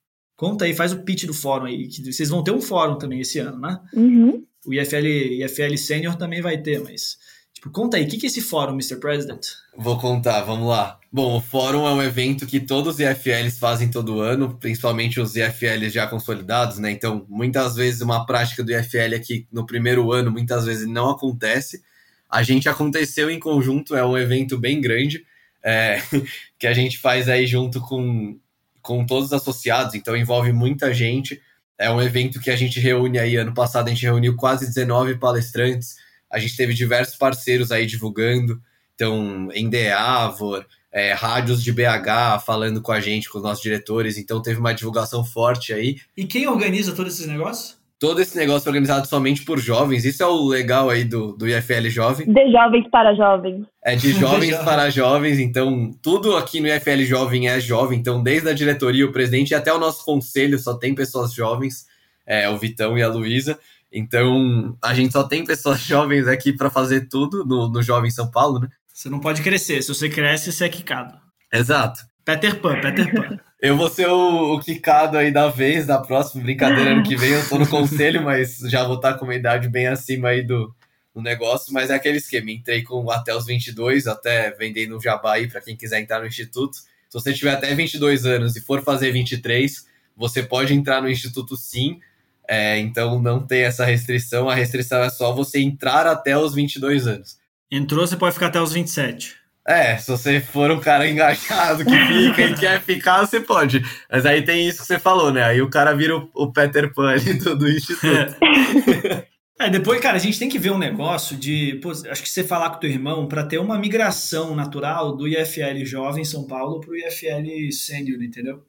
Conta 0.41 0.65
aí, 0.65 0.73
faz 0.73 0.91
o 0.91 1.03
pitch 1.03 1.25
do 1.25 1.35
fórum 1.35 1.65
aí. 1.65 1.87
Que 1.87 2.11
vocês 2.11 2.27
vão 2.29 2.43
ter 2.43 2.49
um 2.49 2.59
fórum 2.59 2.97
também 2.97 3.19
esse 3.19 3.37
ano, 3.37 3.59
né? 3.59 3.79
Uhum. 3.93 4.43
O 4.65 4.73
IFL, 4.73 5.05
IFL 5.05 5.77
Senior 5.77 6.15
também 6.15 6.41
vai 6.41 6.57
ter, 6.57 6.81
mas. 6.81 7.19
Tipo, 7.53 7.69
conta 7.69 7.97
aí, 7.97 8.05
o 8.05 8.07
que, 8.07 8.17
que 8.17 8.25
é 8.25 8.27
esse 8.27 8.41
fórum, 8.41 8.73
Mr. 8.73 8.95
President? 8.95 9.45
Vou 9.77 9.99
contar, 9.99 10.41
vamos 10.41 10.67
lá. 10.67 10.97
Bom, 11.11 11.37
o 11.37 11.41
fórum 11.41 11.85
é 11.85 11.93
um 11.93 12.01
evento 12.01 12.47
que 12.47 12.59
todos 12.59 12.95
os 12.95 12.99
IFLs 12.99 13.59
fazem 13.59 13.91
todo 13.91 14.19
ano, 14.19 14.57
principalmente 14.59 15.19
os 15.19 15.35
IFLs 15.35 15.93
já 15.93 16.07
consolidados, 16.07 16.79
né? 16.79 16.89
Então, 16.89 17.23
muitas 17.29 17.75
vezes 17.75 18.01
uma 18.01 18.25
prática 18.25 18.63
do 18.63 18.71
IFL 18.71 19.13
aqui 19.15 19.45
no 19.51 19.63
primeiro 19.63 20.11
ano, 20.11 20.31
muitas 20.31 20.65
vezes 20.65 20.87
não 20.87 21.11
acontece. 21.11 21.83
A 22.27 22.41
gente 22.41 22.67
aconteceu 22.67 23.29
em 23.29 23.39
conjunto, 23.39 23.95
é 23.95 24.03
um 24.03 24.17
evento 24.17 24.57
bem 24.57 24.81
grande, 24.81 25.23
é, 25.63 26.01
que 26.57 26.65
a 26.65 26.73
gente 26.73 26.97
faz 26.97 27.29
aí 27.29 27.45
junto 27.45 27.79
com 27.79 28.39
com 28.81 29.05
todos 29.05 29.27
os 29.27 29.33
associados, 29.33 29.95
então 29.95 30.15
envolve 30.15 30.51
muita 30.51 30.93
gente. 30.93 31.41
É 31.77 31.89
um 31.89 32.01
evento 32.01 32.39
que 32.39 32.51
a 32.51 32.55
gente 32.55 32.79
reúne 32.79 33.19
aí, 33.19 33.35
ano 33.35 33.53
passado 33.53 33.87
a 33.87 33.89
gente 33.89 34.03
reuniu 34.03 34.35
quase 34.35 34.67
19 34.67 35.17
palestrantes, 35.17 35.95
a 36.29 36.39
gente 36.39 36.55
teve 36.55 36.73
diversos 36.73 37.15
parceiros 37.15 37.71
aí 37.71 37.85
divulgando, 37.85 38.61
então 38.93 39.49
Endeavor, 39.53 40.65
é, 40.91 41.13
rádios 41.13 41.63
de 41.63 41.71
BH 41.71 42.43
falando 42.45 42.81
com 42.81 42.91
a 42.91 42.99
gente, 42.99 43.29
com 43.29 43.37
os 43.37 43.43
nossos 43.43 43.63
diretores, 43.63 44.17
então 44.17 44.41
teve 44.41 44.59
uma 44.59 44.73
divulgação 44.73 45.23
forte 45.23 45.73
aí. 45.73 45.97
E 46.15 46.25
quem 46.25 46.47
organiza 46.47 46.93
todos 46.93 47.15
esses 47.15 47.27
negócios? 47.27 47.80
Todo 48.01 48.19
esse 48.19 48.35
negócio 48.35 48.67
organizado 48.67 49.07
somente 49.07 49.45
por 49.45 49.59
jovens. 49.59 50.03
Isso 50.03 50.23
é 50.23 50.25
o 50.25 50.47
legal 50.47 50.89
aí 50.89 51.05
do, 51.05 51.33
do 51.33 51.47
IFL 51.47 51.87
Jovem. 51.87 52.33
De 52.33 52.51
jovens 52.51 52.89
para 52.89 53.13
jovens. 53.13 53.63
É 53.85 53.95
de 53.95 54.11
jovens 54.19 54.57
para 54.57 54.89
jovens, 54.89 55.37
então 55.37 55.91
tudo 56.01 56.35
aqui 56.35 56.59
no 56.59 56.67
IFL 56.67 57.03
Jovem 57.03 57.47
é 57.47 57.59
jovem. 57.59 57.99
Então, 57.99 58.23
desde 58.23 58.49
a 58.49 58.53
diretoria, 58.53 59.05
o 59.05 59.11
presidente 59.11 59.51
e 59.51 59.55
até 59.55 59.71
o 59.71 59.77
nosso 59.77 60.03
conselho 60.03 60.57
só 60.57 60.73
tem 60.73 60.95
pessoas 60.95 61.31
jovens, 61.31 61.85
é, 62.25 62.49
o 62.49 62.57
Vitão 62.57 62.97
e 62.97 63.03
a 63.03 63.07
Luísa. 63.07 63.59
Então, 63.93 64.75
a 64.83 64.95
gente 64.95 65.13
só 65.13 65.23
tem 65.23 65.45
pessoas 65.45 65.79
jovens 65.85 66.27
aqui 66.27 66.51
para 66.51 66.71
fazer 66.71 67.07
tudo 67.07 67.45
no, 67.45 67.69
no 67.69 67.83
Jovem 67.83 68.09
São 68.09 68.31
Paulo, 68.31 68.61
né? 68.61 68.67
Você 68.91 69.09
não 69.09 69.19
pode 69.19 69.43
crescer. 69.43 69.83
Se 69.83 69.93
você 69.93 70.09
cresce, 70.09 70.51
você 70.51 70.65
é 70.65 70.69
quicado. 70.69 71.13
Exato. 71.53 72.01
Peter 72.25 72.59
Pan, 72.59 72.81
Peter 72.81 73.13
Pan. 73.13 73.37
Eu 73.61 73.77
vou 73.77 73.87
ser 73.91 74.07
o, 74.07 74.55
o 74.55 74.59
quicado 74.59 75.15
aí 75.15 75.31
da 75.31 75.47
vez, 75.47 75.85
da 75.85 75.99
próxima 75.99 76.41
brincadeira 76.41 76.93
ano 76.93 77.03
que 77.03 77.15
vem. 77.15 77.29
Eu 77.29 77.47
tô 77.47 77.59
no 77.59 77.67
conselho, 77.69 78.23
mas 78.23 78.57
já 78.57 78.83
vou 78.83 78.95
estar 78.95 79.13
com 79.13 79.25
uma 79.25 79.35
idade 79.35 79.69
bem 79.69 79.85
acima 79.85 80.29
aí 80.29 80.41
do, 80.41 80.73
do 81.13 81.21
negócio. 81.21 81.71
Mas 81.71 81.91
é 81.91 81.93
aquele 81.93 82.17
esquema. 82.17 82.49
Entrei 82.49 82.81
com 82.81 83.11
até 83.11 83.35
os 83.35 83.45
22, 83.45 84.07
até 84.07 84.49
vendendo 84.49 84.95
no 84.95 85.01
Jabá 85.01 85.33
aí 85.33 85.47
para 85.47 85.61
quem 85.61 85.77
quiser 85.77 86.01
entrar 86.01 86.21
no 86.21 86.25
Instituto. 86.25 86.75
Se 86.75 87.13
você 87.13 87.31
tiver 87.31 87.51
até 87.51 87.75
22 87.75 88.25
anos 88.25 88.55
e 88.55 88.61
for 88.61 88.81
fazer 88.81 89.11
23, 89.11 89.85
você 90.17 90.41
pode 90.41 90.73
entrar 90.73 90.99
no 90.99 91.09
Instituto 91.09 91.55
sim. 91.55 91.99
É, 92.47 92.79
então 92.79 93.21
não 93.21 93.45
tem 93.45 93.61
essa 93.61 93.85
restrição. 93.85 94.49
A 94.49 94.55
restrição 94.55 95.03
é 95.03 95.09
só 95.11 95.31
você 95.31 95.59
entrar 95.59 96.07
até 96.07 96.35
os 96.35 96.55
22 96.55 97.05
anos. 97.05 97.37
Entrou, 97.69 98.07
você 98.07 98.17
pode 98.17 98.33
ficar 98.33 98.47
até 98.47 98.59
os 98.59 98.73
27. 98.73 99.40
É, 99.67 99.95
se 99.97 100.09
você 100.09 100.41
for 100.41 100.71
um 100.71 100.79
cara 100.79 101.07
engajado 101.07 101.85
que 101.85 101.91
fica 101.91 102.41
e 102.41 102.55
quer 102.55 102.81
ficar, 102.81 103.25
você 103.25 103.39
pode. 103.39 103.83
Mas 104.09 104.25
aí 104.25 104.41
tem 104.41 104.67
isso 104.67 104.81
que 104.81 104.87
você 104.87 104.97
falou, 104.97 105.31
né? 105.31 105.43
Aí 105.43 105.61
o 105.61 105.69
cara 105.69 105.93
vira 105.93 106.17
o, 106.17 106.29
o 106.33 106.51
Peter 106.51 106.91
Pan 106.93 107.11
ali 107.11 107.33
do, 107.35 107.55
do 107.55 107.69
Instituto. 107.69 108.35
É. 109.59 109.69
depois, 109.69 110.01
cara, 110.01 110.17
a 110.17 110.19
gente 110.19 110.39
tem 110.39 110.49
que 110.49 110.57
ver 110.57 110.71
um 110.71 110.77
negócio 110.79 111.37
de. 111.37 111.79
Pô, 111.83 111.91
acho 111.91 112.23
que 112.23 112.27
você 112.27 112.43
falar 112.43 112.71
com 112.71 112.79
teu 112.79 112.89
irmão 112.89 113.27
para 113.27 113.43
ter 113.43 113.59
uma 113.59 113.77
migração 113.77 114.55
natural 114.55 115.15
do 115.15 115.27
IFL 115.27 115.85
Jovem 115.85 116.25
São 116.25 116.47
Paulo 116.47 116.79
pro 116.79 116.97
IFL 116.97 117.71
Sênior, 117.71 118.23
entendeu? 118.23 118.63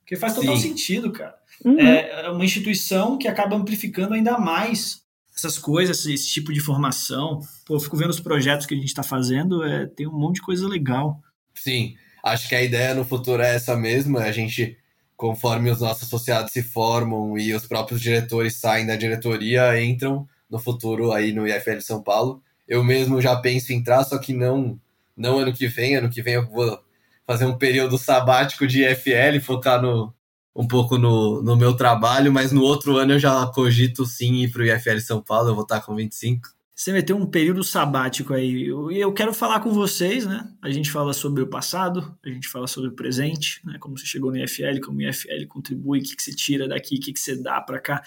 Porque 0.00 0.16
faz 0.16 0.34
total 0.34 0.56
Sim. 0.56 0.70
sentido, 0.70 1.12
cara. 1.12 1.34
Uhum. 1.62 1.78
É, 1.78 2.24
é 2.24 2.30
uma 2.30 2.46
instituição 2.46 3.18
que 3.18 3.28
acaba 3.28 3.56
amplificando 3.56 4.14
ainda 4.14 4.38
mais 4.38 5.02
essas 5.38 5.58
coisas, 5.58 6.04
esse 6.04 6.28
tipo 6.28 6.52
de 6.52 6.60
formação. 6.60 7.40
Pô, 7.64 7.76
eu 7.76 7.80
fico 7.80 7.96
vendo 7.96 8.10
os 8.10 8.20
projetos 8.20 8.66
que 8.66 8.74
a 8.74 8.76
gente 8.76 8.88
está 8.88 9.02
fazendo, 9.02 9.64
é, 9.64 9.86
tem 9.86 10.06
um 10.06 10.18
monte 10.18 10.36
de 10.36 10.42
coisa 10.42 10.66
legal. 10.66 11.20
Sim, 11.54 11.96
acho 12.22 12.48
que 12.48 12.54
a 12.54 12.62
ideia 12.62 12.94
no 12.94 13.04
futuro 13.04 13.42
é 13.42 13.54
essa 13.54 13.76
mesma, 13.76 14.20
a 14.20 14.32
gente, 14.32 14.76
conforme 15.16 15.70
os 15.70 15.80
nossos 15.80 16.04
associados 16.04 16.52
se 16.52 16.62
formam 16.62 17.38
e 17.38 17.54
os 17.54 17.66
próprios 17.66 18.00
diretores 18.00 18.54
saem 18.54 18.86
da 18.86 18.96
diretoria, 18.96 19.80
entram 19.80 20.28
no 20.50 20.58
futuro 20.58 21.12
aí 21.12 21.32
no 21.32 21.46
IFL 21.46 21.80
São 21.80 22.02
Paulo. 22.02 22.42
Eu 22.66 22.82
mesmo 22.82 23.20
já 23.20 23.36
penso 23.36 23.72
em 23.72 23.76
entrar, 23.76 24.04
só 24.04 24.18
que 24.18 24.32
não, 24.32 24.78
não 25.16 25.38
ano 25.38 25.52
que 25.52 25.68
vem, 25.68 25.96
ano 25.96 26.10
que 26.10 26.22
vem 26.22 26.34
eu 26.34 26.46
vou 26.48 26.80
fazer 27.26 27.44
um 27.44 27.56
período 27.56 27.96
sabático 27.96 28.66
de 28.66 28.84
IFL, 28.84 29.40
focar 29.40 29.80
no, 29.80 30.12
um 30.58 30.66
pouco 30.66 30.98
no, 30.98 31.40
no 31.40 31.56
meu 31.56 31.72
trabalho, 31.72 32.32
mas 32.32 32.50
no 32.50 32.62
outro 32.62 32.96
ano 32.96 33.12
eu 33.12 33.18
já 33.20 33.46
cogito 33.46 34.04
sim 34.04 34.42
ir 34.42 34.50
para 34.50 34.62
o 34.62 34.64
IFL 34.64 34.98
São 34.98 35.22
Paulo, 35.22 35.50
eu 35.50 35.54
vou 35.54 35.62
estar 35.62 35.80
com 35.80 35.94
25. 35.94 36.48
Você 36.74 36.90
vai 36.90 37.00
ter 37.00 37.12
um 37.12 37.24
período 37.24 37.62
sabático 37.62 38.34
aí. 38.34 38.64
E 38.64 38.66
eu, 38.66 38.90
eu 38.90 39.12
quero 39.12 39.32
falar 39.32 39.60
com 39.60 39.72
vocês, 39.72 40.26
né? 40.26 40.48
A 40.60 40.68
gente 40.68 40.90
fala 40.90 41.12
sobre 41.12 41.44
o 41.44 41.46
passado, 41.46 42.12
a 42.24 42.28
gente 42.28 42.48
fala 42.48 42.66
sobre 42.66 42.90
o 42.90 42.92
presente, 42.92 43.60
né? 43.64 43.78
Como 43.78 43.96
você 43.96 44.04
chegou 44.04 44.32
no 44.32 44.36
IFL, 44.36 44.80
como 44.84 44.98
o 44.98 45.02
IFL 45.02 45.46
contribui, 45.48 46.00
o 46.00 46.02
que, 46.02 46.16
que 46.16 46.22
você 46.22 46.34
tira 46.34 46.66
daqui, 46.66 46.96
o 46.96 47.00
que, 47.00 47.12
que 47.12 47.20
você 47.20 47.40
dá 47.40 47.60
para 47.60 47.78
cá. 47.78 48.02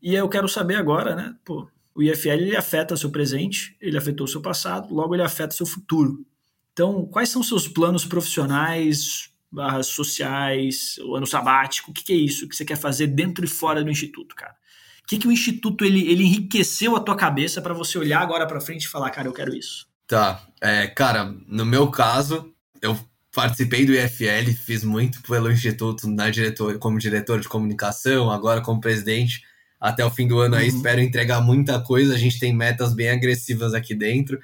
E 0.00 0.14
eu 0.14 0.28
quero 0.28 0.48
saber 0.48 0.76
agora, 0.76 1.14
né? 1.14 1.36
Pô, 1.44 1.68
o 1.94 2.02
IFL 2.02 2.30
ele 2.30 2.56
afeta 2.56 2.96
seu 2.96 3.10
presente, 3.10 3.76
ele 3.78 3.98
afetou 3.98 4.26
seu 4.26 4.40
passado, 4.40 4.92
logo 4.92 5.14
ele 5.14 5.22
afeta 5.22 5.54
seu 5.54 5.66
futuro. 5.66 6.24
Então, 6.72 7.04
quais 7.06 7.28
são 7.28 7.42
seus 7.42 7.68
planos 7.68 8.06
profissionais, 8.06 9.33
barras 9.54 9.86
sociais, 9.86 10.98
o 10.98 11.14
ano 11.14 11.26
sabático? 11.26 11.90
O 11.90 11.94
que, 11.94 12.04
que 12.04 12.12
é 12.12 12.16
isso 12.16 12.48
que 12.48 12.56
você 12.56 12.64
quer 12.64 12.76
fazer 12.76 13.06
dentro 13.06 13.44
e 13.44 13.48
fora 13.48 13.82
do 13.82 13.90
instituto, 13.90 14.34
cara? 14.34 14.54
O 15.02 15.06
que, 15.06 15.18
que 15.18 15.28
o 15.28 15.32
instituto 15.32 15.84
ele, 15.84 16.10
ele 16.10 16.24
enriqueceu 16.24 16.96
a 16.96 17.00
tua 17.00 17.14
cabeça 17.14 17.62
para 17.62 17.74
você 17.74 17.98
olhar 17.98 18.20
agora 18.20 18.46
para 18.46 18.60
frente 18.60 18.84
e 18.84 18.88
falar, 18.88 19.10
cara, 19.10 19.28
eu 19.28 19.32
quero 19.32 19.54
isso? 19.54 19.86
Tá, 20.06 20.42
é, 20.60 20.86
cara, 20.86 21.34
no 21.46 21.64
meu 21.64 21.90
caso, 21.90 22.52
eu 22.80 22.98
participei 23.34 23.84
do 23.84 23.92
IFL, 23.92 24.52
fiz 24.64 24.84
muito 24.84 25.22
pelo 25.22 25.50
instituto 25.50 26.08
na 26.08 26.30
diretor, 26.30 26.78
como 26.78 26.98
diretor 26.98 27.40
de 27.40 27.48
comunicação, 27.48 28.30
agora 28.30 28.60
como 28.60 28.80
presidente 28.80 29.42
até 29.80 30.04
o 30.04 30.10
fim 30.10 30.26
do 30.26 30.38
ano 30.38 30.56
aí. 30.56 30.70
Uhum. 30.70 30.76
Espero 30.76 31.00
entregar 31.00 31.40
muita 31.42 31.78
coisa. 31.80 32.14
A 32.14 32.18
gente 32.18 32.38
tem 32.38 32.54
metas 32.54 32.94
bem 32.94 33.10
agressivas 33.10 33.74
aqui 33.74 33.94
dentro. 33.94 34.40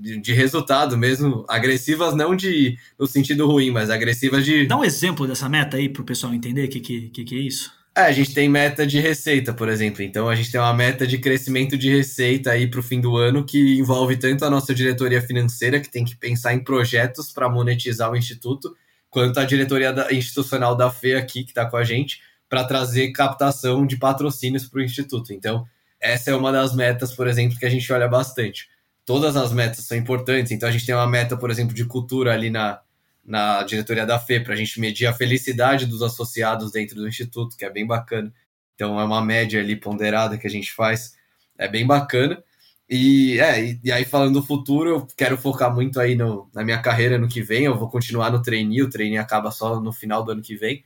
De, 0.00 0.20
de, 0.20 0.32
resultado 0.32 0.96
mesmo, 0.96 1.44
agressivas 1.48 2.14
não 2.14 2.34
de 2.34 2.78
no 2.98 3.06
sentido 3.06 3.46
ruim, 3.46 3.70
mas 3.70 3.90
agressivas 3.90 4.44
de. 4.44 4.66
Dá 4.66 4.76
um 4.76 4.84
exemplo 4.84 5.26
dessa 5.26 5.48
meta 5.48 5.76
aí 5.76 5.88
para 5.88 6.02
o 6.02 6.04
pessoal 6.04 6.32
entender 6.32 6.64
o 6.64 6.68
que, 6.68 6.80
que, 6.80 7.24
que, 7.24 7.34
é 7.34 7.38
isso. 7.38 7.70
É, 7.94 8.02
a 8.02 8.12
gente 8.12 8.32
tem 8.32 8.48
meta 8.48 8.86
de 8.86 8.98
receita, 8.98 9.52
por 9.52 9.68
exemplo. 9.68 10.02
Então 10.02 10.28
a 10.28 10.34
gente 10.34 10.50
tem 10.50 10.60
uma 10.60 10.72
meta 10.72 11.06
de 11.06 11.18
crescimento 11.18 11.76
de 11.76 11.90
receita 11.90 12.52
aí 12.52 12.66
para 12.66 12.80
o 12.80 12.82
fim 12.82 13.00
do 13.00 13.16
ano 13.16 13.44
que 13.44 13.78
envolve 13.78 14.16
tanto 14.16 14.44
a 14.44 14.50
nossa 14.50 14.74
diretoria 14.74 15.20
financeira, 15.20 15.80
que 15.80 15.90
tem 15.90 16.04
que 16.04 16.16
pensar 16.16 16.54
em 16.54 16.64
projetos 16.64 17.30
para 17.32 17.48
monetizar 17.48 18.10
o 18.10 18.16
instituto, 18.16 18.74
quanto 19.10 19.38
a 19.38 19.44
diretoria 19.44 19.92
da, 19.92 20.12
institucional 20.12 20.74
da 20.74 20.90
FE 20.90 21.14
aqui, 21.14 21.44
que 21.44 21.50
está 21.50 21.66
com 21.66 21.76
a 21.76 21.84
gente, 21.84 22.20
para 22.50 22.64
trazer 22.64 23.12
captação 23.12 23.86
de 23.86 23.96
patrocínios 23.96 24.66
para 24.66 24.80
o 24.80 24.82
Instituto. 24.82 25.32
Então, 25.32 25.64
essa 26.00 26.30
é 26.30 26.34
uma 26.34 26.50
das 26.50 26.74
metas, 26.74 27.12
por 27.14 27.28
exemplo, 27.28 27.56
que 27.56 27.64
a 27.64 27.70
gente 27.70 27.90
olha 27.92 28.08
bastante. 28.08 28.68
Todas 29.04 29.36
as 29.36 29.52
metas 29.52 29.84
são 29.84 29.96
importantes, 29.96 30.52
então 30.52 30.68
a 30.68 30.72
gente 30.72 30.86
tem 30.86 30.94
uma 30.94 31.06
meta, 31.06 31.36
por 31.36 31.50
exemplo, 31.50 31.74
de 31.74 31.84
cultura 31.84 32.32
ali 32.32 32.50
na, 32.50 32.80
na 33.24 33.62
diretoria 33.62 34.06
da 34.06 34.18
FE, 34.18 34.40
para 34.40 34.54
a 34.54 34.56
gente 34.56 34.80
medir 34.80 35.06
a 35.06 35.12
felicidade 35.12 35.86
dos 35.86 36.02
associados 36.02 36.70
dentro 36.70 36.96
do 36.96 37.08
Instituto, 37.08 37.56
que 37.56 37.64
é 37.64 37.70
bem 37.70 37.86
bacana. 37.86 38.32
Então, 38.74 39.00
é 39.00 39.04
uma 39.04 39.22
média 39.22 39.60
ali 39.60 39.76
ponderada 39.76 40.38
que 40.38 40.46
a 40.46 40.50
gente 40.50 40.72
faz, 40.72 41.14
é 41.58 41.68
bem 41.68 41.86
bacana. 41.86 42.42
E, 42.88 43.38
é, 43.38 43.64
e, 43.64 43.80
e 43.84 43.92
aí, 43.92 44.04
falando 44.04 44.40
do 44.40 44.46
futuro, 44.46 44.90
eu 44.90 45.06
quero 45.16 45.38
focar 45.38 45.72
muito 45.72 46.00
aí 46.00 46.16
no, 46.16 46.50
na 46.52 46.64
minha 46.64 46.80
carreira 46.82 47.18
no 47.18 47.28
que 47.28 47.42
vem. 47.42 47.64
Eu 47.64 47.78
vou 47.78 47.88
continuar 47.88 48.30
no 48.30 48.42
trainee, 48.42 48.82
o 48.82 48.90
trainee 48.90 49.18
acaba 49.18 49.50
só 49.50 49.80
no 49.80 49.92
final 49.92 50.24
do 50.24 50.32
ano 50.32 50.42
que 50.42 50.56
vem. 50.56 50.84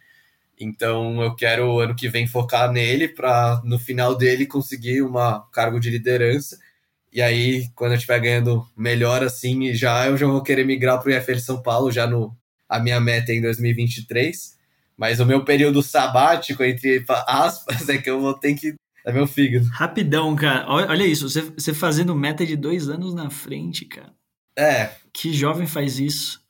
Então 0.58 1.22
eu 1.22 1.34
quero 1.34 1.80
ano 1.80 1.96
que 1.96 2.08
vem 2.08 2.26
focar 2.26 2.70
nele 2.70 3.08
para 3.08 3.60
no 3.64 3.78
final 3.78 4.14
dele 4.16 4.46
conseguir 4.46 5.02
um 5.02 5.12
cargo 5.52 5.80
de 5.80 5.90
liderança. 5.90 6.58
E 7.14 7.22
aí, 7.22 7.68
quando 7.76 7.92
eu 7.92 7.96
estiver 7.96 8.18
ganhando 8.18 8.66
melhor 8.76 9.22
assim, 9.22 9.72
já 9.72 10.08
eu 10.08 10.16
já 10.16 10.26
vou 10.26 10.42
querer 10.42 10.66
migrar 10.66 11.00
para 11.00 11.08
o 11.08 11.14
IFL 11.14 11.38
São 11.38 11.62
Paulo, 11.62 11.92
já 11.92 12.08
no 12.08 12.36
a 12.68 12.80
minha 12.80 13.00
meta 13.00 13.30
é 13.30 13.36
em 13.36 13.40
2023. 13.40 14.58
Mas 14.96 15.20
o 15.20 15.26
meu 15.26 15.44
período 15.44 15.80
sabático, 15.80 16.64
entre 16.64 17.04
aspas, 17.08 17.86
é 17.88 17.98
que 17.98 18.10
eu 18.10 18.20
vou 18.20 18.34
ter 18.34 18.54
que. 18.54 18.74
É 19.06 19.12
meu 19.12 19.28
fígado. 19.28 19.66
Rapidão, 19.66 20.34
cara. 20.34 20.66
Olha 20.68 21.06
isso, 21.06 21.28
você, 21.28 21.42
você 21.42 21.72
fazendo 21.72 22.14
meta 22.16 22.44
de 22.44 22.56
dois 22.56 22.88
anos 22.88 23.14
na 23.14 23.30
frente, 23.30 23.84
cara. 23.84 24.12
É. 24.58 24.90
Que 25.12 25.32
jovem 25.32 25.68
faz 25.68 26.00
isso? 26.00 26.42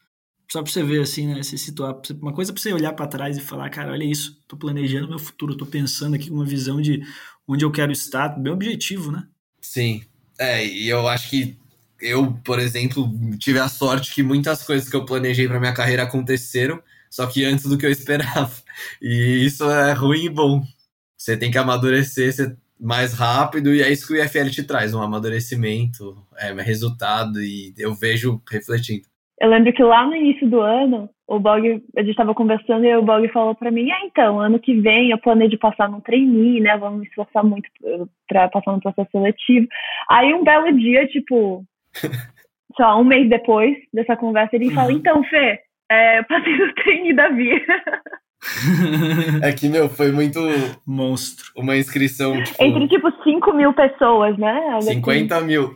Só 0.50 0.62
pra 0.62 0.70
você 0.70 0.82
ver, 0.82 1.02
assim, 1.02 1.26
né? 1.26 1.42
Se 1.42 1.58
situar. 1.58 2.00
Uma 2.22 2.32
coisa 2.32 2.52
pra 2.52 2.62
você 2.62 2.72
olhar 2.72 2.92
para 2.94 3.06
trás 3.06 3.36
e 3.36 3.40
falar, 3.40 3.68
cara, 3.68 3.92
olha 3.92 4.04
isso, 4.04 4.40
tô 4.48 4.56
planejando 4.56 5.08
meu 5.08 5.18
futuro, 5.18 5.56
tô 5.56 5.66
pensando 5.66 6.14
aqui 6.14 6.30
com 6.30 6.36
uma 6.36 6.46
visão 6.46 6.80
de 6.80 7.02
onde 7.46 7.64
eu 7.64 7.72
quero 7.72 7.92
estar, 7.92 8.28
bem 8.28 8.52
objetivo, 8.52 9.10
né? 9.10 9.26
Sim. 9.60 10.02
É, 10.38 10.64
e 10.64 10.88
eu 10.88 11.06
acho 11.08 11.30
que 11.30 11.56
eu, 12.00 12.32
por 12.44 12.58
exemplo, 12.58 13.10
tive 13.38 13.58
a 13.58 13.68
sorte 13.68 14.14
que 14.14 14.22
muitas 14.22 14.62
coisas 14.62 14.88
que 14.88 14.96
eu 14.96 15.04
planejei 15.06 15.48
para 15.48 15.60
minha 15.60 15.72
carreira 15.72 16.02
aconteceram, 16.02 16.82
só 17.10 17.26
que 17.26 17.44
antes 17.44 17.66
do 17.66 17.78
que 17.78 17.86
eu 17.86 17.90
esperava. 17.90 18.52
E 19.00 19.44
isso 19.46 19.64
é 19.70 19.92
ruim 19.92 20.24
e 20.24 20.28
bom. 20.28 20.62
Você 21.16 21.36
tem 21.36 21.50
que 21.50 21.58
amadurecer 21.58 22.56
mais 22.78 23.14
rápido, 23.14 23.72
e 23.74 23.82
é 23.82 23.90
isso 23.90 24.06
que 24.06 24.14
o 24.14 24.22
IFL 24.22 24.50
te 24.50 24.62
traz, 24.64 24.92
um 24.92 25.00
amadurecimento, 25.00 26.26
é, 26.36 26.52
resultado, 26.60 27.40
e 27.42 27.72
eu 27.78 27.94
vejo 27.94 28.42
refletindo. 28.50 29.06
Eu 29.40 29.48
lembro 29.48 29.72
que 29.72 29.82
lá 29.82 30.06
no 30.06 30.14
início 30.14 30.48
do 30.48 30.60
ano, 30.60 31.10
o 31.26 31.38
Bog, 31.40 31.82
a 31.96 32.00
gente 32.00 32.10
estava 32.10 32.34
conversando 32.34 32.84
e 32.84 32.96
o 32.96 33.02
Bog 33.02 33.26
falou 33.28 33.54
para 33.54 33.70
mim: 33.70 33.90
ah, 33.90 34.00
então, 34.04 34.40
ano 34.40 34.58
que 34.58 34.74
vem 34.80 35.10
eu 35.10 35.18
planejo 35.18 35.58
passar 35.58 35.88
num 35.88 36.00
trainee, 36.00 36.60
né? 36.60 36.76
Vamos 36.76 37.00
me 37.00 37.06
esforçar 37.06 37.44
muito 37.44 37.68
para 38.28 38.48
passar 38.48 38.72
no 38.72 38.80
processo 38.80 39.10
seletivo. 39.10 39.66
Aí, 40.08 40.32
um 40.32 40.44
belo 40.44 40.72
dia, 40.72 41.06
tipo, 41.08 41.64
lá, 42.78 42.96
um 42.96 43.04
mês 43.04 43.28
depois 43.28 43.76
dessa 43.92 44.16
conversa, 44.16 44.54
ele 44.54 44.70
fala: 44.70 44.90
uhum. 44.90 44.98
então, 44.98 45.24
Fê, 45.24 45.60
é, 45.90 46.20
eu 46.20 46.24
passei 46.24 46.56
no 46.56 46.74
trainee 46.74 47.14
da 47.14 47.28
Via. 47.28 47.60
é 49.42 49.52
que, 49.52 49.68
meu, 49.68 49.88
foi 49.88 50.12
muito. 50.12 50.38
Monstro. 50.86 51.46
Uma 51.56 51.76
inscrição. 51.76 52.42
Tipo... 52.42 52.62
Entre, 52.62 52.88
tipo, 52.88 53.10
5 53.22 53.52
mil 53.52 53.72
pessoas, 53.72 54.36
né? 54.38 54.80
50 54.82 55.36
assim. 55.36 55.46
mil. 55.46 55.72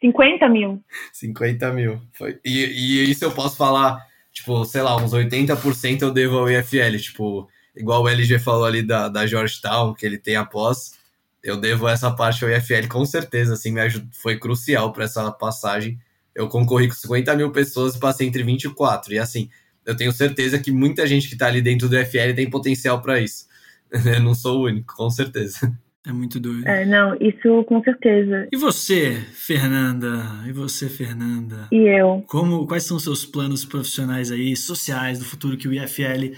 50 0.00 0.48
mil. 0.48 0.82
50 1.12 1.72
mil. 1.72 2.00
Foi. 2.12 2.38
E, 2.44 2.64
e 2.64 3.10
isso 3.10 3.24
eu 3.24 3.30
posso 3.30 3.56
falar, 3.56 3.98
tipo, 4.32 4.64
sei 4.64 4.82
lá, 4.82 4.96
uns 4.96 5.12
80% 5.12 6.02
eu 6.02 6.10
devo 6.10 6.38
ao 6.38 6.50
IFL. 6.50 6.98
Tipo, 6.98 7.48
igual 7.76 8.02
o 8.02 8.08
LG 8.08 8.38
falou 8.38 8.64
ali 8.64 8.82
da, 8.82 9.08
da 9.08 9.26
Georgetown, 9.26 9.94
que 9.94 10.04
ele 10.04 10.18
tem 10.18 10.36
após. 10.36 10.98
Eu 11.42 11.56
devo 11.56 11.88
essa 11.88 12.10
parte 12.10 12.44
ao 12.44 12.50
IFL 12.50 12.88
com 12.88 13.04
certeza, 13.04 13.54
assim, 13.54 13.72
me 13.72 13.80
ajudou, 13.80 14.08
foi 14.12 14.36
crucial 14.36 14.92
para 14.92 15.04
essa 15.04 15.30
passagem. 15.30 15.98
Eu 16.34 16.48
concorri 16.48 16.88
com 16.88 16.94
50 16.94 17.34
mil 17.36 17.50
pessoas 17.52 17.94
e 17.94 18.00
passei 18.00 18.26
entre 18.26 18.42
24. 18.42 19.14
E 19.14 19.18
assim, 19.18 19.48
eu 19.88 19.96
tenho 19.96 20.12
certeza 20.12 20.60
que 20.60 20.70
muita 20.70 21.06
gente 21.06 21.28
que 21.28 21.32
está 21.32 21.46
ali 21.46 21.62
dentro 21.62 21.88
do 21.88 21.96
FL 21.96 22.34
tem 22.36 22.50
potencial 22.50 23.00
para 23.00 23.18
isso. 23.18 23.48
Eu 24.14 24.22
não 24.22 24.34
sou 24.34 24.60
o 24.60 24.64
único, 24.66 24.94
com 24.94 25.08
certeza. 25.08 25.72
É 26.06 26.12
muito 26.12 26.38
doido. 26.38 26.68
É, 26.68 26.84
não, 26.84 27.16
isso 27.20 27.64
com 27.64 27.82
certeza. 27.82 28.48
E 28.52 28.56
você, 28.56 29.14
Fernanda? 29.32 30.08
E 30.46 30.52
você, 30.52 30.88
Fernanda? 30.88 31.68
E 31.72 31.76
eu? 31.76 32.24
Como, 32.28 32.66
quais 32.66 32.84
são 32.84 32.98
seus 32.98 33.26
planos 33.26 33.64
profissionais 33.64 34.30
aí, 34.30 34.54
sociais, 34.56 35.18
do 35.18 35.24
futuro 35.24 35.56
que 35.56 35.68
o 35.68 35.72
IFL 35.72 36.34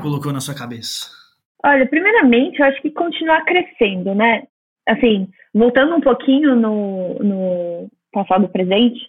colocou 0.00 0.32
na 0.32 0.40
sua 0.40 0.54
cabeça? 0.54 1.06
Olha, 1.64 1.86
primeiramente, 1.86 2.58
eu 2.58 2.66
acho 2.66 2.82
que 2.82 2.90
continuar 2.90 3.44
crescendo, 3.44 4.14
né? 4.14 4.42
Assim, 4.86 5.28
voltando 5.54 5.94
um 5.94 6.00
pouquinho 6.00 6.54
no, 6.56 7.14
no 7.20 7.90
passado 8.12 8.48
presente, 8.48 9.00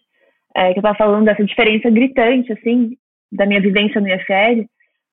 é, 0.55 0.73
que 0.73 0.79
eu 0.79 0.81
estava 0.81 0.97
falando 0.97 1.25
dessa 1.25 1.43
diferença 1.43 1.89
gritante, 1.89 2.53
assim, 2.53 2.97
da 3.31 3.45
minha 3.45 3.61
vivência 3.61 3.99
no 3.99 4.07
IFL, 4.07 4.65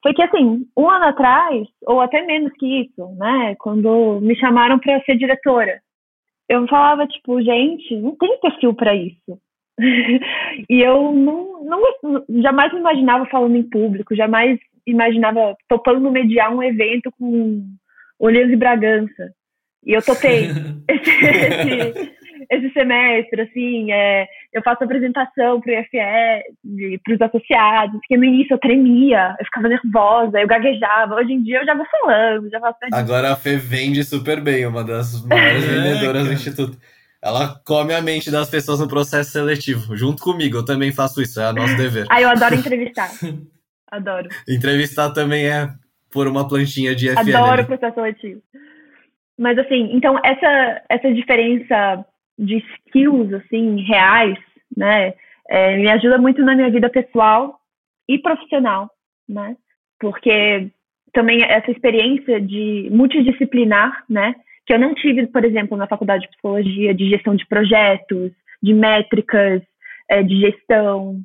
foi 0.03 0.13
que, 0.13 0.23
assim, 0.23 0.67
um 0.77 0.91
ano 0.91 1.07
atrás, 1.07 1.67
ou 1.87 2.01
até 2.01 2.23
menos 2.25 2.53
que 2.59 2.83
isso, 2.83 3.15
né, 3.17 3.55
quando 3.59 4.21
me 4.21 4.37
chamaram 4.37 4.79
para 4.79 5.01
ser 5.03 5.17
diretora, 5.17 5.81
eu 6.49 6.67
falava, 6.69 7.07
tipo, 7.07 7.41
gente, 7.43 7.97
não 7.97 8.15
tem 8.17 8.39
perfil 8.39 8.75
para 8.75 8.95
isso. 8.95 9.39
e 10.69 10.81
eu 10.81 11.13
não, 11.13 11.65
não, 11.65 11.83
jamais 12.43 12.73
me 12.73 12.81
imaginava 12.81 13.27
falando 13.27 13.57
em 13.57 13.63
público, 13.63 14.15
jamais 14.15 14.59
imaginava 14.87 15.57
topando 15.69 16.11
mediar 16.11 16.55
um 16.55 16.63
evento 16.63 17.11
com 17.19 17.65
Olheiros 18.19 18.53
e 18.53 18.57
Bragança. 18.57 19.33
E 19.85 19.93
eu 19.93 20.03
topei 20.03 20.49
esse, 20.89 21.11
esse, 21.11 22.15
esse 22.51 22.73
semestre, 22.73 23.43
assim, 23.43 23.93
é, 23.93 24.27
eu 24.53 24.63
faço 24.63 24.85
apresentação 24.85 25.61
para 25.61 25.73
o 25.73 25.81
IFE, 25.81 26.99
para 27.03 27.15
os 27.15 27.21
associados, 27.21 27.97
porque 28.01 28.17
no 28.17 28.25
início 28.25 28.55
eu 28.55 28.59
tremia, 28.59 29.35
eu 29.39 29.45
ficava 29.45 29.69
nervosa, 29.69 30.41
eu 30.41 30.47
gaguejava. 30.47 31.15
Hoje 31.17 31.33
em 31.33 31.43
dia 31.43 31.61
eu 31.61 31.67
já 31.67 31.75
vou 31.75 31.87
falando, 31.91 32.51
já 32.51 32.61
faço. 32.61 32.79
Agora 32.93 33.33
a 33.33 33.37
Fê 33.37 33.57
vende 33.57 34.05
super 34.05 34.41
bem, 34.41 34.67
uma 34.67 34.85
das 34.85 35.25
maiores 35.27 35.65
vendedoras 35.65 36.27
do 36.27 36.33
Instituto. 36.33 36.79
Ela 37.23 37.59
come 37.65 37.95
a 37.95 38.03
mente 38.03 38.31
das 38.31 38.51
pessoas 38.51 38.81
no 38.81 38.89
processo 38.89 39.31
seletivo, 39.31 39.97
junto 39.97 40.23
comigo. 40.23 40.59
Eu 40.59 40.65
também 40.65 40.93
faço 40.93 41.23
isso, 41.23 41.41
é 41.41 41.53
nosso 41.53 41.75
dever. 41.77 42.07
Ah, 42.11 42.21
eu 42.21 42.29
adoro 42.29 42.55
entrevistar. 42.55 43.09
adoro. 43.91 44.29
Entrevistar 44.47 45.11
também 45.11 45.47
é 45.47 45.71
por 46.11 46.29
uma 46.29 46.47
plantinha 46.47 46.95
de 46.95 47.09
FL. 47.09 47.35
Adoro 47.35 47.63
o 47.63 47.67
processo 47.67 47.95
seletivo. 47.95 48.43
Mas 49.39 49.59
assim, 49.59 49.91
então 49.93 50.19
essa, 50.25 50.83
essa 50.89 51.13
diferença 51.13 52.05
de 52.39 52.65
skills 52.77 53.33
assim 53.35 53.81
reais, 53.83 54.39
né? 54.77 55.15
É, 55.49 55.77
me 55.77 55.91
ajuda 55.91 56.19
muito 56.19 56.43
na 56.43 56.55
minha 56.55 56.71
vida 56.71 56.89
pessoal 56.89 57.59
e 58.09 58.19
profissional, 58.19 58.91
né? 59.29 59.57
Porque 60.01 60.71
também 61.13 61.43
essa 61.43 61.71
experiência 61.71 62.41
de 62.41 62.89
multidisciplinar, 62.91 64.05
né? 64.09 64.35
Que 64.67 64.75
eu 64.75 64.79
não 64.79 64.95
tive, 64.95 65.27
por 65.27 65.45
exemplo, 65.45 65.77
na 65.77 65.87
faculdade 65.87 66.23
de 66.23 66.31
psicologia, 66.31 66.95
de 66.95 67.09
gestão 67.11 67.35
de 67.35 67.47
projetos, 67.47 68.33
de 68.63 68.73
métricas, 68.73 69.63
é, 70.09 70.23
de 70.23 70.41
gestão, 70.41 71.21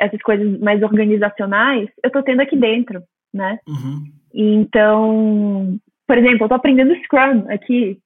essas 0.00 0.20
coisas 0.22 0.58
mais 0.58 0.82
organizacionais, 0.82 1.88
eu 2.02 2.08
estou 2.08 2.22
tendo 2.22 2.40
aqui 2.40 2.56
dentro, 2.56 3.02
né? 3.32 3.58
Uhum. 3.68 4.04
Então, 4.34 5.78
por 6.06 6.16
exemplo, 6.16 6.40
eu 6.40 6.46
estou 6.46 6.56
aprendendo 6.56 6.96
Scrum 7.04 7.44
aqui, 7.50 7.98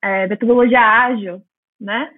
é, 0.00 0.28
metodologia 0.28 0.80
ágil, 0.80 1.42
né? 1.84 2.08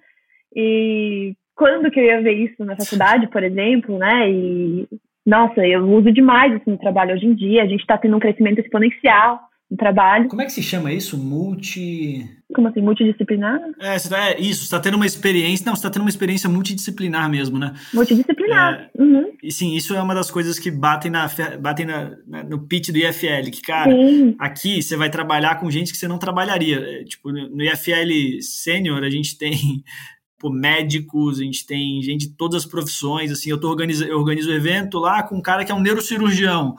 E 0.55 1.35
quando 1.55 1.91
que 1.91 1.99
eu 1.99 2.03
ia 2.03 2.21
ver 2.21 2.33
isso 2.33 2.63
na 2.63 2.75
faculdade, 2.75 3.27
por 3.27 3.43
exemplo, 3.43 3.97
né? 3.97 4.29
E 4.29 4.87
nossa, 5.25 5.65
eu 5.67 5.83
uso 5.83 6.11
demais 6.11 6.53
isso 6.53 6.69
no 6.69 6.77
trabalho 6.77 7.13
hoje 7.13 7.25
em 7.25 7.33
dia. 7.33 7.63
A 7.63 7.67
gente 7.67 7.81
está 7.81 7.97
tendo 7.97 8.15
um 8.15 8.19
crescimento 8.19 8.59
exponencial 8.59 9.46
no 9.69 9.75
trabalho. 9.75 10.29
Como 10.29 10.41
é 10.41 10.45
que 10.45 10.51
se 10.51 10.63
chama 10.63 10.91
isso? 10.91 11.17
Multi. 11.17 12.25
Como 12.53 12.67
assim, 12.69 12.81
multidisciplinar? 12.81 13.59
É, 13.81 13.99
você 13.99 14.09
tá, 14.09 14.29
é 14.29 14.39
isso, 14.39 14.61
você 14.61 14.65
está 14.65 14.79
tendo 14.79 14.95
uma 14.95 15.05
experiência. 15.05 15.65
Não, 15.65 15.75
você 15.75 15.79
está 15.79 15.89
tendo 15.89 16.03
uma 16.03 16.09
experiência 16.09 16.49
multidisciplinar 16.49 17.29
mesmo, 17.29 17.59
né? 17.59 17.73
Multidisciplinar. 17.93 18.89
É, 18.97 19.01
uhum. 19.01 19.33
E 19.43 19.51
sim, 19.51 19.75
isso 19.75 19.93
é 19.93 20.01
uma 20.01 20.15
das 20.15 20.31
coisas 20.31 20.57
que 20.57 20.71
batem, 20.71 21.11
na, 21.11 21.29
batem 21.59 21.85
na, 21.85 22.15
na 22.25 22.43
no 22.43 22.65
pitch 22.65 22.89
do 22.89 22.97
IFL, 22.97 23.51
que, 23.51 23.61
cara, 23.61 23.91
sim. 23.91 24.35
aqui 24.39 24.81
você 24.81 24.95
vai 24.95 25.09
trabalhar 25.09 25.59
com 25.59 25.69
gente 25.69 25.91
que 25.91 25.97
você 25.97 26.07
não 26.07 26.17
trabalharia. 26.17 26.77
É, 26.77 27.03
tipo, 27.03 27.31
no 27.31 27.61
IFL 27.61 28.41
Sênior, 28.41 29.03
a 29.03 29.09
gente 29.09 29.37
tem 29.37 29.83
pô, 30.39 30.49
médicos, 30.49 31.39
a 31.39 31.43
gente 31.43 31.65
tem 31.65 32.01
gente 32.01 32.29
de 32.29 32.35
todas 32.35 32.63
as 32.63 32.69
profissões, 32.69 33.31
assim, 33.31 33.49
eu, 33.49 33.59
tô 33.59 33.67
organiza, 33.67 34.05
eu 34.05 34.17
organizo 34.17 34.49
o 34.49 34.53
evento 34.53 34.99
lá 34.99 35.23
com 35.23 35.35
um 35.35 35.41
cara 35.41 35.65
que 35.65 35.71
é 35.71 35.75
um 35.75 35.81
neurocirurgião, 35.81 36.75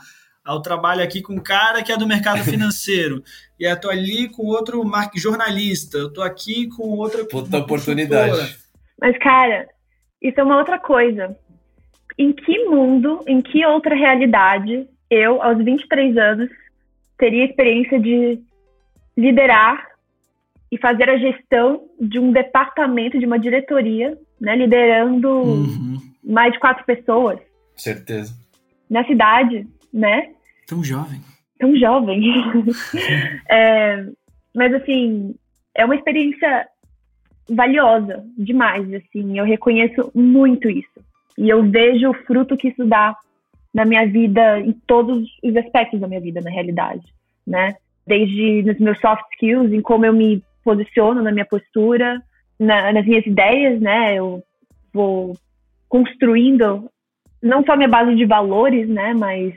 eu 0.55 0.61
trabalho 0.61 1.03
aqui 1.03 1.21
com 1.23 1.35
um 1.35 1.43
cara 1.43 1.83
que 1.83 1.93
é 1.93 1.97
do 1.97 2.07
mercado 2.07 2.43
financeiro, 2.45 3.23
e 3.59 3.65
eu 3.65 3.81
tô 3.81 3.91
ali 3.91 4.29
com 4.29 4.45
outro 4.47 4.83
jornalista, 5.15 5.99
eu 5.99 6.13
tô 6.13 6.23
aqui 6.23 6.69
com 6.69 6.91
outra... 6.91 7.25
Puta 7.25 7.59
oportunidade. 7.59 8.57
Mas, 9.01 9.17
cara, 9.19 9.69
isso 10.21 10.41
é 10.41 10.43
uma 10.43 10.59
outra 10.59 10.79
coisa. 10.79 11.37
Em 12.17 12.33
que 12.33 12.65
mundo, 12.65 13.23
em 13.27 13.41
que 13.41 13.65
outra 13.65 13.95
realidade, 13.95 14.89
eu, 15.11 15.43
aos 15.43 15.63
23 15.63 16.17
anos, 16.17 16.51
teria 17.17 17.45
experiência 17.45 18.01
de 18.01 18.41
liderar 19.17 19.87
e 20.71 20.79
fazer 20.79 21.09
a 21.09 21.19
gestão 21.19 21.83
de 22.01 22.19
um 22.19 22.33
departamento, 22.33 23.19
de 23.19 23.27
uma 23.27 23.39
diretoria, 23.39 24.17
né, 24.41 24.55
liderando 24.55 25.29
uhum. 25.29 25.99
mais 26.23 26.53
de 26.53 26.59
quatro 26.59 26.85
pessoas. 26.85 27.41
Certeza. 27.77 28.35
Na 28.89 29.05
cidade, 29.05 29.67
né? 29.93 30.31
Tão 30.69 30.85
jovem. 30.85 31.21
Tão 31.59 31.75
jovem. 31.77 32.23
é, 33.51 34.07
mas, 34.55 34.75
assim, 34.75 35.35
é 35.75 35.85
uma 35.85 35.97
experiência 35.97 36.69
valiosa 37.49 38.23
demais, 38.37 38.87
assim. 38.93 39.39
Eu 39.39 39.45
reconheço 39.45 40.13
muito 40.15 40.69
isso. 40.69 41.01
E 41.39 41.49
eu 41.49 41.69
vejo 41.69 42.11
o 42.11 42.15
fruto 42.15 42.57
que 42.57 42.69
isso 42.69 42.85
dá 42.85 43.17
na 43.73 43.85
minha 43.85 44.07
vida, 44.07 44.61
em 44.61 44.73
todos 44.73 45.27
os 45.43 45.57
aspectos 45.57 46.01
da 46.01 46.07
minha 46.07 46.21
vida, 46.21 46.41
na 46.41 46.51
realidade, 46.51 47.03
né? 47.47 47.75
Desde 48.07 48.63
nos 48.63 48.79
meus 48.79 49.01
soft 49.01 49.25
skills, 49.33 49.73
em 49.73 49.81
como 49.81 50.05
eu 50.05 50.13
me 50.13 50.43
posiciono 50.65 51.23
na 51.23 51.33
minha 51.33 51.47
postura, 51.47 52.23
na, 52.59 52.93
nas 52.93 53.07
minhas 53.07 53.25
ideias, 53.25 53.81
né? 53.81 54.17
Eu 54.17 54.43
vou 54.93 55.37
construindo 55.89 56.91
não 57.43 57.65
só 57.65 57.77
minha 57.77 57.89
base 57.89 58.15
de 58.15 58.25
valores, 58.25 58.89
né, 58.89 59.15
mas 59.15 59.55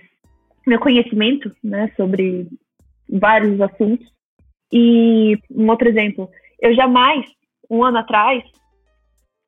meu 0.66 0.80
conhecimento, 0.80 1.54
né, 1.64 1.92
sobre 1.96 2.48
vários 3.10 3.60
assuntos. 3.60 4.08
E 4.72 5.38
um 5.50 5.70
outro 5.70 5.90
exemplo, 5.90 6.30
eu 6.62 6.74
jamais, 6.74 7.26
um 7.70 7.84
ano 7.84 7.98
atrás, 7.98 8.44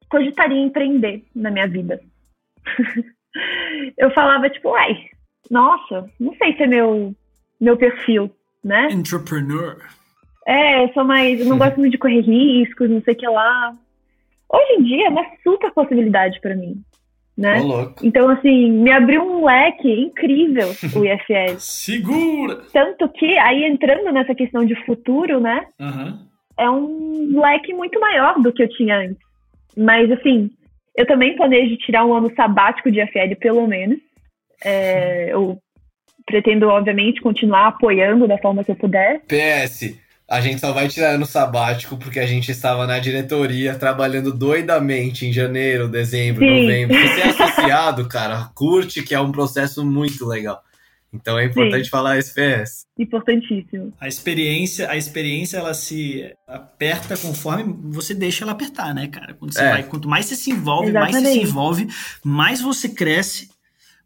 cogitaria 0.09 0.61
empreender 0.61 1.23
na 1.35 1.49
minha 1.49 1.67
vida. 1.67 1.99
eu 3.97 4.11
falava 4.11 4.49
tipo, 4.49 4.69
uai, 4.69 5.07
nossa, 5.49 6.09
não 6.19 6.35
sei 6.35 6.55
se 6.55 6.63
é 6.63 6.67
meu 6.67 7.15
meu 7.59 7.77
perfil, 7.77 8.29
né? 8.63 8.89
Entrepreneur. 8.91 9.77
É, 10.45 10.83
eu 10.83 10.93
sou 10.93 11.05
mais. 11.05 11.39
Eu 11.39 11.45
não 11.45 11.57
gosto 11.57 11.79
muito 11.79 11.93
de 11.93 11.97
correr 11.97 12.19
riscos, 12.19 12.89
não 12.89 13.01
sei 13.01 13.13
o 13.13 13.17
que 13.17 13.27
lá. 13.27 13.73
Hoje 14.49 14.73
em 14.73 14.83
dia 14.83 15.07
é 15.07 15.09
uma 15.09 15.25
super 15.41 15.71
possibilidade 15.71 16.39
para 16.41 16.55
mim. 16.55 16.83
Né? 17.35 17.57
então, 18.03 18.29
assim, 18.29 18.69
me 18.69 18.91
abriu 18.91 19.23
um 19.23 19.43
leque 19.45 19.89
incrível 19.91 20.67
o 20.95 21.01
IFL. 21.03 21.57
Segura! 21.57 22.61
Tanto 22.71 23.09
que, 23.09 23.37
aí 23.39 23.63
entrando 23.63 24.11
nessa 24.11 24.35
questão 24.35 24.63
de 24.63 24.75
futuro, 24.85 25.39
né? 25.39 25.65
Uhum. 25.79 26.19
É 26.57 26.69
um 26.69 27.41
leque 27.41 27.73
muito 27.73 27.99
maior 27.99 28.39
do 28.39 28.53
que 28.53 28.61
eu 28.61 28.69
tinha 28.69 28.97
antes. 28.97 29.17
Mas, 29.75 30.11
assim, 30.11 30.51
eu 30.95 31.07
também 31.07 31.35
planejo 31.35 31.75
tirar 31.77 32.05
um 32.05 32.13
ano 32.13 32.31
sabático 32.35 32.91
de 32.91 33.01
IFL, 33.01 33.35
pelo 33.39 33.67
menos. 33.67 33.97
É, 34.63 35.33
eu 35.33 35.57
pretendo, 36.25 36.67
obviamente, 36.67 37.19
continuar 37.19 37.67
apoiando 37.67 38.27
da 38.27 38.37
forma 38.37 38.63
que 38.63 38.71
eu 38.71 38.75
puder. 38.75 39.21
PS, 39.21 39.97
a 40.33 40.41
gente 40.41 40.59
só 40.59 40.71
vai 40.73 40.87
tirar 40.87 41.15
no 41.19 41.27
sabático 41.27 41.95
porque 41.95 42.19
a 42.19 42.25
gente 42.25 42.49
estava 42.49 42.87
na 42.87 42.97
diretoria 42.97 43.75
trabalhando 43.75 44.33
doidamente 44.33 45.27
em 45.27 45.31
janeiro, 45.31 45.87
dezembro, 45.87 46.43
Sim. 46.43 46.61
novembro. 46.61 46.97
Se 46.97 47.07
você 47.07 47.21
é 47.21 47.29
associado, 47.29 48.07
cara, 48.07 48.49
curte 48.55 49.03
que 49.03 49.13
é 49.13 49.19
um 49.19 49.31
processo 49.31 49.85
muito 49.85 50.25
legal. 50.25 50.63
Então 51.13 51.37
é 51.37 51.45
importante 51.45 51.83
Sim. 51.83 51.89
falar 51.91 52.17
SPS. 52.17 52.87
Importantíssimo. 52.97 53.93
A 54.01 54.07
experiência, 54.07 54.89
a 54.89 54.97
experiência 54.97 55.57
ela 55.57 55.75
se 55.75 56.33
aperta 56.47 57.15
conforme 57.15 57.71
você 57.91 58.15
deixa 58.15 58.43
ela 58.43 58.53
apertar, 58.53 58.91
né, 58.95 59.07
cara? 59.07 59.35
Quando 59.35 59.53
você 59.53 59.61
é. 59.61 59.69
vai, 59.69 59.83
quanto 59.83 60.09
mais 60.09 60.25
você 60.25 60.35
se 60.35 60.49
envolve, 60.49 60.89
Exatamente. 60.89 61.13
mais 61.13 61.25
você 61.25 61.31
se 61.31 61.39
envolve, 61.45 61.87
mais 62.23 62.59
você 62.59 62.89
cresce, 62.89 63.49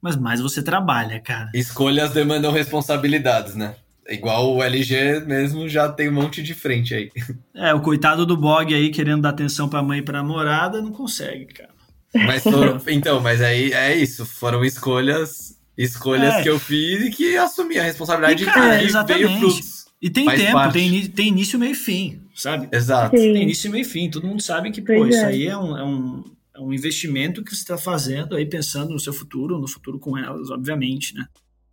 mas 0.01 0.17
mais 0.17 0.41
você 0.41 0.61
trabalha, 0.61 1.21
cara. 1.21 1.49
Escolhas 1.53 2.11
demandam 2.11 2.51
responsabilidades, 2.51 3.55
né? 3.55 3.75
Igual 4.09 4.55
o 4.55 4.63
LG 4.63 5.21
mesmo 5.25 5.67
já 5.67 5.89
tem 5.89 6.09
um 6.09 6.13
monte 6.13 6.41
de 6.41 6.53
frente 6.53 6.93
aí. 6.93 7.09
É, 7.53 7.73
o 7.73 7.81
coitado 7.81 8.23
do 8.23 8.37
Bog 8.37 8.73
aí 8.73 8.91
querendo 8.91 9.23
dar 9.23 9.29
atenção 9.29 9.67
pra 9.67 9.81
mãe 9.81 9.97
e 9.97 10.01
pra 10.03 10.21
namorada 10.21 10.79
não 10.79 10.91
consegue, 10.91 11.45
cara. 11.45 11.71
Mas 12.13 12.43
foram, 12.43 12.79
então, 12.87 13.19
mas 13.19 13.41
aí 13.41 13.73
é 13.73 13.95
isso, 13.95 14.27
foram 14.27 14.63
escolhas 14.63 15.57
escolhas 15.77 16.33
é. 16.35 16.43
que 16.43 16.49
eu 16.49 16.59
fiz 16.59 17.05
e 17.05 17.11
que 17.11 17.37
assumi 17.37 17.77
a 17.77 17.83
responsabilidade 17.83 18.43
e, 18.43 18.45
cara, 18.45 18.77
de 18.77 18.91
que 18.91 19.13
veio 19.13 19.37
frutos. 19.37 19.85
E 20.01 20.09
tem 20.09 20.25
Faz 20.25 20.41
tempo, 20.41 20.71
tem, 20.71 21.07
tem 21.07 21.27
início, 21.29 21.57
meio 21.57 21.71
e 21.71 21.75
fim, 21.75 22.21
sabe? 22.35 22.67
Exato. 22.71 23.17
Sim. 23.17 23.33
Tem 23.33 23.43
início, 23.43 23.71
meio 23.71 23.81
e 23.81 23.85
fim. 23.85 24.09
Todo 24.09 24.27
mundo 24.27 24.41
sabe 24.41 24.71
que, 24.71 24.81
pô, 24.81 25.05
isso 25.07 25.19
é. 25.19 25.25
aí 25.25 25.47
é 25.47 25.57
um, 25.57 25.77
é, 25.77 25.83
um, 25.83 26.23
é 26.55 26.59
um 26.59 26.73
investimento 26.73 27.43
que 27.43 27.55
você 27.55 27.61
está 27.61 27.77
fazendo 27.77 28.35
aí 28.35 28.45
pensando 28.45 28.93
no 28.93 28.99
seu 28.99 29.11
futuro, 29.11 29.59
no 29.59 29.67
futuro 29.67 29.97
com 29.99 30.15
elas, 30.15 30.51
obviamente, 30.51 31.15
né? 31.15 31.25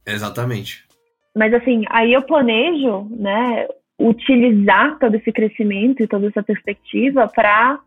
Exatamente. 0.06 0.84
Mas 1.34 1.52
assim, 1.52 1.84
aí 1.88 2.12
eu 2.12 2.22
planejo, 2.22 3.08
né, 3.10 3.66
utilizar 3.98 4.98
todo 4.98 5.16
esse 5.16 5.32
crescimento 5.32 6.02
e 6.02 6.06
toda 6.06 6.28
essa 6.28 6.42
perspectiva 6.42 7.28
para, 7.28 7.78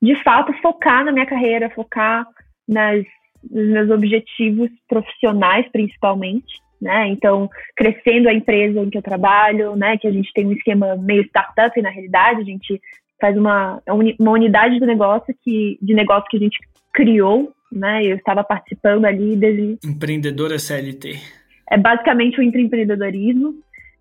de 0.00 0.22
fato, 0.22 0.52
focar 0.60 1.04
na 1.04 1.12
minha 1.12 1.26
carreira, 1.26 1.70
focar 1.70 2.26
nas, 2.68 3.04
nos 3.50 3.66
meus 3.68 3.90
objetivos 3.90 4.70
profissionais, 4.88 5.66
principalmente, 5.70 6.60
né? 6.80 7.08
Então, 7.08 7.48
crescendo 7.76 8.28
a 8.28 8.34
empresa 8.34 8.80
em 8.80 8.90
que 8.90 8.98
eu 8.98 9.02
trabalho, 9.02 9.74
né? 9.76 9.96
Que 9.96 10.06
a 10.06 10.12
gente 10.12 10.32
tem 10.32 10.46
um 10.46 10.52
esquema 10.52 10.96
meio 10.96 11.22
startup, 11.24 11.80
na 11.80 11.90
realidade, 11.90 12.40
a 12.40 12.44
gente 12.44 12.80
faz 13.20 13.36
uma, 13.36 13.80
é 13.86 13.92
uma 13.92 14.32
unidade 14.32 14.78
de 14.78 14.86
negócio 14.86 15.34
que, 15.42 15.78
de 15.80 15.94
negócio 15.94 16.28
que 16.28 16.36
a 16.36 16.40
gente 16.40 16.58
criou, 16.92 17.52
né? 17.72 18.04
Eu 18.04 18.16
estava 18.16 18.44
participando 18.44 19.04
ali 19.04 19.36
desde... 19.36 19.78
Empreendedora 19.84 20.58
CLT 20.58 21.43
é 21.70 21.78
basicamente 21.78 22.38
o 22.38 22.42
intraempreendedorismo. 22.42 23.54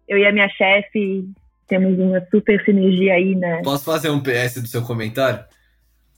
Eu 0.07 0.17
e 0.17 0.25
a 0.25 0.31
minha 0.31 0.49
chefe 0.49 1.27
temos 1.67 1.97
uma 1.97 2.25
super 2.29 2.63
sinergia 2.65 3.13
aí, 3.13 3.35
né? 3.35 3.61
Posso 3.63 3.85
fazer 3.85 4.09
um 4.09 4.21
PS 4.21 4.61
do 4.61 4.67
seu 4.67 4.81
comentário? 4.81 5.43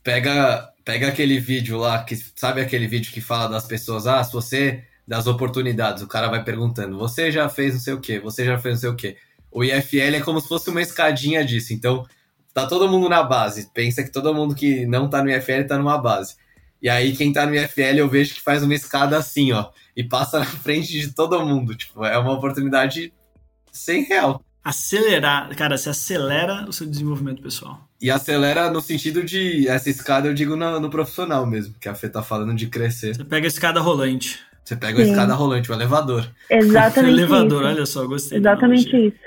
Pega, 0.04 0.70
pega 0.84 1.08
aquele 1.08 1.40
vídeo 1.40 1.78
lá, 1.78 2.04
que 2.04 2.16
sabe 2.16 2.62
aquele 2.62 2.88
vídeo 2.88 3.12
que 3.12 3.22
fala 3.22 3.48
das 3.48 3.66
pessoas, 3.66 4.08
ah, 4.08 4.24
se 4.24 4.34
você 4.34 4.84
das 5.08 5.28
oportunidades, 5.28 6.02
o 6.02 6.08
cara 6.08 6.30
vai 6.30 6.44
perguntando, 6.44 6.98
você 6.98 7.32
já 7.32 7.48
fez 7.48 7.76
não 7.76 7.80
sei 7.80 7.94
o 7.94 8.02
quê, 8.02 8.20
você 8.20 8.44
já 8.44 8.58
fez 8.58 8.76
não 8.76 8.82
sei 8.82 8.90
o 8.90 8.96
quê. 8.96 9.18
O 9.52 9.64
IFL 9.64 10.16
é 10.16 10.20
como 10.20 10.42
se 10.42 10.48
fosse 10.48 10.70
uma 10.70 10.82
escadinha 10.82 11.46
disso, 11.46 11.74
então 11.74 12.04
tá 12.52 12.66
todo 12.66 12.90
mundo 12.90 13.08
na 13.08 13.22
base, 13.22 13.70
pensa 13.72 14.04
que 14.04 14.12
todo 14.12 14.34
mundo 14.34 14.56
que 14.56 14.86
não 14.88 15.08
tá 15.08 15.24
no 15.24 15.30
IFL 15.30 15.68
tá 15.68 15.78
numa 15.78 15.98
base. 15.98 16.36
E 16.82 16.90
aí 16.90 17.16
quem 17.16 17.32
tá 17.32 17.46
no 17.46 17.56
IFL 17.56 17.98
eu 17.98 18.10
vejo 18.10 18.34
que 18.34 18.42
faz 18.42 18.64
uma 18.64 18.74
escada 18.74 19.16
assim, 19.16 19.52
ó 19.52 19.70
e 19.96 20.04
passa 20.04 20.40
na 20.40 20.46
frente 20.46 20.92
de 20.92 21.14
todo 21.14 21.46
mundo. 21.46 21.76
Tipo, 21.76 22.04
é 22.06 22.18
uma 22.18 22.34
oportunidade 22.34 23.14
sem 23.72 24.04
real. 24.04 24.42
Acelerar, 24.64 25.56
cara, 25.56 25.78
você 25.78 25.90
acelera 25.90 26.66
o 26.68 26.74
seu 26.74 26.88
desenvolvimento 26.88 27.42
pessoal. 27.42 27.80
E 28.02 28.10
acelera 28.10 28.70
no 28.70 28.82
sentido 28.82 29.24
de 29.24 29.68
essa 29.68 29.90
escada, 29.90 30.28
eu 30.28 30.34
digo 30.34 30.56
no, 30.56 30.80
no 30.80 30.90
profissional 30.90 31.46
mesmo, 31.46 31.76
que 31.80 31.88
a 31.88 31.94
Fê 31.94 32.10
tá 32.10 32.24
falando 32.24 32.56
de 32.56 32.68
crescer. 32.68 33.16
Você 33.16 33.24
pega 33.24 33.46
a 33.46 33.48
escada 33.48 33.80
rolante. 33.80 34.40
Você 34.64 34.76
pega 34.76 35.00
a 35.00 35.06
escada 35.06 35.36
rolante, 35.36 35.72
o 35.72 35.76
elevador. 35.76 36.28
Exatamente. 36.50 37.14
o 37.14 37.18
elevador, 37.20 37.62
isso. 37.62 37.70
olha 37.70 37.86
só, 37.86 38.08
gostei. 38.08 38.40
Exatamente 38.40 39.08
isso. 39.08 39.18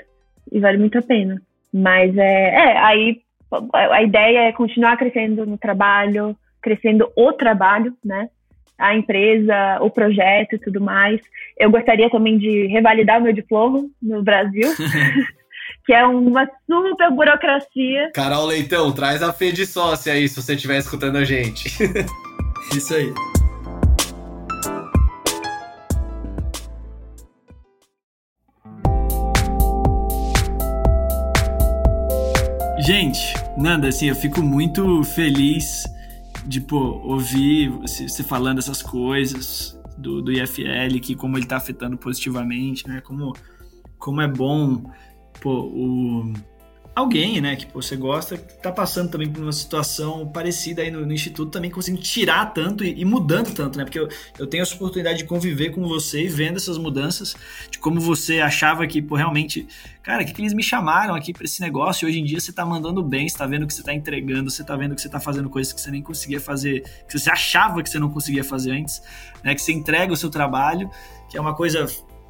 E 0.51 0.59
vale 0.59 0.77
muito 0.77 0.97
a 0.97 1.01
pena. 1.01 1.41
Mas 1.73 2.17
é, 2.17 2.55
é, 2.55 2.77
aí 2.79 3.21
a 3.73 4.03
ideia 4.03 4.49
é 4.49 4.51
continuar 4.51 4.97
crescendo 4.97 5.45
no 5.45 5.57
trabalho, 5.57 6.35
crescendo 6.61 7.09
o 7.15 7.31
trabalho, 7.31 7.95
né? 8.03 8.29
A 8.79 8.95
empresa, 8.95 9.77
o 9.81 9.89
projeto 9.89 10.55
e 10.55 10.59
tudo 10.59 10.79
mais. 10.79 11.19
Eu 11.57 11.69
gostaria 11.69 12.09
também 12.09 12.37
de 12.37 12.67
revalidar 12.67 13.21
meu 13.21 13.33
diploma 13.33 13.85
no 14.01 14.23
Brasil, 14.23 14.69
que 15.85 15.93
é 15.93 16.05
uma 16.05 16.49
super 16.65 17.11
burocracia. 17.11 18.11
Carol 18.13 18.45
Leitão, 18.45 18.91
traz 18.93 19.21
a 19.21 19.33
Fê 19.33 19.51
de 19.51 19.65
sócia 19.65 20.13
aí, 20.13 20.27
se 20.27 20.41
você 20.41 20.55
estiver 20.55 20.77
escutando 20.77 21.17
a 21.17 21.25
gente. 21.25 21.67
Isso 22.73 22.95
aí. 22.95 23.13
Gente, 32.79 33.35
Nanda, 33.55 33.89
assim, 33.89 34.07
eu 34.07 34.15
fico 34.15 34.41
muito 34.41 35.03
feliz 35.03 35.83
de 36.45 36.61
pô, 36.61 36.77
ouvir 37.03 37.69
você 37.69 38.23
falando 38.23 38.59
essas 38.59 38.81
coisas 38.81 39.79
do, 39.97 40.21
do 40.21 40.31
IFL, 40.31 40.99
que 41.01 41.15
como 41.15 41.37
ele 41.37 41.45
está 41.45 41.57
afetando 41.57 41.97
positivamente, 41.97 42.87
né? 42.87 43.01
Como, 43.01 43.35
como 43.97 44.21
é 44.21 44.27
bom 44.27 44.83
pô, 45.41 45.61
o, 45.61 46.33
alguém, 46.95 47.39
né, 47.39 47.55
que 47.55 47.67
você 47.73 47.95
gosta, 47.95 48.37
tá 48.37 48.71
passando 48.71 49.09
também 49.09 49.29
por 49.29 49.41
uma 49.41 49.51
situação 49.51 50.27
parecida 50.27 50.81
aí 50.81 50.91
no, 50.91 51.05
no 51.05 51.13
Instituto, 51.13 51.51
também 51.51 51.71
conseguindo 51.71 52.01
tirar 52.01 52.47
tanto 52.47 52.83
e, 52.83 52.99
e, 53.01 53.05
mudando 53.05 53.53
tanto, 53.53 53.77
né? 53.77 53.85
Porque 53.85 53.99
eu, 53.99 54.09
eu 54.37 54.47
tenho 54.47 54.61
essa 54.61 54.75
oportunidade 54.75 55.19
de 55.19 55.25
conviver 55.25 55.69
com 55.69 55.87
você 55.87 56.25
e 56.25 56.27
vendo 56.27 56.57
essas 56.57 56.77
mudanças, 56.77 57.35
de 57.71 57.79
como 57.79 57.99
você 57.99 58.41
achava 58.41 58.85
que, 58.85 59.01
pô, 59.01 59.15
realmente, 59.15 59.67
cara, 60.03 60.25
que, 60.25 60.33
que 60.33 60.41
eles 60.41 60.53
me 60.53 60.63
chamaram 60.63 61.15
aqui 61.15 61.31
para 61.31 61.45
esse 61.45 61.61
negócio? 61.61 62.05
E 62.05 62.09
hoje 62.09 62.19
em 62.19 62.25
dia 62.25 62.39
você 62.39 62.51
tá 62.51 62.65
mandando 62.65 63.01
bem, 63.01 63.29
você 63.29 63.37
tá 63.37 63.45
vendo 63.45 63.65
que 63.65 63.73
você 63.73 63.83
tá 63.83 63.93
entregando, 63.93 64.49
você 64.49 64.63
tá 64.63 64.75
vendo 64.75 64.95
que 64.95 65.01
você 65.01 65.09
tá 65.09 65.19
fazendo 65.19 65.49
coisas 65.49 65.71
que 65.71 65.79
você 65.79 65.91
nem 65.91 66.01
conseguia 66.01 66.39
fazer, 66.39 66.83
que 67.07 67.17
você 67.17 67.29
achava 67.29 67.81
que 67.81 67.89
você 67.89 67.99
não 67.99 68.09
conseguia 68.09 68.43
fazer 68.43 68.71
antes, 68.71 69.01
né? 69.43 69.55
Que 69.55 69.61
você 69.61 69.71
entrega 69.71 70.11
o 70.11 70.17
seu 70.17 70.29
trabalho, 70.29 70.89
que 71.29 71.37
é 71.37 71.41
uma 71.41 71.55
coisa 71.55 71.87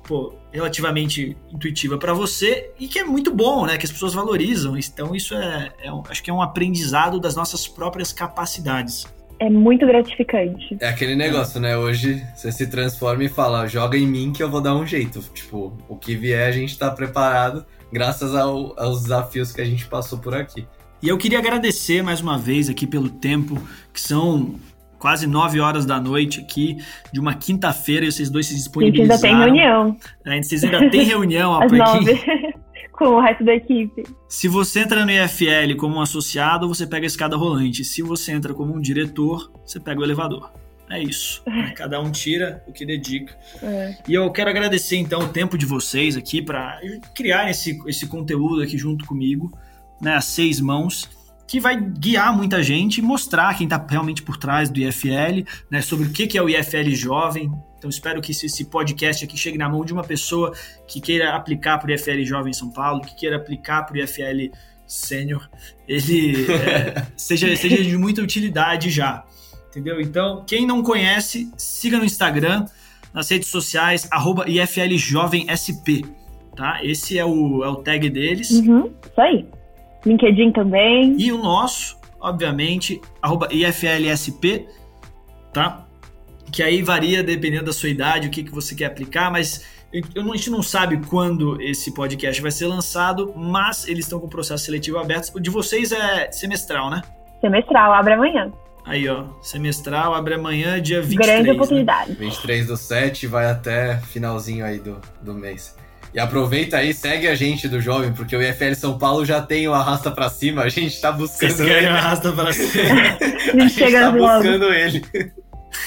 pô, 0.10 0.34
relativamente 0.51 1.38
intuitiva 1.53 1.95
para 1.99 2.16
você 2.16 2.72
e 2.80 2.88
que 2.88 2.97
é 2.97 3.03
muito 3.03 3.32
bom, 3.32 3.68
né? 3.68 3.78
Que 3.78 3.86
as 3.86 3.91
pessoas 3.91 4.12
valorizam. 4.12 4.76
Então 4.76 5.16
isso 5.16 5.36
é, 5.36 5.72
é 5.84 5.89
acho 6.10 6.24
que 6.24 6.32
é 6.32 6.34
um 6.34 6.41
aprendizado 6.41 7.20
das 7.20 7.36
nossas 7.36 7.68
próprias 7.68 8.12
capacidades. 8.12 9.05
É 9.38 9.51
muito 9.51 9.86
gratificante. 9.86 10.76
É 10.82 10.89
aquele 10.89 11.16
negócio, 11.16 11.62
né? 11.62 11.78
Hoje 11.78 12.26
você 12.36 12.51
se 12.51 12.66
transforma 12.66 13.24
e 13.24 13.30
fala, 13.30 13.68
joga 13.68 13.99
em 13.99 14.07
mim 14.07 14.34
que 14.34 14.41
eu 14.41 14.49
vou 14.49 14.60
dar 14.60 14.76
um 14.76 14.86
jeito. 14.86 15.22
Tipo, 15.32 15.78
o 15.88 15.95
que 15.95 16.16
vier 16.16 16.49
a 16.49 16.51
gente 16.51 16.76
tá 16.76 16.89
preparado 16.89 17.64
graças 17.93 18.34
ao, 18.34 18.74
aos 18.82 19.03
desafios 19.03 19.51
que 19.51 19.62
a 19.62 19.66
gente 19.66 19.86
passou 19.86 20.18
por 20.18 20.34
aqui. 20.34 20.68
E 21.03 21.07
eu 21.07 21.20
queria 21.20 21.38
agradecer 21.38 22.01
mais 22.01 22.20
uma 22.20 22.38
vez 22.38 22.68
aqui 22.68 22.88
pelo 22.88 23.10
tempo, 23.10 23.62
que 23.93 24.01
são 24.01 24.55
quase 25.00 25.26
9 25.26 25.60
horas 25.60 25.86
da 25.86 26.00
noite 26.00 26.41
aqui, 26.41 26.78
de 27.12 27.20
uma 27.20 27.34
quinta-feira, 27.34 28.06
e 28.06 28.12
vocês 28.12 28.30
dois 28.30 28.45
se 28.45 28.54
disponibilizaram. 28.54 29.14
A 29.14 29.18
gente 29.18 29.26
ainda 29.26 29.45
tem 29.45 29.45
reunião. 29.45 29.97
É, 30.26 30.43
vocês 30.43 30.64
ainda 30.64 30.89
têm 30.89 31.04
reunião. 31.04 31.58
Às 31.64 31.72
nove, 31.72 32.22
com 32.93 33.06
o 33.06 33.22
resto 33.22 33.45
da 33.45 33.56
equipe. 33.56 34.04
Se 34.28 34.50
você 34.50 34.82
entra 34.82 35.06
no 35.06 35.12
IFL 35.12 35.78
como 35.78 35.95
um 35.95 36.02
associado, 36.02 36.68
você 36.68 36.86
pega 36.86 37.06
a 37.06 37.08
escada 37.08 37.38
rolante. 37.38 37.84
Se 37.86 38.02
você 38.02 38.34
entra 38.34 38.54
como 38.54 38.76
um 38.76 38.82
diretor, 38.82 39.50
você 39.66 39.80
pega 39.80 40.02
o 40.02 40.04
elevador. 40.04 40.52
É 40.89 41.02
isso. 41.02 41.41
Cada 41.76 42.02
um 42.02 42.12
tira 42.12 42.62
o 42.68 42.74
que 42.74 42.86
dedica. 42.86 43.34
É. 43.64 43.95
E 44.08 44.14
eu 44.14 44.30
quero 44.32 44.50
agradecer, 44.50 44.97
então, 44.97 45.22
o 45.22 45.30
tempo 45.30 45.58
de 45.58 45.66
vocês 45.66 46.18
aqui 46.18 46.41
para 46.41 46.80
criar 47.16 47.50
esse, 47.50 47.80
esse 47.88 48.06
conteúdo 48.06 48.62
aqui 48.62 48.78
junto 48.78 49.06
comigo, 49.06 49.50
né, 50.02 50.16
a 50.16 50.22
seis 50.22 50.60
mãos 50.60 51.08
que 51.50 51.60
vai 51.60 51.82
guiar 51.82 52.32
muita 52.38 52.62
gente 52.62 53.00
e 53.00 53.02
mostrar 53.02 53.58
quem 53.58 53.66
está 53.66 53.84
realmente 53.89 54.22
por 54.22 54.38
trás 54.38 54.70
do 54.70 54.80
IFL, 54.80 55.43
né, 55.68 55.82
sobre 55.82 56.06
o 56.06 56.12
que 56.12 56.38
é 56.38 56.41
o 56.43 56.47
IFL 56.47 56.91
jovem. 56.91 57.52
Então 57.76 57.89
espero 57.89 58.22
que 58.22 58.32
esse 58.32 58.66
podcast 58.66 59.26
aqui 59.26 59.36
chegue 59.36 59.58
na 59.58 59.68
mão 59.68 59.84
de 59.84 59.91
uma 59.91 60.04
pessoa 60.04 60.54
que 60.88 61.02
queira 61.02 61.36
aplicar 61.36 61.80
para 61.80 61.89
o 61.89 61.91
IFL 61.91 62.24
jovem 62.24 62.52
em 62.52 62.54
São 62.54 62.70
Paulo, 62.70 63.02
que 63.02 63.16
queira 63.16 63.38
aplicar 63.38 63.82
para 63.82 63.95
o 63.95 63.97
IFL 63.97 64.56
sênior, 64.86 65.50
ele 65.88 66.45
é, 66.52 67.08
seja, 67.18 67.56
seja 67.56 67.84
de 67.84 67.97
muita 67.97 68.22
utilidade 68.22 68.91
já. 68.91 69.26
Entendeu? 69.70 70.00
Então, 70.00 70.43
quem 70.45 70.68
não 70.68 70.84
conhece, 70.84 71.52
siga 71.58 71.97
no 71.97 72.06
Instagram, 72.06 72.66
nas 73.12 73.28
redes 73.28 73.50
sociais, 73.50 74.08
arroba 74.12 74.45
IFLJovemSP. 74.47 76.06
Tá? 76.56 76.80
Esse 76.84 77.18
é 77.18 77.26
o, 77.26 77.64
é 77.64 77.70
o 77.70 77.78
tag 77.78 78.08
deles. 78.08 78.52
Uhum, 78.52 78.93
isso 79.04 79.20
aí. 79.22 79.47
LinkedIn 80.06 80.52
também. 80.52 81.16
E 81.18 81.32
o 81.32 81.38
nosso, 81.38 81.97
obviamente, 82.20 83.02
arroba 83.22 83.47
IFLSP, 83.52 84.68
tá? 85.54 85.86
Que 86.52 86.64
aí 86.64 86.82
varia 86.82 87.24
dependendo 87.24 87.66
da 87.66 87.74
sua 87.74 87.89
idade, 87.89 88.28
o 88.28 88.32
que, 88.32 88.43
que 88.43 88.52
você 88.52 88.76
quer 88.76 88.86
aplicar, 88.86 89.32
mas 89.32 89.66
eu 90.14 90.24
não, 90.24 90.34
a 90.34 90.36
gente 90.36 90.52
não 90.52 90.62
sabe 90.62 90.97
quando 91.08 91.60
esse 91.62 91.93
podcast 91.93 92.41
vai 92.41 92.52
ser 92.52 92.68
lançado, 92.68 93.34
mas 93.36 93.88
eles 93.88 94.06
estão 94.06 94.20
com 94.20 94.28
o 94.28 94.30
processo 94.30 94.66
seletivo 94.66 95.00
aberto. 95.00 95.36
O 95.36 95.39
de 95.39 95.50
vocês 95.50 95.91
é 95.91 96.32
semestral, 96.32 96.89
né? 96.89 97.02
Semestral, 97.41 97.93
abre 97.93 98.14
amanhã. 98.14 98.52
Aí, 98.86 99.08
ó, 99.10 99.26
semestral, 99.41 100.14
abre 100.14 100.36
amanhã, 100.36 100.82
dia 100.82 101.02
23. 101.02 101.28
Grande 101.28 101.52
oportunidade. 101.52 102.12
Né? 102.12 102.18
23 102.20 102.68
do 102.68 102.78
7 102.78 103.28
vai 103.28 103.50
até 103.50 103.97
finalzinho 103.97 104.64
aí 104.64 104.80
do, 104.80 105.00
do 105.22 105.34
mês. 105.34 105.76
E 106.14 106.20
aproveita 106.20 106.78
aí, 106.78 106.93
segue 106.93 107.28
a 107.28 107.36
gente 107.36 107.68
do 107.68 107.80
Jovem, 107.80 108.12
porque 108.14 108.36
o 108.36 108.41
IFL 108.41 108.74
São 108.76 108.97
Paulo 108.97 109.26
já 109.26 109.41
tem 109.41 109.68
o 109.68 109.74
Arrasta 109.74 110.10
Pra 110.10 110.30
Cima, 110.30 110.64
a 110.64 110.70
gente 110.70 110.99
tá 110.99 111.12
buscando 111.12 111.51
Vocês 111.51 111.60
ele. 111.60 111.88
o 111.88 111.89
Arrasta 111.89 112.32
Pra 112.32 112.51
Cima. 112.51 113.18
a 113.64 113.68
gente 113.68 113.91
tá 113.91 114.12
buscando 114.12 114.74
ele. 114.74 115.03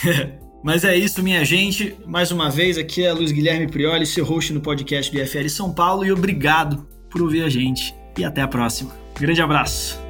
Mas 0.63 0.85
é 0.85 0.97
isso, 0.97 1.23
minha 1.23 1.45
gente. 1.45 1.97
Mais 2.07 2.31
uma 2.31 2.49
vez, 2.49 2.79
aqui 2.79 3.05
é 3.05 3.13
Luiz 3.13 3.33
Guilherme 3.33 3.67
Prioli, 3.67 4.07
seu 4.07 4.25
host 4.25 4.53
no 4.53 4.61
podcast 4.61 5.11
do 5.11 5.21
IFL 5.21 5.49
São 5.49 5.73
Paulo, 5.73 6.05
e 6.05 6.13
obrigado 6.13 6.87
por 7.11 7.21
ouvir 7.21 7.43
a 7.43 7.49
gente. 7.49 7.95
E 8.17 8.25
até 8.25 8.43
a 8.43 8.49
próxima. 8.49 8.93
Grande 9.19 9.43
abraço. 9.43 10.02